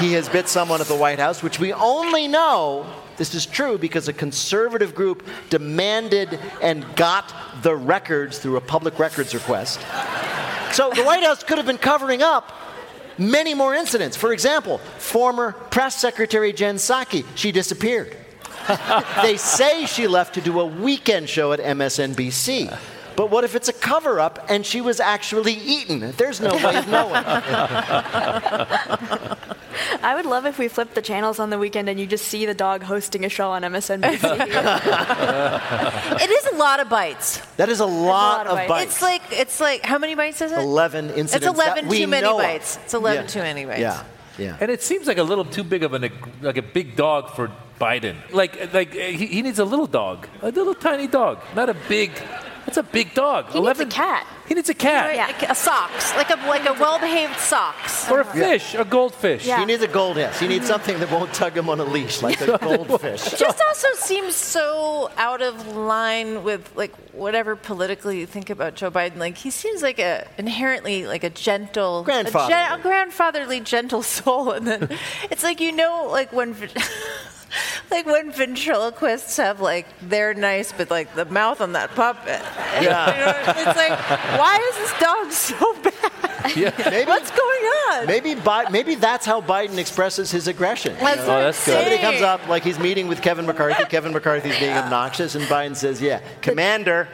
he 0.00 0.14
has 0.14 0.28
bit 0.28 0.48
someone 0.48 0.80
at 0.80 0.88
the 0.88 0.96
White 0.96 1.20
House, 1.20 1.44
which 1.44 1.60
we 1.60 1.72
only 1.72 2.26
know 2.26 2.92
this 3.18 3.34
is 3.34 3.46
true 3.46 3.78
because 3.78 4.08
a 4.08 4.12
conservative 4.12 4.96
group 4.96 5.24
demanded 5.48 6.40
and 6.60 6.84
got 6.96 7.32
the 7.62 7.76
records 7.76 8.38
through 8.38 8.56
a 8.56 8.60
public 8.60 8.98
records 8.98 9.32
request. 9.32 9.78
So 10.72 10.90
the 10.90 11.04
White 11.04 11.22
House 11.22 11.44
could 11.44 11.58
have 11.58 11.66
been 11.66 11.78
covering 11.78 12.20
up 12.22 12.50
many 13.16 13.54
more 13.54 13.76
incidents. 13.76 14.16
For 14.16 14.32
example, 14.32 14.78
former 14.98 15.52
press 15.52 15.94
secretary 15.94 16.52
Jen 16.52 16.76
Psaki, 16.76 17.24
she 17.36 17.52
disappeared. 17.52 18.16
they 19.22 19.36
say 19.36 19.86
she 19.86 20.06
left 20.06 20.34
to 20.34 20.40
do 20.40 20.60
a 20.60 20.66
weekend 20.66 21.28
show 21.28 21.52
at 21.52 21.60
MSNBC. 21.60 22.78
But 23.16 23.30
what 23.30 23.44
if 23.44 23.54
it's 23.54 23.68
a 23.68 23.72
cover 23.74 24.18
up 24.20 24.38
and 24.48 24.64
she 24.64 24.80
was 24.80 24.98
actually 25.00 25.52
eaten? 25.54 26.12
There's 26.12 26.40
no 26.40 26.54
way 26.54 26.76
of 26.76 26.88
knowing. 26.88 27.22
I 30.02 30.14
would 30.14 30.24
love 30.26 30.46
if 30.46 30.58
we 30.58 30.68
flipped 30.68 30.94
the 30.94 31.02
channels 31.02 31.38
on 31.38 31.50
the 31.50 31.58
weekend 31.58 31.88
and 31.88 31.98
you 32.00 32.06
just 32.06 32.24
see 32.26 32.46
the 32.46 32.54
dog 32.54 32.82
hosting 32.82 33.24
a 33.24 33.28
show 33.28 33.50
on 33.50 33.62
MSNBC. 33.62 34.22
It 36.22 36.30
is 36.30 36.46
a 36.52 36.56
lot 36.56 36.80
of 36.80 36.88
bites. 36.88 37.38
That 37.56 37.68
is 37.68 37.80
a 37.80 37.86
lot, 37.86 38.46
lot 38.46 38.46
of 38.46 38.52
of 38.52 38.58
bites. 38.68 38.68
bites. 38.68 38.92
It's 38.92 39.02
like 39.02 39.22
it's 39.32 39.60
like 39.60 39.82
how 39.84 39.98
many 39.98 40.14
bites 40.14 40.40
is 40.40 40.52
it? 40.52 40.58
11 40.58 41.10
incidents. 41.10 41.34
It's 41.34 41.46
11 41.46 41.84
that 41.84 41.90
we 41.90 41.98
too 42.00 42.06
many 42.06 42.22
know 42.22 42.36
of. 42.38 42.42
bites. 42.42 42.78
It's 42.84 42.94
11 42.94 43.22
Yeah. 43.22 43.26
too 43.28 43.40
many 43.40 43.64
bites. 43.64 43.80
Yeah, 43.80 44.02
yeah. 44.38 44.56
And 44.60 44.70
it 44.70 44.82
seems 44.82 45.06
like 45.06 45.18
a 45.18 45.22
little 45.22 45.44
too 45.44 45.64
big 45.64 45.82
of 45.82 45.92
an 45.94 46.10
like 46.42 46.56
a 46.58 46.62
big 46.62 46.96
dog 46.96 47.30
for 47.30 47.50
Biden. 47.80 48.16
Like 48.32 48.72
like 48.74 48.90
uh, 48.94 48.98
he, 48.98 49.26
he 49.26 49.42
needs 49.42 49.58
a 49.58 49.64
little 49.64 49.86
dog, 49.86 50.28
a 50.42 50.50
little 50.50 50.74
tiny 50.74 51.06
dog, 51.06 51.38
not 51.56 51.68
a 51.68 51.76
big 51.88 52.10
That's 52.66 52.76
a 52.76 52.82
big 52.84 53.14
dog. 53.14 53.50
He 53.50 53.60
needs 53.60 53.80
a 53.80 53.86
cat. 53.86 54.26
He 54.46 54.54
needs 54.54 54.68
a 54.68 54.74
cat. 54.74 55.06
Right, 55.08 55.18
like 55.32 55.50
a 55.50 55.54
socks, 55.54 56.14
like 56.14 56.30
a 56.30 56.36
like 56.46 56.66
a 56.68 56.74
well-behaved 56.74 57.38
socks. 57.40 58.10
Or 58.10 58.20
a 58.20 58.24
fish, 58.24 58.74
a 58.74 58.84
goldfish. 58.84 59.44
He 59.46 59.64
needs 59.64 59.82
a 59.82 59.88
gold, 59.88 60.16
yes. 60.16 60.38
He 60.38 60.46
needs 60.46 60.66
something 60.66 60.98
that 61.00 61.10
won't 61.10 61.32
tug 61.32 61.56
him 61.56 61.68
on 61.68 61.80
a 61.80 61.84
leash, 61.84 62.20
like 62.22 62.40
a 62.42 62.58
goldfish. 62.68 63.32
It 63.32 63.38
just 63.46 63.60
also 63.68 63.88
seems 63.94 64.34
so 64.36 65.10
out 65.16 65.40
of 65.40 65.54
line 65.76 66.44
with 66.44 66.62
like 66.76 66.94
whatever 67.12 67.56
politically 67.56 68.20
you 68.20 68.26
think 68.26 68.50
about 68.50 68.74
Joe 68.74 68.90
Biden. 68.90 69.16
Like 69.16 69.38
he 69.38 69.50
seems 69.50 69.82
like 69.82 69.98
a 69.98 70.26
inherently 70.36 71.06
like 71.06 71.24
a 71.24 71.30
gentle, 71.30 72.02
Grandfatherly. 72.04 72.52
a, 72.52 72.68
gen- 72.68 72.78
a 72.78 72.82
grandfatherly, 72.82 73.60
gentle 73.60 74.02
soul, 74.18 74.50
and 74.52 74.66
then 74.66 74.80
it's 75.30 75.42
like 75.42 75.60
you 75.60 75.72
know, 75.72 76.08
like 76.10 76.30
when. 76.32 76.54
Like 77.90 78.06
when 78.06 78.30
ventriloquists 78.30 79.36
have 79.38 79.60
like 79.60 79.86
they're 80.00 80.32
nice, 80.32 80.72
but 80.72 80.90
like 80.90 81.12
the 81.16 81.24
mouth 81.24 81.60
on 81.60 81.72
that 81.72 81.90
puppet. 81.96 82.40
Yeah. 82.80 82.80
You 82.80 82.86
know, 82.86 83.52
it's 83.70 83.76
like, 83.76 83.98
why 84.38 84.56
is 84.70 84.76
this 84.78 85.00
dog 85.00 85.32
so 85.32 85.74
bad? 85.82 86.86
Maybe, 86.90 87.06
What's 87.08 87.30
going 87.30 87.64
on? 87.90 88.06
maybe, 88.06 88.34
Bi- 88.34 88.70
maybe 88.70 88.94
that's 88.94 89.26
how 89.26 89.40
Biden 89.40 89.76
expresses 89.78 90.30
his 90.30 90.46
aggression. 90.46 90.94
That's 91.00 91.20
You 91.20 91.26
what 91.26 91.36
I'm 91.36 91.42
that's 91.42 91.66
good. 91.66 91.74
Somebody 91.74 91.98
comes 91.98 92.22
up 92.22 92.46
like 92.48 92.62
he's 92.62 92.78
meeting 92.78 93.08
with 93.08 93.20
Kevin 93.22 93.44
McCarthy. 93.44 93.84
Kevin 93.86 94.12
McCarthy's 94.12 94.58
being 94.58 94.72
obnoxious, 94.72 95.34
and 95.34 95.44
Biden 95.46 95.74
says, 95.76 96.00
"Yeah, 96.00 96.20
Commander." 96.42 97.08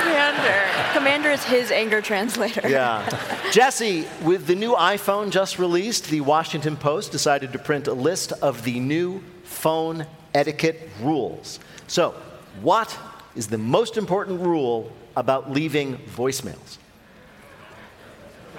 Commander. 0.00 0.92
Commander 0.92 1.30
is 1.30 1.44
his 1.44 1.70
anger 1.70 2.00
translator. 2.02 2.68
Yeah. 2.68 3.06
Jessi, 3.50 4.06
with 4.22 4.46
the 4.46 4.54
new 4.54 4.74
iPhone 4.74 5.30
just 5.30 5.58
released, 5.58 6.08
the 6.10 6.20
Washington 6.20 6.76
Post 6.76 7.12
decided 7.12 7.52
to 7.52 7.58
print 7.58 7.86
a 7.86 7.94
list 7.94 8.32
of 8.32 8.64
the 8.64 8.80
new 8.80 9.22
phone 9.66 10.06
etiquette 10.32 10.88
rules. 11.00 11.58
So, 11.88 12.14
what 12.62 12.96
is 13.34 13.48
the 13.48 13.58
most 13.58 13.96
important 13.96 14.40
rule 14.40 14.92
about 15.16 15.50
leaving 15.50 15.96
voicemails? 15.96 16.78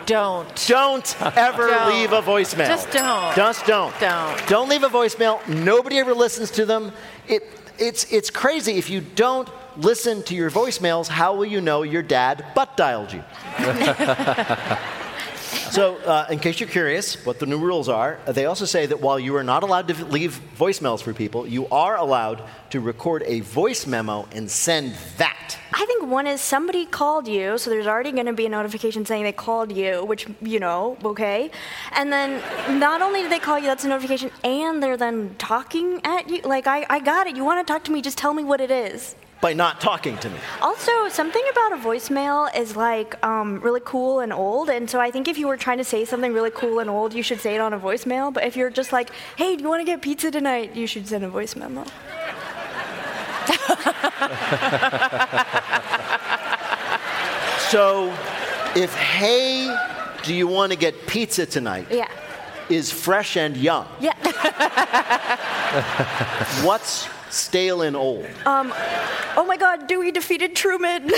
Don't. 0.05 0.53
Don't 0.67 1.15
ever 1.37 1.69
Don't. 1.69 1.93
leave 1.93 2.11
a 2.11 2.21
voicemail. 2.21 2.67
Just 2.67 2.91
don't. 2.91 3.33
Just 3.37 3.65
don't. 3.65 3.97
Don't. 4.01 4.47
Don't 4.49 4.67
leave 4.67 4.83
a 4.83 4.89
voicemail. 4.89 5.35
Nobody 5.47 5.97
ever 5.97 6.13
listens 6.13 6.51
to 6.51 6.65
them. 6.65 6.91
It, 7.29 7.43
it's, 7.77 8.11
it's 8.11 8.29
crazy. 8.29 8.73
If 8.73 8.89
you 8.89 8.99
don't 8.99 9.49
listen 9.77 10.23
to 10.23 10.35
your 10.35 10.51
voicemails, 10.51 11.07
how 11.07 11.33
will 11.37 11.45
you 11.45 11.61
know 11.61 11.83
your 11.83 12.03
dad 12.03 12.43
butt 12.53 12.75
dialed 12.75 13.13
you? 13.13 13.23
So, 15.71 15.97
uh, 15.97 16.27
in 16.29 16.39
case 16.39 16.59
you're 16.59 16.69
curious 16.69 17.25
what 17.25 17.39
the 17.39 17.45
new 17.45 17.57
rules 17.57 17.87
are, 17.87 18.19
they 18.25 18.45
also 18.45 18.65
say 18.65 18.85
that 18.85 18.99
while 18.99 19.19
you 19.19 19.35
are 19.35 19.43
not 19.43 19.63
allowed 19.63 19.87
to 19.87 20.05
leave 20.05 20.39
voicemails 20.57 21.01
for 21.01 21.13
people, 21.13 21.47
you 21.47 21.67
are 21.67 21.95
allowed 21.95 22.43
to 22.71 22.79
record 22.79 23.23
a 23.25 23.39
voice 23.41 23.87
memo 23.87 24.27
and 24.31 24.49
send 24.49 24.93
that. 25.17 25.57
I 25.73 25.85
think 25.85 26.07
one 26.07 26.27
is 26.27 26.41
somebody 26.41 26.85
called 26.85 27.27
you, 27.27 27.57
so 27.57 27.69
there's 27.69 27.87
already 27.87 28.11
going 28.11 28.25
to 28.25 28.33
be 28.33 28.45
a 28.45 28.49
notification 28.49 29.05
saying 29.05 29.23
they 29.23 29.31
called 29.31 29.71
you, 29.71 30.03
which, 30.05 30.27
you 30.41 30.59
know, 30.59 30.97
okay. 31.03 31.51
And 31.93 32.11
then 32.11 32.41
not 32.79 33.01
only 33.01 33.21
did 33.21 33.31
they 33.31 33.39
call 33.39 33.59
you, 33.59 33.65
that's 33.65 33.85
a 33.85 33.87
notification, 33.87 34.31
and 34.43 34.81
they're 34.81 34.97
then 34.97 35.35
talking 35.37 36.01
at 36.03 36.29
you. 36.29 36.41
Like, 36.41 36.67
I, 36.67 36.85
I 36.89 36.99
got 36.99 37.27
it. 37.27 37.35
You 37.35 37.45
want 37.45 37.65
to 37.65 37.71
talk 37.71 37.83
to 37.85 37.91
me, 37.91 38.01
just 38.01 38.17
tell 38.17 38.33
me 38.33 38.43
what 38.43 38.61
it 38.61 38.71
is. 38.71 39.15
By 39.39 39.53
not 39.53 39.79
talking 39.79 40.17
to 40.17 40.29
me. 40.29 40.37
Also, 40.61 41.09
something 41.09 41.43
about 41.51 41.73
a 41.73 41.77
voicemail 41.77 42.53
is 42.55 42.75
like 42.75 43.23
um, 43.23 43.59
really 43.59 43.81
cool 43.85 44.19
and 44.19 44.33
old, 44.33 44.69
and 44.69 44.89
so 44.89 44.99
I 44.99 45.11
think 45.11 45.27
if 45.27 45.37
you 45.37 45.47
were 45.47 45.57
trying 45.57 45.77
to 45.77 45.83
say 45.83 46.05
something 46.05 46.33
really 46.33 46.51
cool 46.51 46.79
and 46.79 46.89
old, 46.89 47.13
you 47.13 47.21
should 47.21 47.39
say 47.39 47.55
it 47.55 47.61
on 47.61 47.73
a 47.73 47.79
voicemail. 47.79 48.33
But 48.33 48.45
if 48.45 48.55
you're 48.55 48.71
just 48.71 48.91
like, 48.91 49.11
"Hey, 49.35 49.55
do 49.55 49.63
you 49.63 49.69
want 49.69 49.81
to 49.81 49.85
get 49.85 50.01
pizza 50.01 50.31
tonight?" 50.31 50.75
you 50.75 50.87
should 50.87 51.07
send 51.07 51.23
a 51.23 51.29
voice 51.29 51.55
memo. 51.55 51.85
So, 57.69 58.13
if 58.77 58.95
hey, 58.95 59.75
do 60.23 60.33
you 60.33 60.47
want 60.47 60.71
to 60.71 60.77
get 60.77 61.05
pizza 61.05 61.45
tonight? 61.45 61.87
Yeah. 61.91 62.07
Is 62.69 62.93
fresh 62.93 63.35
and 63.35 63.57
young. 63.57 63.85
Yeah. 63.99 64.13
What's 66.63 67.09
stale 67.29 67.81
and 67.81 67.95
old? 67.95 68.25
Um, 68.45 68.73
oh 69.35 69.45
my 69.47 69.57
God, 69.57 69.87
Dewey 69.87 70.11
defeated 70.11 70.55
Truman. 70.55 71.11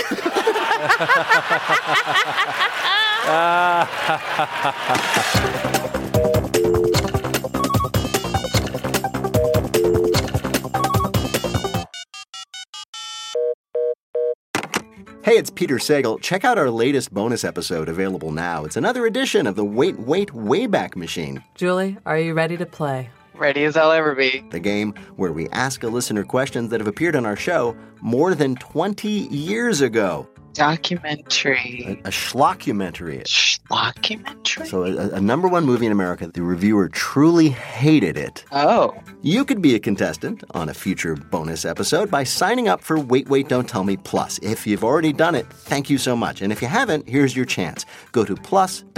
Hey, 15.30 15.36
it's 15.36 15.50
Peter 15.50 15.76
Sagal. 15.76 16.20
Check 16.20 16.44
out 16.44 16.58
our 16.58 16.70
latest 16.70 17.14
bonus 17.14 17.44
episode 17.44 17.88
available 17.88 18.32
now. 18.32 18.64
It's 18.64 18.76
another 18.76 19.06
edition 19.06 19.46
of 19.46 19.54
the 19.54 19.64
Wait, 19.64 19.96
Wait, 19.96 20.30
Wayback 20.30 20.96
Machine, 20.96 21.44
Julie, 21.54 21.98
are 22.04 22.18
you 22.18 22.34
ready 22.34 22.56
to 22.56 22.66
play? 22.66 23.10
Ready 23.34 23.64
as 23.64 23.76
I'll 23.76 23.92
ever 23.92 24.14
be. 24.14 24.44
the 24.50 24.60
game 24.60 24.92
where 25.16 25.32
we 25.32 25.48
ask 25.50 25.82
a 25.82 25.88
listener 25.88 26.24
questions 26.24 26.70
that 26.70 26.80
have 26.80 26.86
appeared 26.88 27.16
on 27.16 27.24
our 27.26 27.36
show 27.36 27.74
more 28.02 28.34
than 28.34 28.56
20 28.56 29.08
years 29.08 29.80
ago. 29.80 30.28
Documentary. 30.52 31.84
A, 31.86 31.92
a 32.08 32.10
schlockumentary. 32.10 33.22
Documentary? 33.70 34.66
So, 34.66 34.82
a, 34.84 35.10
a 35.14 35.20
number 35.20 35.46
one 35.46 35.64
movie 35.64 35.86
in 35.86 35.92
America, 35.92 36.26
the 36.26 36.42
reviewer 36.42 36.88
truly 36.88 37.50
hated 37.50 38.16
it. 38.16 38.44
Oh. 38.50 38.92
You 39.22 39.44
could 39.44 39.62
be 39.62 39.76
a 39.76 39.78
contestant 39.78 40.42
on 40.50 40.68
a 40.68 40.74
future 40.74 41.14
bonus 41.14 41.64
episode 41.64 42.10
by 42.10 42.24
signing 42.24 42.66
up 42.66 42.82
for 42.82 42.98
Wait, 42.98 43.28
Wait, 43.28 43.48
Don't 43.48 43.68
Tell 43.68 43.84
Me 43.84 43.96
Plus. 43.96 44.38
If 44.42 44.66
you've 44.66 44.82
already 44.82 45.12
done 45.12 45.36
it, 45.36 45.46
thank 45.50 45.88
you 45.88 45.98
so 45.98 46.16
much. 46.16 46.42
And 46.42 46.52
if 46.52 46.60
you 46.60 46.68
haven't, 46.68 47.08
here's 47.08 47.36
your 47.36 47.44
chance. 47.46 47.86
Go 48.12 48.24
to 48.24 48.34
plus.npr.org. 48.34 48.90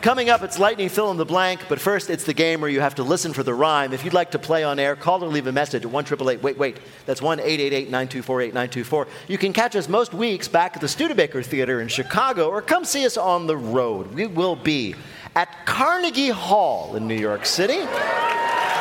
Coming 0.00 0.30
up, 0.30 0.44
it's 0.44 0.60
Lightning 0.60 0.88
Fill 0.88 1.10
in 1.10 1.16
the 1.16 1.24
Blank, 1.24 1.62
but 1.68 1.80
first 1.80 2.08
it's 2.08 2.22
the 2.22 2.32
game 2.32 2.60
where 2.60 2.70
you 2.70 2.80
have 2.80 2.94
to 2.94 3.02
listen 3.02 3.32
for 3.32 3.42
the 3.42 3.52
rhyme. 3.52 3.92
If 3.92 4.04
you'd 4.04 4.14
like 4.14 4.30
to 4.30 4.38
play 4.38 4.62
on 4.62 4.78
air, 4.78 4.94
call 4.94 5.24
or 5.24 5.28
leave 5.28 5.48
a 5.48 5.52
message 5.52 5.84
at 5.84 5.90
1 5.90 6.40
Wait, 6.40 6.56
wait. 6.56 6.78
That's 7.04 7.20
1 7.20 7.38
924 7.38 8.42
8924. 8.42 9.08
You 9.26 9.38
can 9.38 9.52
catch 9.52 9.74
us 9.74 9.88
most 9.88 10.14
weeks 10.14 10.46
back 10.46 10.76
at 10.76 10.80
the 10.80 10.86
Studebaker 10.86 11.42
Theater 11.42 11.80
in 11.80 11.88
Chicago 11.88 12.48
or 12.48 12.62
come 12.62 12.84
see 12.84 13.04
us 13.04 13.16
on 13.16 13.48
the 13.48 13.56
road. 13.56 14.14
We 14.14 14.26
will 14.26 14.54
be 14.54 14.94
at 15.34 15.66
Carnegie 15.66 16.30
Hall 16.30 16.94
in 16.94 17.08
New 17.08 17.18
York 17.18 17.44
City. 17.44 17.80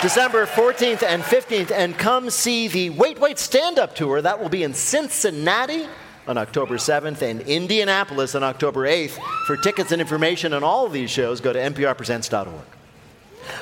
December 0.03 0.45
14th 0.45 1.01
and 1.01 1.23
15th, 1.23 1.71
and 1.71 1.97
come 1.97 2.29
see 2.29 2.67
the 2.67 2.91
Wait 2.91 3.17
Wait 3.17 3.39
Stand 3.39 3.79
Up 3.79 3.95
Tour. 3.95 4.21
That 4.21 4.39
will 4.39 4.49
be 4.49 4.61
in 4.61 4.75
Cincinnati 4.75 5.87
on 6.27 6.37
October 6.37 6.75
7th 6.77 7.21
and 7.21 7.41
Indianapolis 7.41 8.35
on 8.35 8.43
October 8.43 8.81
8th. 8.87 9.17
For 9.45 9.57
tickets 9.57 9.91
and 9.91 10.01
information 10.01 10.53
on 10.53 10.63
all 10.63 10.85
of 10.85 10.91
these 10.93 11.09
shows, 11.09 11.41
go 11.41 11.53
to 11.53 11.59
nprpresents.org. 11.59 12.65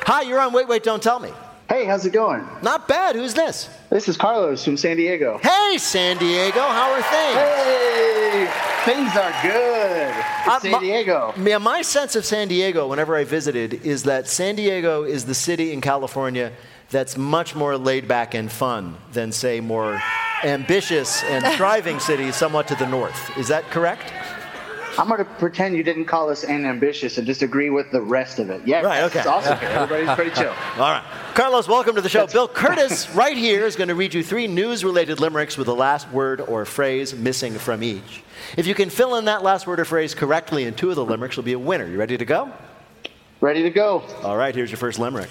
Hi, 0.03 0.21
you're 0.23 0.39
on 0.39 0.53
Wait 0.53 0.67
Wait 0.67 0.83
Don't 0.83 1.01
Tell 1.03 1.19
Me. 1.19 1.29
Hey, 1.69 1.85
how's 1.85 2.05
it 2.05 2.11
going? 2.13 2.47
Not 2.61 2.87
bad. 2.87 3.15
Who's 3.15 3.33
this? 3.33 3.69
This 3.89 4.07
is 4.07 4.17
Carlos 4.17 4.63
from 4.63 4.77
San 4.77 4.97
Diego. 4.97 5.39
Hey, 5.41 5.77
San 5.79 6.17
Diego. 6.17 6.59
How 6.61 6.91
are 6.91 7.01
things? 7.01 7.35
Hey, 7.35 8.51
things 8.85 9.15
are 9.15 9.33
good. 9.41 10.13
It's 10.15 10.47
Uh, 10.47 10.59
San 10.59 10.71
my- 10.73 10.79
Diego. 10.79 11.33
Yeah, 11.43 11.57
my 11.57 11.81
sense 11.81 12.15
of 12.15 12.23
San 12.23 12.47
Diego, 12.49 12.87
whenever 12.87 13.15
I 13.15 13.23
visited, 13.23 13.85
is 13.85 14.03
that 14.03 14.27
San 14.27 14.55
Diego 14.55 15.03
is 15.03 15.25
the 15.25 15.33
city 15.33 15.73
in 15.73 15.81
California 15.81 16.51
that's 16.91 17.17
much 17.17 17.55
more 17.55 17.77
laid 17.79 18.07
back 18.07 18.35
and 18.35 18.51
fun 18.51 18.97
than, 19.13 19.31
say, 19.31 19.59
more 19.59 19.99
ambitious 20.45 21.23
and 21.23 21.43
thriving 21.57 21.99
city 21.99 22.31
somewhat 22.31 22.67
to 22.67 22.75
the 22.75 22.85
north. 22.87 23.35
Is 23.37 23.47
that 23.47 23.63
correct? 23.71 24.13
I'm 24.97 25.09
going 25.09 25.17
to 25.17 25.25
pretend 25.25 25.75
you 25.75 25.83
didn't 25.83 26.05
call 26.05 26.29
us 26.29 26.45
an 26.45 26.65
ambitious 26.65 27.17
and 27.17 27.27
disagree 27.27 27.69
with 27.69 27.91
the 27.91 28.01
rest 28.01 28.39
of 28.39 28.49
it. 28.49 28.65
Yeah, 28.65 28.79
Right, 28.81 29.03
it's 29.03 29.13
okay. 29.13 29.27
awesome 29.27 29.57
here. 29.59 29.67
Everybody's 29.73 30.15
pretty 30.15 30.31
chill. 30.31 30.53
All 30.77 30.89
right. 30.91 31.03
Carlos, 31.33 31.67
welcome 31.67 31.95
to 31.95 32.01
the 32.01 32.07
show. 32.07 32.27
Bill 32.27 32.47
Kurtis, 32.47 33.13
right 33.13 33.35
here, 33.35 33.65
is 33.65 33.75
going 33.75 33.89
to 33.89 33.95
read 33.95 34.13
you 34.13 34.23
three 34.23 34.47
news 34.47 34.85
related 34.85 35.19
limericks 35.19 35.57
with 35.57 35.67
the 35.67 35.75
last 35.75 36.09
word 36.11 36.39
or 36.39 36.63
phrase 36.63 37.13
missing 37.13 37.55
from 37.55 37.83
each. 37.83 38.23
If 38.55 38.67
you 38.67 38.73
can 38.75 38.89
fill 38.89 39.15
in 39.15 39.25
that 39.25 39.43
last 39.43 39.67
word 39.67 39.81
or 39.81 39.85
phrase 39.85 40.15
correctly 40.15 40.63
in 40.63 40.75
two 40.75 40.89
of 40.91 40.95
the 40.95 41.03
limericks, 41.03 41.35
you'll 41.35 41.43
be 41.43 41.53
a 41.53 41.59
winner. 41.59 41.85
You 41.85 41.97
ready 41.97 42.17
to 42.17 42.23
go? 42.25 42.53
Ready 43.41 43.63
to 43.63 43.69
go. 43.71 43.99
All 44.23 44.37
right, 44.37 44.55
here's 44.55 44.71
your 44.71 44.77
first 44.77 44.97
limerick. 44.97 45.29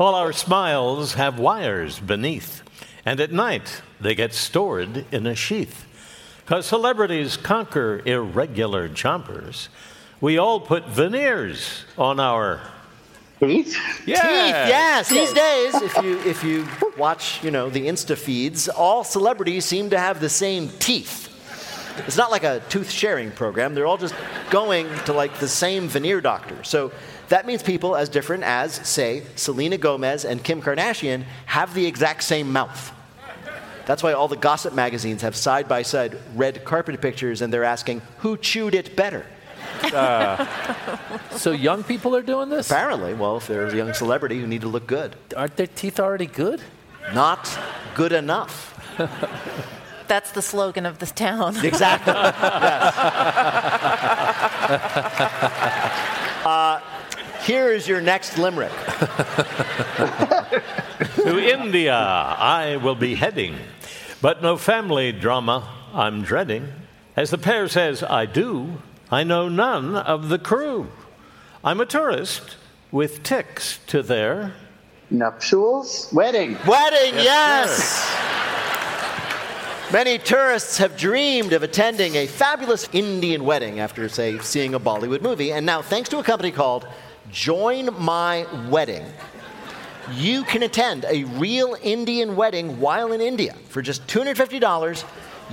All 0.00 0.16
our 0.16 0.32
smiles 0.32 1.14
have 1.14 1.38
wires 1.38 2.00
beneath, 2.00 2.63
and 3.04 3.20
at 3.20 3.32
night 3.32 3.82
they 4.00 4.14
get 4.14 4.32
stored 4.34 5.04
in 5.12 5.26
a 5.26 5.34
sheath. 5.34 5.86
Because 6.44 6.66
celebrities 6.66 7.36
conquer 7.36 8.02
irregular 8.04 8.88
chompers, 8.88 9.68
we 10.20 10.36
all 10.36 10.60
put 10.60 10.86
veneers 10.88 11.84
on 11.96 12.20
our 12.20 12.60
teeth. 13.40 13.76
Yeah. 14.06 14.16
Teeth, 14.16 14.68
yes. 14.68 15.08
These 15.08 15.32
days, 15.32 15.74
if 15.74 15.96
you 16.04 16.18
if 16.20 16.44
you 16.44 16.68
watch, 16.98 17.42
you 17.42 17.50
know, 17.50 17.70
the 17.70 17.86
Insta 17.86 18.16
feeds, 18.16 18.68
all 18.68 19.04
celebrities 19.04 19.64
seem 19.64 19.90
to 19.90 19.98
have 19.98 20.20
the 20.20 20.28
same 20.28 20.68
teeth. 20.78 21.30
It's 22.06 22.16
not 22.16 22.30
like 22.30 22.42
a 22.42 22.60
tooth 22.68 22.90
sharing 22.90 23.30
program. 23.30 23.74
They're 23.74 23.86
all 23.86 23.96
just 23.96 24.14
going 24.50 24.88
to 25.06 25.12
like 25.12 25.38
the 25.38 25.48
same 25.48 25.88
veneer 25.88 26.20
doctor. 26.20 26.62
So 26.64 26.92
that 27.28 27.46
means 27.46 27.62
people 27.62 27.96
as 27.96 28.08
different 28.08 28.44
as, 28.44 28.74
say, 28.86 29.22
Selena 29.36 29.78
Gomez 29.78 30.24
and 30.24 30.42
Kim 30.42 30.60
Kardashian 30.60 31.24
have 31.46 31.74
the 31.74 31.86
exact 31.86 32.22
same 32.22 32.52
mouth. 32.52 32.92
That's 33.86 34.02
why 34.02 34.12
all 34.12 34.28
the 34.28 34.36
gossip 34.36 34.72
magazines 34.72 35.22
have 35.22 35.36
side 35.36 35.68
by 35.68 35.82
side 35.82 36.18
red 36.34 36.64
carpet 36.64 37.00
pictures 37.00 37.42
and 37.42 37.52
they're 37.52 37.64
asking 37.64 38.02
who 38.18 38.36
chewed 38.36 38.74
it 38.74 38.96
better. 38.96 39.26
Uh, 39.82 40.46
so 41.36 41.52
young 41.52 41.84
people 41.84 42.16
are 42.16 42.22
doing 42.22 42.48
this? 42.48 42.70
Apparently, 42.70 43.14
well, 43.14 43.36
if 43.36 43.46
there's 43.46 43.74
a 43.74 43.76
young 43.76 43.92
celebrity 43.92 44.40
who 44.40 44.46
need 44.46 44.62
to 44.62 44.68
look 44.68 44.86
good. 44.86 45.16
Aren't 45.36 45.56
their 45.56 45.66
teeth 45.66 46.00
already 46.00 46.26
good? 46.26 46.62
Not 47.12 47.58
good 47.94 48.12
enough. 48.12 48.70
That's 50.06 50.32
the 50.32 50.42
slogan 50.42 50.86
of 50.86 50.98
this 50.98 51.12
town. 51.12 51.56
Exactly. 51.64 52.12
here 57.44 57.70
is 57.70 57.86
your 57.86 58.00
next 58.00 58.38
limerick. 58.38 58.72
to 61.16 61.38
India 61.38 61.94
I 61.94 62.78
will 62.82 62.94
be 62.94 63.14
heading, 63.14 63.56
but 64.20 64.42
no 64.42 64.56
family 64.56 65.12
drama 65.12 65.68
I'm 65.92 66.22
dreading. 66.22 66.72
As 67.16 67.30
the 67.30 67.38
pair 67.38 67.68
says, 67.68 68.02
I 68.02 68.26
do, 68.26 68.80
I 69.10 69.24
know 69.24 69.48
none 69.48 69.94
of 69.94 70.28
the 70.28 70.38
crew. 70.38 70.88
I'm 71.62 71.80
a 71.80 71.86
tourist 71.86 72.56
with 72.90 73.22
ticks 73.22 73.78
to 73.88 74.02
their 74.02 74.54
nuptials, 75.10 76.08
wedding. 76.12 76.56
Wedding, 76.66 77.14
Yes, 77.14 77.24
yes. 77.24 78.34
Many 79.92 80.18
tourists 80.18 80.78
have 80.78 80.96
dreamed 80.96 81.52
of 81.52 81.62
attending 81.62 82.16
a 82.16 82.26
fabulous 82.26 82.88
Indian 82.92 83.44
wedding 83.44 83.80
after, 83.80 84.08
say, 84.08 84.38
seeing 84.38 84.74
a 84.74 84.80
Bollywood 84.80 85.20
movie. 85.20 85.52
And 85.52 85.64
now, 85.66 85.82
thanks 85.82 86.08
to 86.08 86.18
a 86.18 86.22
company 86.24 86.50
called 86.50 86.88
Join 87.34 87.90
My 88.00 88.46
Wedding, 88.70 89.04
you 90.12 90.44
can 90.44 90.62
attend 90.62 91.04
a 91.08 91.24
real 91.24 91.76
Indian 91.82 92.36
wedding 92.36 92.78
while 92.78 93.10
in 93.10 93.20
India. 93.20 93.56
For 93.70 93.82
just 93.82 94.06
$250, 94.06 95.04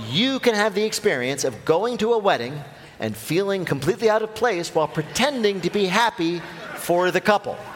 you 0.08 0.38
can 0.38 0.54
have 0.54 0.76
the 0.76 0.84
experience 0.84 1.42
of 1.42 1.64
going 1.64 1.98
to 1.98 2.12
a 2.12 2.18
wedding 2.18 2.54
and 3.00 3.16
feeling 3.16 3.64
completely 3.64 4.08
out 4.08 4.22
of 4.22 4.32
place 4.32 4.72
while 4.72 4.86
pretending 4.86 5.60
to 5.62 5.70
be 5.70 5.86
happy 5.86 6.40
for 6.76 7.10
the 7.10 7.20
couple, 7.20 7.54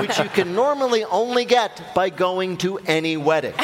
which 0.00 0.18
you 0.18 0.28
can 0.30 0.52
normally 0.52 1.04
only 1.04 1.44
get 1.44 1.80
by 1.94 2.10
going 2.10 2.56
to 2.56 2.78
any 2.78 3.16
wedding. 3.16 3.54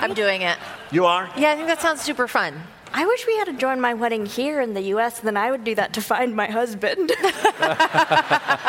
I'm 0.00 0.14
doing 0.14 0.40
it. 0.40 0.56
You 0.90 1.04
are? 1.04 1.28
Yeah, 1.36 1.50
I 1.50 1.56
think 1.56 1.68
that 1.68 1.82
sounds 1.82 2.00
super 2.00 2.26
fun. 2.26 2.62
I 2.92 3.06
wish 3.06 3.26
we 3.26 3.36
had 3.36 3.44
to 3.46 3.52
join 3.52 3.80
my 3.80 3.94
wedding 3.94 4.26
here 4.26 4.60
in 4.60 4.74
the 4.74 4.80
U.S. 4.94 5.20
Then 5.20 5.36
I 5.36 5.50
would 5.50 5.64
do 5.64 5.74
that 5.74 5.92
to 5.94 6.00
find 6.00 6.34
my 6.34 6.46
husband. 6.46 7.12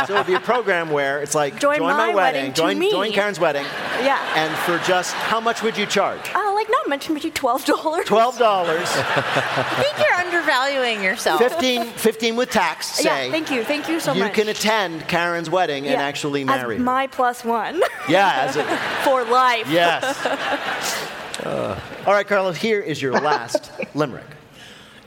So 0.08 0.16
it 0.16 0.18
would 0.18 0.28
be 0.28 0.34
a 0.34 0.40
program 0.40 0.90
where 0.92 1.22
it's 1.22 1.36
like 1.36 1.60
Join 1.60 1.80
my, 1.82 1.92
my 1.94 1.98
wedding, 2.14 2.16
wedding 2.16 2.54
to 2.54 2.62
join, 2.62 2.80
me. 2.80 2.90
join 2.90 3.12
Karen's 3.12 3.40
wedding, 3.40 3.66
yeah. 4.02 4.20
and 4.36 4.56
for 4.60 4.78
just 4.88 5.14
how 5.14 5.40
much 5.40 5.62
would 5.62 5.78
you 5.78 5.86
charge? 5.86 6.22
Uh, 6.34 6.54
like 6.54 6.68
not 6.70 6.88
much, 6.88 7.10
maybe 7.10 7.30
twelve 7.30 7.66
dollars. 7.66 8.06
Twelve 8.06 8.38
dollars. 8.38 8.88
I 8.92 9.84
think 9.84 9.98
you're 10.08 10.16
undervaluing 10.18 11.04
yourself. 11.04 11.40
15, 11.42 11.86
15 11.86 12.36
with 12.38 12.50
tax, 12.50 12.88
say. 12.88 13.26
Yeah, 13.26 13.32
thank 13.32 13.52
you, 13.52 13.64
thank 13.64 13.88
you 13.90 14.00
so 14.00 14.14
you 14.14 14.22
much. 14.22 14.30
You 14.38 14.44
can 14.44 14.50
attend 14.50 15.08
Karen's 15.08 15.50
wedding 15.50 15.86
and 15.88 15.98
actually 16.02 16.44
marry 16.44 16.78
her. 16.78 16.84
my 16.84 17.08
plus 17.08 17.44
one. 17.44 17.82
Yeah, 18.08 18.48
as 18.48 18.56
a, 18.56 18.64
for 19.04 19.24
life. 19.26 19.70
yes. 19.70 21.06
Uh. 21.44 21.80
All 22.06 22.14
right, 22.14 22.28
Carlos, 22.28 22.58
here 22.58 22.82
is 22.82 23.02
your 23.02 23.14
last 23.14 23.72
limerick. 23.96 24.26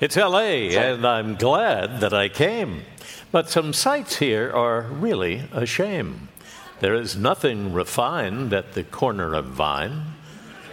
It's 0.00 0.16
LA, 0.16 0.70
and 0.72 1.06
I'm 1.06 1.36
glad 1.36 2.00
that 2.00 2.14
I 2.14 2.28
came. 2.28 2.82
But 3.30 3.50
some 3.50 3.72
sights 3.72 4.16
here 4.16 4.50
are 4.50 4.82
really 4.82 5.42
a 5.52 5.66
shame. 5.66 6.28
There 6.80 6.94
is 6.94 7.16
nothing 7.16 7.72
refined 7.72 8.52
at 8.52 8.72
the 8.72 8.82
corner 8.82 9.34
of 9.34 9.46
Vine. 9.46 10.14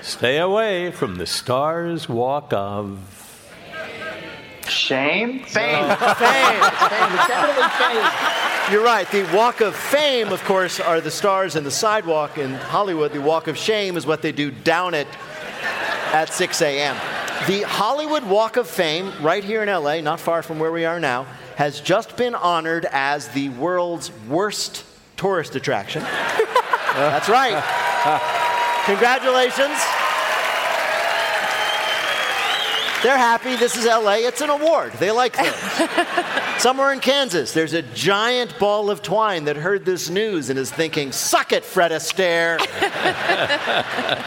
Stay 0.02 0.38
away 0.38 0.92
from 0.92 1.18
the 1.18 1.26
Stars 1.26 2.08
Walk 2.08 2.52
of. 2.54 3.00
Shame? 4.68 5.44
Fame. 5.44 5.44
Fame. 5.46 5.96
Fame. 6.16 7.14
It's 7.14 7.28
definitely 7.28 7.70
fame. 7.78 8.40
You're 8.72 8.84
right. 8.84 9.10
The 9.12 9.24
Walk 9.36 9.62
of 9.62 9.76
Fame, 9.76 10.30
of 10.30 10.44
course, 10.44 10.80
are 10.80 11.02
the 11.02 11.12
stars 11.12 11.56
and 11.56 11.66
the 11.66 11.72
sidewalk 11.72 12.38
in 12.38 12.54
Hollywood. 12.54 13.12
The 13.12 13.22
Walk 13.22 13.48
of 13.48 13.58
Shame 13.58 13.98
is 13.98 14.06
what 14.06 14.22
they 14.22 14.32
do 14.32 14.52
down 14.52 14.94
it 14.94 15.08
at 16.14 16.34
6 16.34 16.62
a.m. 16.62 16.96
The 17.48 17.62
Hollywood 17.62 18.24
Walk 18.24 18.58
of 18.58 18.68
Fame, 18.68 19.12
right 19.22 19.44
here 19.44 19.64
in 19.64 19.70
LA, 19.70 20.02
not 20.02 20.20
far 20.20 20.44
from 20.44 20.60
where 20.60 20.72
we 20.72 20.86
are 20.86 21.00
now, 21.00 21.26
has 21.56 21.80
just 21.82 22.18
been 22.18 22.36
honored 22.36 22.86
as 22.92 23.30
the 23.30 23.50
world's 23.50 24.12
worst 24.28 24.84
tourist 25.18 25.56
attraction. 25.56 26.02
That's 26.94 27.30
right. 27.30 27.54
Congratulations. 28.86 29.78
They're 33.04 33.18
happy. 33.18 33.56
This 33.56 33.78
is 33.78 33.86
LA. 33.86 34.16
It's 34.28 34.42
an 34.42 34.50
award. 34.50 34.92
They 34.94 35.12
like 35.12 35.36
things. 35.38 35.56
Somewhere 36.60 36.92
in 36.92 37.00
Kansas, 37.00 37.54
there's 37.54 37.72
a 37.72 37.82
giant 37.82 38.60
ball 38.60 38.90
of 38.90 39.02
twine 39.02 39.46
that 39.46 39.56
heard 39.56 39.86
this 39.86 40.10
news 40.10 40.50
and 40.50 40.60
is 40.60 40.70
thinking, 40.70 41.14
suck 41.14 41.54
it, 41.54 41.64
Fred 41.64 41.92
Astaire. 41.92 42.60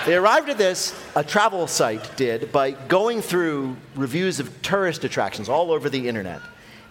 they 0.06 0.14
arrived 0.14 0.48
at 0.48 0.56
this, 0.56 0.98
a 1.14 1.22
travel 1.22 1.66
site 1.66 2.16
did, 2.16 2.50
by 2.50 2.70
going 2.70 3.20
through 3.20 3.76
reviews 3.94 4.40
of 4.40 4.62
tourist 4.62 5.04
attractions 5.04 5.50
all 5.50 5.70
over 5.70 5.90
the 5.90 6.08
internet 6.08 6.40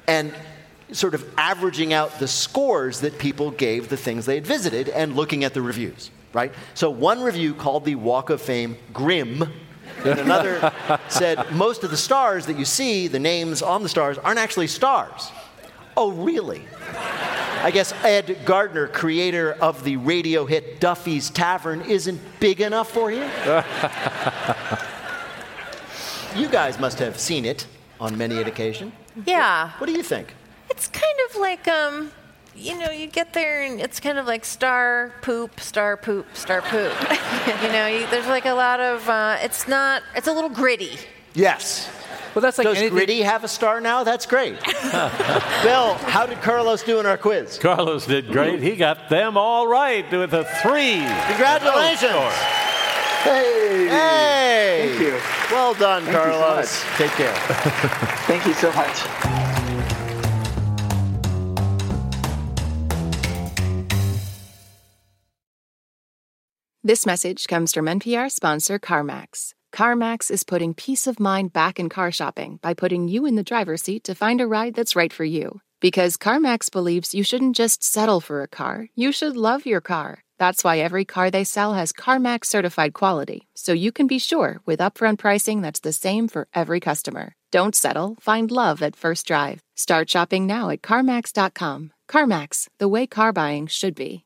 and 0.06 0.32
sort 0.92 1.16
of 1.16 1.28
averaging 1.40 1.92
out 1.92 2.20
the 2.20 2.28
scores 2.28 3.00
that 3.00 3.18
people 3.18 3.50
gave 3.50 3.90
the 3.90 3.98
things 3.98 4.28
they 4.28 4.36
had 4.36 4.46
visited 4.46 4.90
and 4.90 5.16
looking 5.16 5.44
at 5.44 5.56
the 5.56 5.62
reviews, 5.64 6.12
right? 6.34 6.54
So 6.76 6.92
one 6.92 7.20
review 7.24 7.56
called 7.56 7.84
the 7.84 7.96
Walk 7.96 8.30
of 8.30 8.44
Fame 8.44 8.78
grim. 8.94 9.52
And 10.06 10.20
another 10.20 10.74
said, 11.10 11.52
most 11.52 11.84
of 11.84 11.92
the 11.92 11.98
stars 11.98 12.46
that 12.48 12.58
you 12.58 12.66
see, 12.66 13.08
the 13.08 13.20
names 13.20 13.62
on 13.62 13.84
the 13.84 13.90
stars, 13.90 14.18
aren't 14.18 14.40
actually 14.40 14.68
stars. 14.68 15.32
Oh, 15.96 16.12
really? 16.12 16.64
I 17.64 17.70
guess 17.72 17.94
Ed 18.04 18.40
Gardner, 18.46 18.88
creator 18.88 19.54
of 19.54 19.84
the 19.84 19.98
radio 19.98 20.46
hit 20.46 20.80
Duffy's 20.80 21.30
Tavern, 21.30 21.82
isn't 21.82 22.20
big 22.40 22.62
enough 22.62 22.90
for 22.90 23.12
you? 23.12 23.22
you 26.36 26.48
guys 26.48 26.80
must 26.80 26.98
have 27.00 27.20
seen 27.20 27.44
it 27.46 27.68
on 28.00 28.18
many 28.18 28.42
an 28.42 28.48
occasion. 28.48 28.92
Yeah. 29.26 29.72
What 29.78 29.88
do 29.88 29.94
you 29.94 30.02
think? 30.02 30.34
It's 30.70 30.88
kind 30.88 31.20
of 31.30 31.36
like, 31.36 31.68
um, 31.68 32.12
you 32.56 32.78
know, 32.78 32.92
you 32.92 33.08
get 33.08 33.34
there 33.34 33.62
and 33.64 33.80
it's 33.80 34.00
kind 34.00 34.18
of 34.18 34.26
like 34.26 34.44
star 34.46 35.14
poop, 35.22 35.60
star 35.60 35.98
poop, 35.98 36.26
star 36.36 36.62
poop. 36.62 36.92
you 37.64 37.72
know, 37.72 37.88
you, 37.88 38.06
there's 38.08 38.28
like 38.28 38.46
a 38.46 38.54
lot 38.54 38.80
of, 38.80 39.08
uh, 39.10 39.38
it's 39.42 39.68
not, 39.68 40.04
it's 40.16 40.28
a 40.28 40.34
little 40.34 40.50
gritty. 40.50 40.98
Yes. 41.34 41.90
Well, 42.36 42.42
that's 42.42 42.58
like 42.58 42.66
Does 42.66 42.78
anything- 42.78 42.96
Gritty 42.98 43.22
have 43.24 43.44
a 43.44 43.48
star 43.48 43.82
now? 43.82 44.04
That's 44.06 44.26
great. 44.26 44.54
Bill, 45.64 45.96
how 45.96 46.26
did 46.26 46.42
Carlos 46.42 46.82
do 46.84 47.00
in 47.00 47.06
our 47.06 47.18
quiz? 47.18 47.58
Carlos 47.58 48.06
did 48.06 48.32
great. 48.32 48.62
He 48.62 48.76
got 48.78 49.10
them 49.10 49.36
all 49.38 49.68
right 49.68 50.10
with 50.10 50.34
a 50.34 50.46
three. 50.62 51.00
Congratulations. 51.28 52.04
No. 52.14 52.30
Hey. 53.24 53.88
Hey! 53.90 54.86
Thank 54.90 55.02
you. 55.02 55.20
Well 55.52 55.74
done, 55.74 56.04
Thank 56.06 56.16
you 56.16 56.24
so 56.34 56.40
Carlos. 56.40 56.84
much. 56.86 56.98
Take 56.98 57.12
care. 57.12 57.34
Thank 58.28 58.46
you 58.46 58.54
so 58.54 58.72
much. 58.74 59.41
This 66.84 67.06
message 67.06 67.48
comes 67.48 67.76
from 67.76 67.86
NPR 67.86 68.32
sponsor 68.32 68.80
CarMax. 68.80 69.54
CarMax 69.72 70.32
is 70.32 70.44
putting 70.44 70.74
peace 70.74 71.06
of 71.06 71.20
mind 71.20 71.54
back 71.54 71.80
in 71.80 71.90
car 71.90 72.12
shopping 72.12 72.58
by 72.64 72.74
putting 72.74 73.08
you 73.08 73.28
in 73.28 73.36
the 73.36 73.44
driver's 73.44 73.84
seat 73.84 74.04
to 74.06 74.16
find 74.16 74.42
a 74.42 74.48
ride 74.48 74.74
that's 74.74 74.96
right 74.96 75.14
for 75.14 75.24
you. 75.24 75.62
Because 75.80 76.18
CarMax 76.18 76.72
believes 76.72 77.14
you 77.14 77.24
shouldn't 77.24 77.56
just 77.56 77.84
settle 77.84 78.20
for 78.20 78.42
a 78.42 78.48
car, 78.48 78.88
you 78.96 79.12
should 79.12 79.38
love 79.38 79.68
your 79.68 79.80
car. 79.80 80.24
That's 80.40 80.64
why 80.64 80.80
every 80.80 81.06
car 81.06 81.30
they 81.30 81.44
sell 81.44 81.76
has 81.76 81.94
CarMax 81.94 82.46
certified 82.46 82.94
quality, 82.94 83.48
so 83.56 83.74
you 83.74 83.92
can 83.92 84.08
be 84.08 84.18
sure 84.18 84.60
with 84.66 84.80
upfront 84.80 85.20
pricing 85.20 85.62
that's 85.62 85.82
the 85.82 85.94
same 85.94 86.28
for 86.28 86.48
every 86.56 86.80
customer. 86.80 87.36
Don't 87.52 87.76
settle, 87.76 88.18
find 88.20 88.50
love 88.50 88.82
at 88.82 88.96
first 88.96 89.28
drive. 89.28 89.62
Start 89.76 90.10
shopping 90.10 90.48
now 90.48 90.72
at 90.72 90.82
CarMax.com. 90.82 91.94
CarMax, 92.10 92.70
the 92.80 92.88
way 92.88 93.06
car 93.06 93.32
buying 93.32 93.68
should 93.68 93.94
be. 93.94 94.26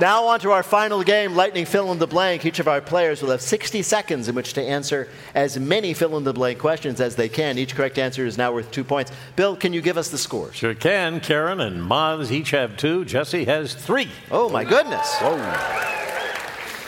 Now, 0.00 0.28
on 0.28 0.40
to 0.40 0.52
our 0.52 0.62
final 0.62 1.02
game, 1.02 1.34
Lightning 1.34 1.66
Fill 1.66 1.92
in 1.92 1.98
the 1.98 2.06
Blank. 2.06 2.46
Each 2.46 2.58
of 2.58 2.66
our 2.66 2.80
players 2.80 3.20
will 3.20 3.32
have 3.32 3.42
60 3.42 3.82
seconds 3.82 4.28
in 4.28 4.34
which 4.34 4.54
to 4.54 4.62
answer 4.62 5.10
as 5.34 5.58
many 5.58 5.92
fill 5.92 6.16
in 6.16 6.24
the 6.24 6.32
blank 6.32 6.58
questions 6.58 7.02
as 7.02 7.16
they 7.16 7.28
can. 7.28 7.58
Each 7.58 7.74
correct 7.74 7.98
answer 7.98 8.24
is 8.24 8.38
now 8.38 8.50
worth 8.50 8.70
two 8.70 8.82
points. 8.82 9.12
Bill, 9.36 9.54
can 9.56 9.74
you 9.74 9.82
give 9.82 9.98
us 9.98 10.08
the 10.08 10.16
scores? 10.16 10.56
Sure 10.56 10.74
can. 10.74 11.20
Karen 11.20 11.60
and 11.60 11.82
Maz 11.82 12.30
each 12.30 12.52
have 12.52 12.78
two. 12.78 13.04
Jessi 13.04 13.44
has 13.44 13.74
three. 13.74 14.08
Oh, 14.30 14.48
my 14.48 14.64
goodness. 14.64 15.14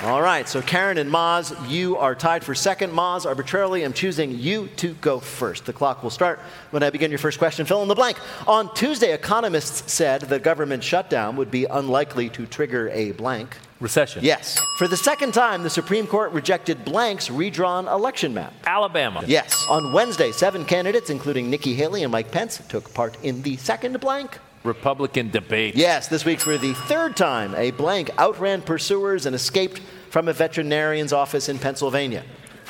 All 0.05 0.21
right, 0.21 0.49
so 0.49 0.61
Karen 0.61 0.99
and 0.99 1.09
Maz, 1.09 1.55
you 1.71 1.97
are 1.97 2.17
tied 2.17 2.43
for 2.43 2.57
second. 2.57 2.91
Maz, 2.91 3.25
arbitrarily, 3.25 3.85
I'm 3.85 3.93
choosing 3.93 4.37
you 4.37 4.67
to 4.79 4.95
go 4.95 5.21
first. 5.21 5.65
The 5.65 5.73
clock 5.73 6.03
will 6.03 6.11
start 6.11 6.41
when 6.73 6.83
I 6.83 6.91
begin 6.91 7.13
your 7.13 7.19
first 7.19 7.39
question. 7.39 7.65
Fill 7.67 7.83
in 7.83 7.89
the 7.89 7.95
blank. 7.95 8.19
On 8.49 8.75
Tuesday, 8.75 9.13
economists 9.13 9.93
said 9.93 10.23
the 10.23 10.41
government 10.41 10.83
shutdown 10.83 11.37
would 11.37 11.53
be 11.53 11.67
unlikely 11.67 12.31
to 12.31 12.47
trigger 12.47 12.89
a 12.89 13.13
blank. 13.13 13.57
Recession. 13.79 14.25
Yes. 14.25 14.61
For 14.77 14.89
the 14.89 14.97
second 14.97 15.35
time, 15.35 15.63
the 15.63 15.71
Supreme 15.71 16.09
Court 16.09 16.33
rejected 16.33 16.85
blank's 16.85 17.31
redrawn 17.31 17.87
election 17.87 18.35
map. 18.35 18.53
Alabama. 18.67 19.23
Yes. 19.25 19.65
On 19.71 19.93
Wednesday, 19.93 20.33
seven 20.33 20.65
candidates, 20.65 21.11
including 21.11 21.49
Nikki 21.49 21.75
Haley 21.75 22.03
and 22.03 22.11
Mike 22.11 22.33
Pence, 22.33 22.61
took 22.69 22.93
part 22.93 23.17
in 23.23 23.43
the 23.43 23.57
second 23.57 24.01
blank. 24.01 24.41
Republican 24.65 25.31
debate. 25.31 25.75
Yes, 25.75 26.09
this 26.09 26.25
week 26.25 26.41
for 26.41 26.57
the 26.57 26.75
third 26.75 27.17
time, 27.17 27.55
a 27.57 27.71
blank 27.73 28.11
outran 28.19 28.63
pursuers 28.63 29.27
and 29.27 29.35
escaped 29.35 29.81
from 30.11 30.29
a 30.29 30.33
veterinarian's 30.33 31.13
office 31.13 31.49
in 31.49 31.59
Pennsylvania. 31.59 32.23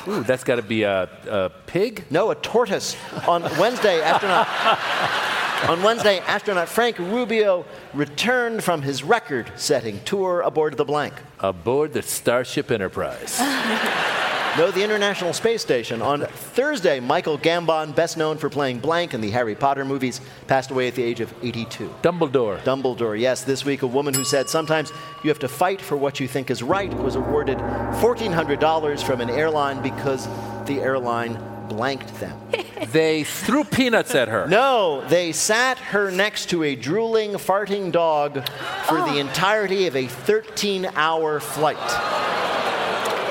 Ooh, 0.07 0.23
that's 0.23 0.43
got 0.43 0.55
to 0.55 0.61
be 0.61 0.83
a, 0.83 1.09
a 1.29 1.51
pig? 1.67 2.03
No, 2.09 2.31
a 2.31 2.35
tortoise. 2.35 2.97
On 3.27 3.41
Wednesday, 3.57 4.01
astronaut. 4.01 4.47
On 5.69 5.81
Wednesday, 5.81 6.19
astronaut 6.19 6.67
Frank 6.67 6.99
Rubio 6.99 7.65
returned 7.93 8.63
from 8.63 8.81
his 8.81 9.03
record 9.03 9.51
setting 9.55 9.99
tour 10.03 10.41
aboard 10.41 10.77
the 10.77 10.85
blank. 10.85 11.13
Aboard 11.39 11.93
the 11.93 12.01
Starship 12.01 12.71
Enterprise. 12.71 13.39
No, 14.55 14.69
the 14.69 14.83
International 14.83 15.33
Space 15.33 15.63
Station. 15.63 15.99
On 16.03 16.21
Thursday, 16.27 16.99
Michael 16.99 17.39
Gambon, 17.39 17.95
best 17.95 18.17
known 18.17 18.37
for 18.37 18.51
playing 18.51 18.81
blank 18.81 19.15
in 19.15 19.19
the 19.19 19.31
Harry 19.31 19.55
Potter 19.55 19.83
movies, 19.83 20.21
passed 20.45 20.69
away 20.69 20.87
at 20.87 20.93
the 20.93 21.01
age 21.01 21.21
of 21.21 21.33
82. 21.41 21.91
Dumbledore. 22.03 22.59
Dumbledore, 22.59 23.19
yes. 23.19 23.43
This 23.43 23.65
week, 23.65 23.81
a 23.81 23.87
woman 23.87 24.13
who 24.13 24.23
said 24.23 24.47
sometimes 24.47 24.91
you 25.23 25.29
have 25.29 25.39
to 25.39 25.47
fight 25.47 25.81
for 25.81 25.97
what 25.97 26.19
you 26.19 26.27
think 26.27 26.51
is 26.51 26.61
right 26.61 26.93
was 26.93 27.15
awarded 27.15 27.57
$1,400 27.57 29.03
from 29.03 29.21
an 29.21 29.31
airline 29.31 29.81
because 29.81 30.27
the 30.67 30.79
airline 30.81 31.35
blanked 31.67 32.19
them. 32.19 32.39
they 32.91 33.23
threw 33.23 33.63
peanuts 33.63 34.15
at 34.15 34.27
her. 34.27 34.47
No, 34.47 35.05
they 35.07 35.31
sat 35.31 35.77
her 35.77 36.11
next 36.11 36.49
to 36.51 36.63
a 36.63 36.75
drooling, 36.75 37.33
farting 37.33 37.91
dog 37.91 38.47
for 38.85 38.97
the 38.97 39.15
oh. 39.15 39.17
entirety 39.17 39.87
of 39.87 39.95
a 39.95 40.07
13 40.07 40.89
hour 40.95 41.39
flight. 41.39 41.77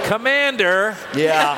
Commander. 0.07 0.97
Yeah. 1.15 1.55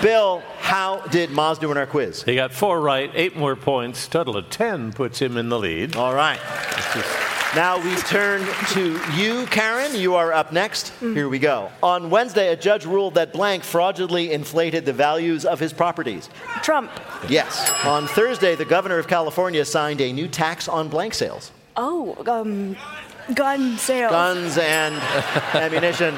Bill, 0.02 0.42
how 0.60 1.00
did 1.08 1.30
Maz 1.30 1.58
do 1.58 1.70
in 1.72 1.76
our 1.76 1.86
quiz? 1.86 2.22
He 2.22 2.34
got 2.34 2.52
four 2.52 2.80
right, 2.80 3.10
eight 3.14 3.36
more 3.36 3.56
points. 3.56 4.06
Total 4.08 4.36
of 4.36 4.50
10 4.50 4.92
puts 4.92 5.20
him 5.20 5.36
in 5.36 5.48
the 5.48 5.58
lead. 5.58 5.96
All 5.96 6.14
right. 6.14 6.38
Now 7.56 7.82
we 7.82 7.96
turn 8.02 8.46
to 8.74 9.00
you, 9.16 9.44
Karen. 9.46 9.96
You 9.96 10.14
are 10.14 10.32
up 10.32 10.52
next. 10.52 10.92
Here 11.00 11.28
we 11.28 11.40
go. 11.40 11.68
On 11.82 12.08
Wednesday, 12.08 12.52
a 12.52 12.56
judge 12.56 12.86
ruled 12.86 13.14
that 13.14 13.32
blank 13.32 13.64
fraudulently 13.64 14.32
inflated 14.32 14.84
the 14.86 14.92
values 14.92 15.44
of 15.44 15.58
his 15.58 15.72
properties. 15.72 16.28
Trump. 16.62 16.92
Yes. 17.28 17.68
On 17.84 18.06
Thursday, 18.06 18.54
the 18.54 18.64
governor 18.64 18.98
of 18.98 19.08
California 19.08 19.64
signed 19.64 20.00
a 20.00 20.12
new 20.12 20.28
tax 20.28 20.68
on 20.68 20.88
blank 20.88 21.12
sales. 21.12 21.50
Oh, 21.76 22.16
um, 22.28 22.76
gun 23.34 23.76
sales. 23.78 24.12
Guns 24.12 24.56
and 24.56 24.94
ammunition. 25.54 26.16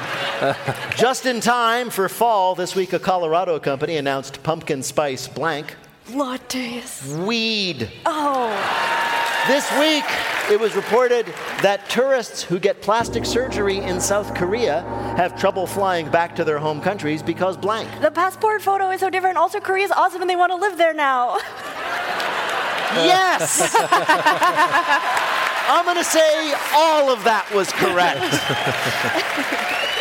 Just 0.95 1.25
in 1.25 1.39
time 1.39 1.89
for 1.89 2.09
fall, 2.09 2.53
this 2.53 2.75
week 2.75 2.93
a 2.93 2.99
Colorado 2.99 3.57
company 3.59 3.97
announced 3.97 4.43
pumpkin 4.43 4.83
spice 4.83 5.27
blank 5.27 5.77
Lattes. 6.09 7.25
weed. 7.25 7.89
Oh. 8.05 9.12
This 9.47 9.69
week, 9.77 10.05
it 10.49 10.57
was 10.57 10.73
reported 10.73 11.25
that 11.61 11.89
tourists 11.89 12.43
who 12.43 12.59
get 12.59 12.81
plastic 12.81 13.25
surgery 13.25 13.79
in 13.79 13.99
South 13.99 14.33
Korea 14.33 14.83
have 15.17 15.37
trouble 15.37 15.67
flying 15.67 16.09
back 16.09 16.33
to 16.37 16.45
their 16.45 16.59
home 16.59 16.79
countries 16.79 17.21
because 17.21 17.57
blank. 17.57 17.89
The 17.99 18.09
passport 18.09 18.61
photo 18.61 18.89
is 18.91 19.01
so 19.01 19.09
different. 19.09 19.37
Also, 19.37 19.59
Korea's 19.59 19.91
awesome 19.91 20.21
and 20.21 20.29
they 20.29 20.37
want 20.37 20.53
to 20.53 20.55
live 20.55 20.77
there 20.77 20.93
now. 20.93 21.39
Yes! 22.93 23.75
I'm 25.67 25.83
going 25.83 25.97
to 25.97 26.03
say 26.03 26.53
all 26.73 27.11
of 27.11 27.23
that 27.23 27.51
was 27.53 27.71
correct. 27.71 28.21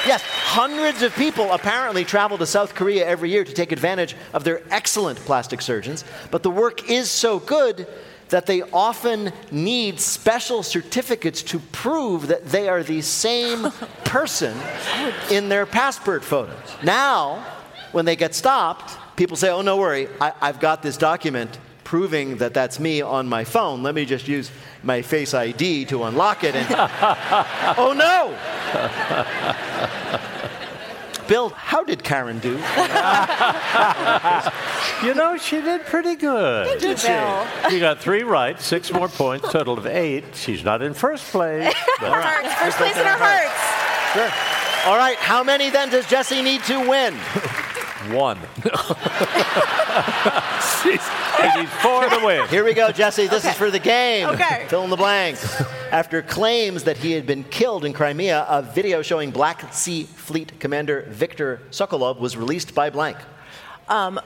yes, 0.07 0.23
hundreds 0.23 1.03
of 1.03 1.15
people 1.15 1.51
apparently 1.53 2.05
travel 2.05 2.37
to 2.39 2.47
South 2.47 2.75
Korea 2.75 3.07
every 3.07 3.31
year 3.31 3.45
to 3.45 3.53
take 3.53 3.73
advantage 3.73 4.15
of 4.35 4.45
their 4.45 4.61
excellent 4.71 5.19
plastic 5.21 5.63
surgeons, 5.63 6.05
but 6.31 6.43
the 6.43 6.51
work 6.51 6.91
is 6.91 7.11
so 7.11 7.39
good 7.39 7.87
that 8.33 8.47
they 8.47 8.63
often 8.73 9.31
need 9.51 10.01
special 10.01 10.63
certificates 10.63 11.43
to 11.43 11.59
prove 11.59 12.29
that 12.29 12.47
they 12.47 12.67
are 12.67 12.83
the 12.83 13.03
same 13.03 13.71
person 14.05 14.57
in 15.31 15.51
their 15.51 15.67
passport 15.67 16.25
photos. 16.25 16.57
Now, 16.83 17.45
when 17.93 18.07
they 18.07 18.17
get 18.17 18.35
stopped, 18.35 18.99
people 19.17 19.37
say, 19.37 19.51
Oh, 19.51 19.61
no 19.61 19.77
worry, 19.77 20.09
I, 20.19 20.33
I've 20.41 20.61
got 20.61 20.83
this 20.83 20.97
document 20.97 21.59
proving 21.85 22.39
that 22.39 22.55
that's 22.55 22.81
me 22.81 23.03
on 23.03 23.29
my 23.29 23.45
phone. 23.45 23.83
Let 23.83 23.95
me 23.95 24.07
just 24.07 24.27
use 24.27 24.51
my 24.83 25.03
Face 25.03 25.35
ID 25.35 25.85
to 25.87 26.05
unlock 26.05 26.43
it. 26.43 26.55
And 26.55 26.67
oh, 27.77 27.93
no! 27.93 28.35
Bill, 31.29 31.51
how 31.51 31.85
did 31.85 32.03
Karen 32.03 32.39
do? 32.39 32.57
you 35.03 35.15
know, 35.15 35.37
she 35.37 35.61
did 35.61 35.85
pretty 35.87 36.15
good. 36.17 36.67
Thank 36.67 36.83
you, 36.83 36.95
Bill. 37.09 37.73
You 37.73 37.81
got 37.81 37.99
three 38.01 38.23
right, 38.23 38.61
six 38.61 38.93
more 38.93 39.09
points, 39.09 39.51
total 39.53 39.77
of 39.79 39.87
eight. 39.87 40.25
She's 40.35 40.65
not 40.65 40.83
in 40.83 40.95
first 40.95 41.25
place. 41.31 41.73
but- 42.01 42.11
Our 42.11 42.21
hearts. 42.21 42.55
First 42.55 42.77
place 42.79 42.97
in 42.97 43.07
our 43.07 43.19
hearts. 43.19 44.13
Sure. 44.15 44.91
All 44.91 44.97
right, 44.99 45.17
how 45.17 45.45
many 45.45 45.71
then 45.71 45.91
does 45.91 46.05
Jessi 46.07 46.43
need 46.43 46.63
to 46.65 46.79
win? 46.89 47.15
One. 48.13 48.37
She's, 50.83 51.01
she's 51.55 51.71
four 51.81 52.09
to 52.09 52.21
win. 52.25 52.49
Here 52.49 52.65
we 52.65 52.75
go, 52.75 52.89
Jessi. 52.91 53.29
This 53.31 53.45
is 53.45 53.55
for 53.55 53.71
the 53.71 53.79
game. 53.79 54.27
Okay. 54.31 54.67
Fill 54.69 54.83
in 54.83 54.91
the 54.91 54.97
blanks. 54.97 55.63
After 55.93 56.21
claims 56.23 56.83
that 56.85 56.97
he 56.97 57.13
had 57.13 57.27
been 57.27 57.45
killed 57.45 57.85
in 57.85 57.93
Crimea, 57.93 58.45
a 58.49 58.63
video 58.63 59.03
showing 59.03 59.31
Black 59.31 59.73
Sea 59.73 60.05
Fleet 60.05 60.59
Commander 60.59 61.07
Viktor 61.11 61.61
Sokolov 61.71 62.19
was 62.19 62.37
released 62.37 62.75
by 62.75 62.91
blank. 62.91 63.17
Um, 63.89 64.19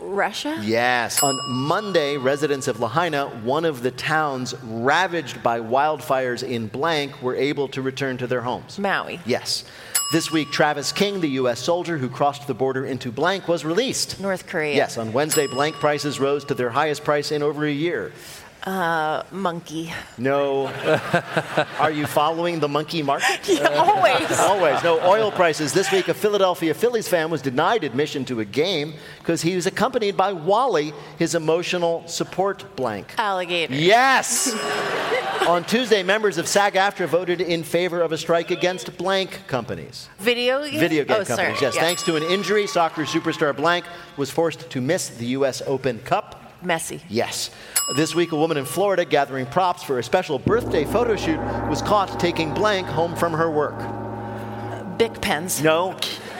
Russia? 0.00 0.58
Yes. 0.62 1.22
On 1.22 1.38
Monday, 1.48 2.16
residents 2.16 2.68
of 2.68 2.80
Lahaina, 2.80 3.28
one 3.42 3.64
of 3.64 3.82
the 3.82 3.90
towns 3.90 4.54
ravaged 4.62 5.42
by 5.42 5.60
wildfires 5.60 6.42
in 6.42 6.66
blank, 6.66 7.22
were 7.22 7.36
able 7.36 7.68
to 7.68 7.82
return 7.82 8.16
to 8.18 8.26
their 8.26 8.40
homes. 8.40 8.78
Maui. 8.78 9.20
Yes. 9.26 9.64
This 10.12 10.32
week, 10.32 10.50
Travis 10.50 10.90
King, 10.90 11.20
the 11.20 11.28
U.S. 11.28 11.60
soldier 11.60 11.96
who 11.96 12.08
crossed 12.08 12.48
the 12.48 12.54
border 12.54 12.84
into 12.84 13.12
blank, 13.12 13.46
was 13.46 13.64
released. 13.64 14.18
North 14.18 14.44
Korea. 14.48 14.74
Yes, 14.74 14.98
on 14.98 15.12
Wednesday, 15.12 15.46
blank 15.46 15.76
prices 15.76 16.18
rose 16.18 16.44
to 16.46 16.54
their 16.54 16.70
highest 16.70 17.04
price 17.04 17.30
in 17.30 17.44
over 17.44 17.64
a 17.64 17.70
year. 17.70 18.10
Uh, 18.64 19.22
monkey. 19.30 19.92
No. 20.18 20.66
Are 21.78 21.90
you 21.90 22.06
following 22.06 22.60
the 22.60 22.68
monkey 22.68 23.02
market? 23.02 23.40
Yeah, 23.50 23.68
always. 23.68 24.38
Always. 24.38 24.82
No 24.84 25.00
oil 25.00 25.30
prices. 25.32 25.72
This 25.72 25.90
week, 25.90 26.08
a 26.08 26.14
Philadelphia 26.14 26.72
Phillies 26.72 27.08
fan 27.08 27.30
was 27.30 27.42
denied 27.42 27.84
admission 27.84 28.24
to 28.26 28.40
a 28.40 28.44
game 28.44 28.94
because 29.18 29.42
he 29.42 29.56
was 29.56 29.66
accompanied 29.66 30.16
by 30.16 30.32
Wally, 30.32 30.92
his 31.18 31.34
emotional 31.34 32.06
support 32.06 32.64
blank. 32.76 33.14
Alligator. 33.18 33.74
Yes! 33.74 34.54
On 35.46 35.64
Tuesday, 35.64 36.02
members 36.02 36.38
of 36.38 36.46
SAG 36.46 36.74
AFTRA 36.74 37.08
voted 37.08 37.40
in 37.40 37.64
favor 37.64 38.00
of 38.02 38.12
a 38.12 38.18
strike 38.18 38.50
against 38.50 38.96
blank 38.96 39.40
companies. 39.46 40.08
Video 40.18 40.62
game? 40.64 40.78
Video 40.78 41.04
game 41.04 41.16
oh, 41.22 41.24
companies, 41.24 41.58
sorry. 41.58 41.58
yes. 41.60 41.74
Yeah. 41.74 41.80
Thanks 41.80 42.02
to 42.04 42.16
an 42.16 42.22
injury, 42.22 42.66
soccer 42.66 43.02
superstar 43.04 43.56
blank 43.56 43.84
was 44.16 44.30
forced 44.30 44.70
to 44.70 44.80
miss 44.80 45.08
the 45.08 45.26
U.S. 45.26 45.62
Open 45.66 45.98
Cup. 46.00 46.39
Messi. 46.62 47.00
Yes. 47.08 47.50
This 47.96 48.14
week, 48.14 48.32
a 48.32 48.36
woman 48.36 48.56
in 48.56 48.64
Florida 48.64 49.04
gathering 49.04 49.46
props 49.46 49.82
for 49.82 49.98
a 49.98 50.02
special 50.02 50.38
birthday 50.38 50.84
photo 50.84 51.16
shoot 51.16 51.38
was 51.68 51.82
caught 51.82 52.20
taking 52.20 52.54
blank 52.54 52.86
home 52.86 53.16
from 53.16 53.32
her 53.32 53.50
work. 53.50 53.78
Bic 54.98 55.20
pens. 55.20 55.62
No, 55.62 55.96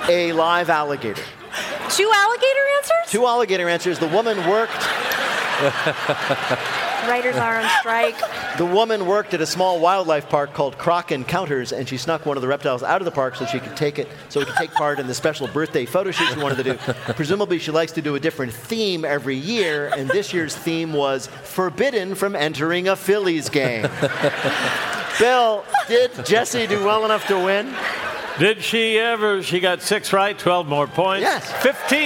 a 0.08 0.32
live 0.32 0.70
alligator. 0.70 1.22
Two 1.90 2.10
alligator 2.14 2.66
answers? 2.76 3.10
Two 3.10 3.26
alligator 3.26 3.68
answers. 3.68 3.98
The 3.98 4.08
woman 4.08 4.38
worked. 4.48 4.72
Writers 7.08 7.36
are 7.36 7.60
on 7.60 7.68
strike. 7.80 8.16
The 8.56 8.66
woman 8.66 9.06
worked 9.06 9.34
at 9.34 9.40
a 9.40 9.46
small 9.46 9.80
wildlife 9.80 10.28
park 10.28 10.52
called 10.54 10.78
Croc 10.78 11.12
Encounters, 11.12 11.72
and 11.72 11.88
she 11.88 11.96
snuck 11.96 12.26
one 12.26 12.36
of 12.36 12.40
the 12.40 12.48
reptiles 12.48 12.82
out 12.82 13.00
of 13.00 13.04
the 13.04 13.10
park 13.10 13.34
so 13.36 13.46
she 13.46 13.58
could 13.58 13.76
take 13.76 13.98
it, 13.98 14.08
so 14.28 14.40
it 14.40 14.46
could 14.46 14.56
take 14.56 14.72
part 14.72 15.00
in 15.00 15.06
the 15.06 15.14
special 15.14 15.48
birthday 15.48 15.86
photo 15.86 16.10
shoot 16.10 16.32
she 16.32 16.40
wanted 16.40 16.56
to 16.56 16.64
do. 16.64 16.74
Presumably, 17.14 17.58
she 17.58 17.70
likes 17.70 17.92
to 17.92 18.02
do 18.02 18.14
a 18.14 18.20
different 18.20 18.52
theme 18.52 19.04
every 19.04 19.36
year, 19.36 19.92
and 19.96 20.08
this 20.08 20.32
year's 20.32 20.54
theme 20.54 20.92
was 20.92 21.26
forbidden 21.44 22.14
from 22.14 22.36
entering 22.36 22.88
a 22.88 22.96
Phillies 22.96 23.48
game. 23.48 23.82
Bill, 25.18 25.64
did 25.88 26.12
Jessi 26.12 26.68
do 26.68 26.84
well 26.84 27.04
enough 27.04 27.26
to 27.26 27.38
win? 27.38 27.74
Did 28.38 28.62
she 28.62 28.98
ever? 28.98 29.42
She 29.42 29.60
got 29.60 29.82
six 29.82 30.12
right, 30.12 30.38
12 30.38 30.66
more 30.66 30.86
points. 30.86 31.22
Yes. 31.22 31.50
15 31.62 31.98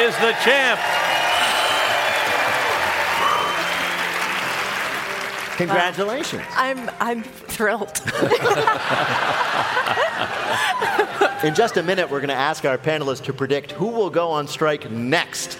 is 0.00 0.16
the 0.16 0.34
champ. 0.44 0.80
Congratulations. 5.56 6.42
I'm, 6.56 6.90
I'm 6.98 7.22
thrilled. 7.22 8.00
In 11.44 11.54
just 11.54 11.76
a 11.76 11.82
minute, 11.82 12.10
we're 12.10 12.20
going 12.20 12.28
to 12.28 12.34
ask 12.34 12.64
our 12.64 12.78
panelists 12.78 13.22
to 13.24 13.32
predict 13.32 13.72
who 13.72 13.88
will 13.88 14.10
go 14.10 14.30
on 14.30 14.48
strike 14.48 14.90
next. 14.90 15.58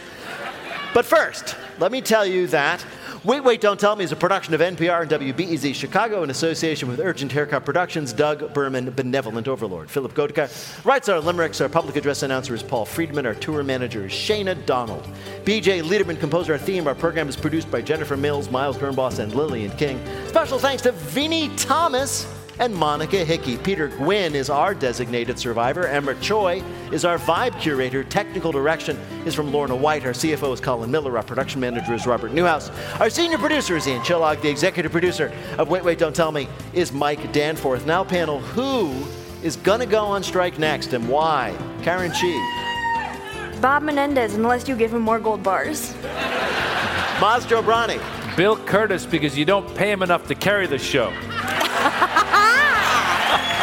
But 0.95 1.05
first, 1.05 1.57
let 1.79 1.93
me 1.93 2.01
tell 2.01 2.27
you 2.27 2.47
that 2.49 2.85
Wait, 3.25 3.43
Wait, 3.43 3.59
Don't 3.62 3.81
Tell 3.81 3.97
Me 3.97 4.05
is 4.05 4.12
a 4.12 4.16
production 4.16 4.53
of 4.53 4.61
NPR 4.61 5.01
and 5.01 5.11
WBEZ 5.11 5.75
Chicago 5.75 6.25
in 6.25 6.29
association 6.29 6.91
with 6.91 7.01
Urgent 7.01 7.33
Haircut 7.33 7.64
Productions, 7.64 8.12
Doug 8.12 8.53
Berman, 8.53 8.91
Benevolent 8.91 9.49
Overlord. 9.49 9.91
Philip 9.91 10.12
Goedeke 10.12 10.85
writes 10.85 11.09
our 11.09 11.20
limericks. 11.20 11.59
Our 11.62 11.70
public 11.70 11.97
address 11.97 12.22
announcer 12.22 12.55
is 12.55 12.62
Paul 12.62 12.85
Friedman. 12.85 13.25
Our 13.25 13.35
tour 13.35 13.62
manager 13.62 14.05
is 14.05 14.12
Shayna 14.12 14.66
Donald. 14.66 15.09
BJ 15.45 15.83
Liederman 15.83 16.18
composed 16.20 16.51
our 16.51 16.59
theme. 16.59 16.87
Our 16.87 16.95
program 16.95 17.31
is 17.31 17.35
produced 17.35 17.70
by 17.70 17.81
Jennifer 17.81 18.14
Mills, 18.14 18.51
Miles 18.51 18.77
Gernboss, 18.77 19.18
and 19.18 19.35
Lillian 19.35 19.70
King. 19.79 19.99
Special 20.27 20.59
thanks 20.59 20.83
to 20.83 20.93
Vinnie 20.93 21.49
Thomas 21.57 22.27
and 22.59 22.75
Monica 22.75 23.25
Hickey. 23.25 23.59
Peter 23.59 23.89
Gwinn 23.89 24.35
is 24.35 24.51
our 24.51 24.75
designated 24.75 25.39
survivor. 25.39 25.87
Emma 25.87 26.15
Choi 26.17 26.63
is 26.93 27.05
our 27.05 27.19
vibe 27.19 27.59
curator. 27.61 28.05
Technical 28.05 28.53
direction 28.53 28.97
is 29.27 29.35
from 29.35 29.53
Lorna 29.53 29.77
White. 29.77 30.05
Our 30.05 30.13
CFO 30.13 30.53
is 30.53 30.61
Colin 30.61 30.91
Miller. 30.91 31.17
Our 31.17 31.23
production 31.23 31.61
manager 31.61 31.95
is 31.95 32.07
Robert 32.07 32.33
Newhouse. 32.33 32.71
Our 33.01 33.11
senior 33.11 33.39
producer 33.39 33.77
is 33.77 33.87
Ian 33.89 34.03
Chillag. 34.03 34.41
The 34.41 34.49
executive 34.49 34.93
producer 34.93 35.33
of 35.59 35.69
Wait, 35.69 35.85
Wait, 35.85 35.99
Don't 35.99 36.15
Tell 36.15 36.33
Me 36.33 36.49
is 36.73 36.93
Mike 36.93 37.33
Danforth. 37.33 37.87
Now, 37.87 38.05
panel, 38.05 38.41
who 38.41 39.05
is 39.43 39.57
going 39.57 39.81
to 39.81 39.87
go 39.87 40.05
on 40.05 40.23
strike 40.23 40.59
next 40.59 40.93
and 40.93 41.09
why? 41.09 41.57
Karen 41.83 42.13
Chee. 42.13 42.41
Bob 43.61 43.83
Menendez, 43.83 44.35
unless 44.35 44.69
you 44.69 44.77
give 44.77 44.93
him 44.93 45.03
more 45.03 45.19
gold 45.19 45.43
bars. 45.43 45.93
Maz 47.19 47.43
Jobrani. 47.47 48.01
Bill 48.37 48.57
Kurtis, 48.57 49.09
because 49.09 49.39
you 49.39 49.45
don't 49.45 49.75
pay 49.77 49.91
him 49.93 50.03
enough 50.03 50.27
to 50.27 50.35
carry 50.35 50.67
the 50.67 50.79
show. 50.79 51.13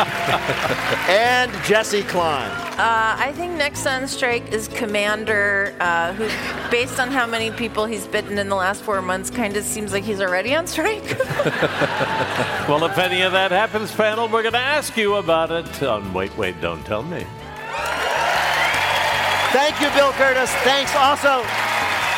and 1.09 1.51
Jessi 1.63 2.07
Klein. 2.07 2.49
Uh, 2.79 3.15
I 3.19 3.31
think 3.35 3.53
next 3.53 3.85
on 3.85 4.07
strike 4.07 4.51
is 4.51 4.67
Commander, 4.69 5.75
uh, 5.79 6.13
who, 6.13 6.25
based 6.71 6.99
on 6.99 7.09
how 7.09 7.27
many 7.27 7.51
people 7.51 7.85
he's 7.85 8.07
bitten 8.07 8.37
in 8.37 8.49
the 8.49 8.55
last 8.55 8.81
four 8.81 9.01
months, 9.01 9.29
kind 9.29 9.55
of 9.55 9.63
seems 9.63 9.93
like 9.93 10.03
he's 10.03 10.21
already 10.21 10.55
on 10.55 10.65
strike. 10.65 11.03
well, 12.67 12.83
if 12.85 12.97
any 12.97 13.21
of 13.21 13.33
that 13.33 13.51
happens, 13.51 13.91
panel, 13.91 14.27
we're 14.27 14.41
going 14.41 14.53
to 14.53 14.59
ask 14.59 14.97
you 14.97 15.15
about 15.15 15.51
it 15.51 15.83
on 15.83 16.13
Wait, 16.13 16.35
Wait, 16.37 16.59
Don't 16.61 16.83
Tell 16.85 17.03
Me. 17.03 17.25
Thank 19.51 19.79
you, 19.81 19.89
Bill 19.89 20.11
Kurtis. 20.13 20.49
Thanks 20.63 20.95
also 20.95 21.43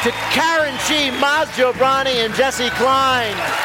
to 0.03 0.11
Karen 0.31 0.75
Chee, 0.85 1.09
Maz 1.19 1.47
Jobrani, 1.57 2.25
and 2.25 2.33
Jessi 2.35 2.69
Klein. 2.71 3.62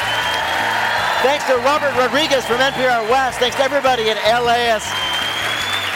Thanks 1.22 1.44
to 1.46 1.56
Robert 1.66 1.92
Rodriguez 1.98 2.46
from 2.46 2.58
NPR 2.58 3.10
West. 3.10 3.40
Thanks 3.40 3.56
to 3.56 3.62
everybody 3.62 4.08
at 4.08 4.16
LAS. 4.40 4.86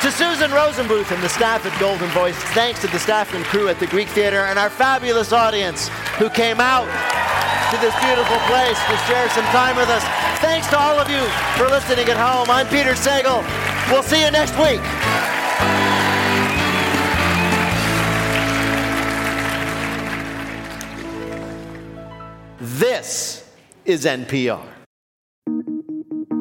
To 0.02 0.10
Susan 0.10 0.50
Rosenbluth 0.50 1.12
and 1.14 1.22
the 1.22 1.28
staff 1.28 1.64
at 1.64 1.78
Golden 1.78 2.08
Voice. 2.10 2.34
Thanks 2.58 2.80
to 2.80 2.88
the 2.88 2.98
staff 2.98 3.32
and 3.32 3.44
crew 3.44 3.68
at 3.68 3.78
the 3.78 3.86
Greek 3.86 4.08
Theater 4.08 4.40
and 4.50 4.58
our 4.58 4.68
fabulous 4.68 5.32
audience 5.32 5.90
who 6.18 6.28
came 6.28 6.58
out 6.58 6.90
to 7.70 7.78
this 7.78 7.94
beautiful 8.02 8.36
place 8.50 8.76
to 8.90 8.96
share 9.06 9.30
some 9.30 9.44
time 9.54 9.76
with 9.76 9.88
us. 9.90 10.02
Thanks 10.40 10.66
to 10.70 10.76
all 10.76 10.98
of 10.98 11.08
you 11.08 11.22
for 11.56 11.70
listening 11.70 12.08
at 12.08 12.18
home. 12.18 12.50
I'm 12.50 12.66
Peter 12.66 12.94
Sagal. 12.94 13.46
We'll 13.92 14.02
see 14.02 14.24
you 14.24 14.30
next 14.32 14.58
week. 14.58 14.82
This 22.58 23.48
is 23.84 24.04
NPR. 24.04 24.71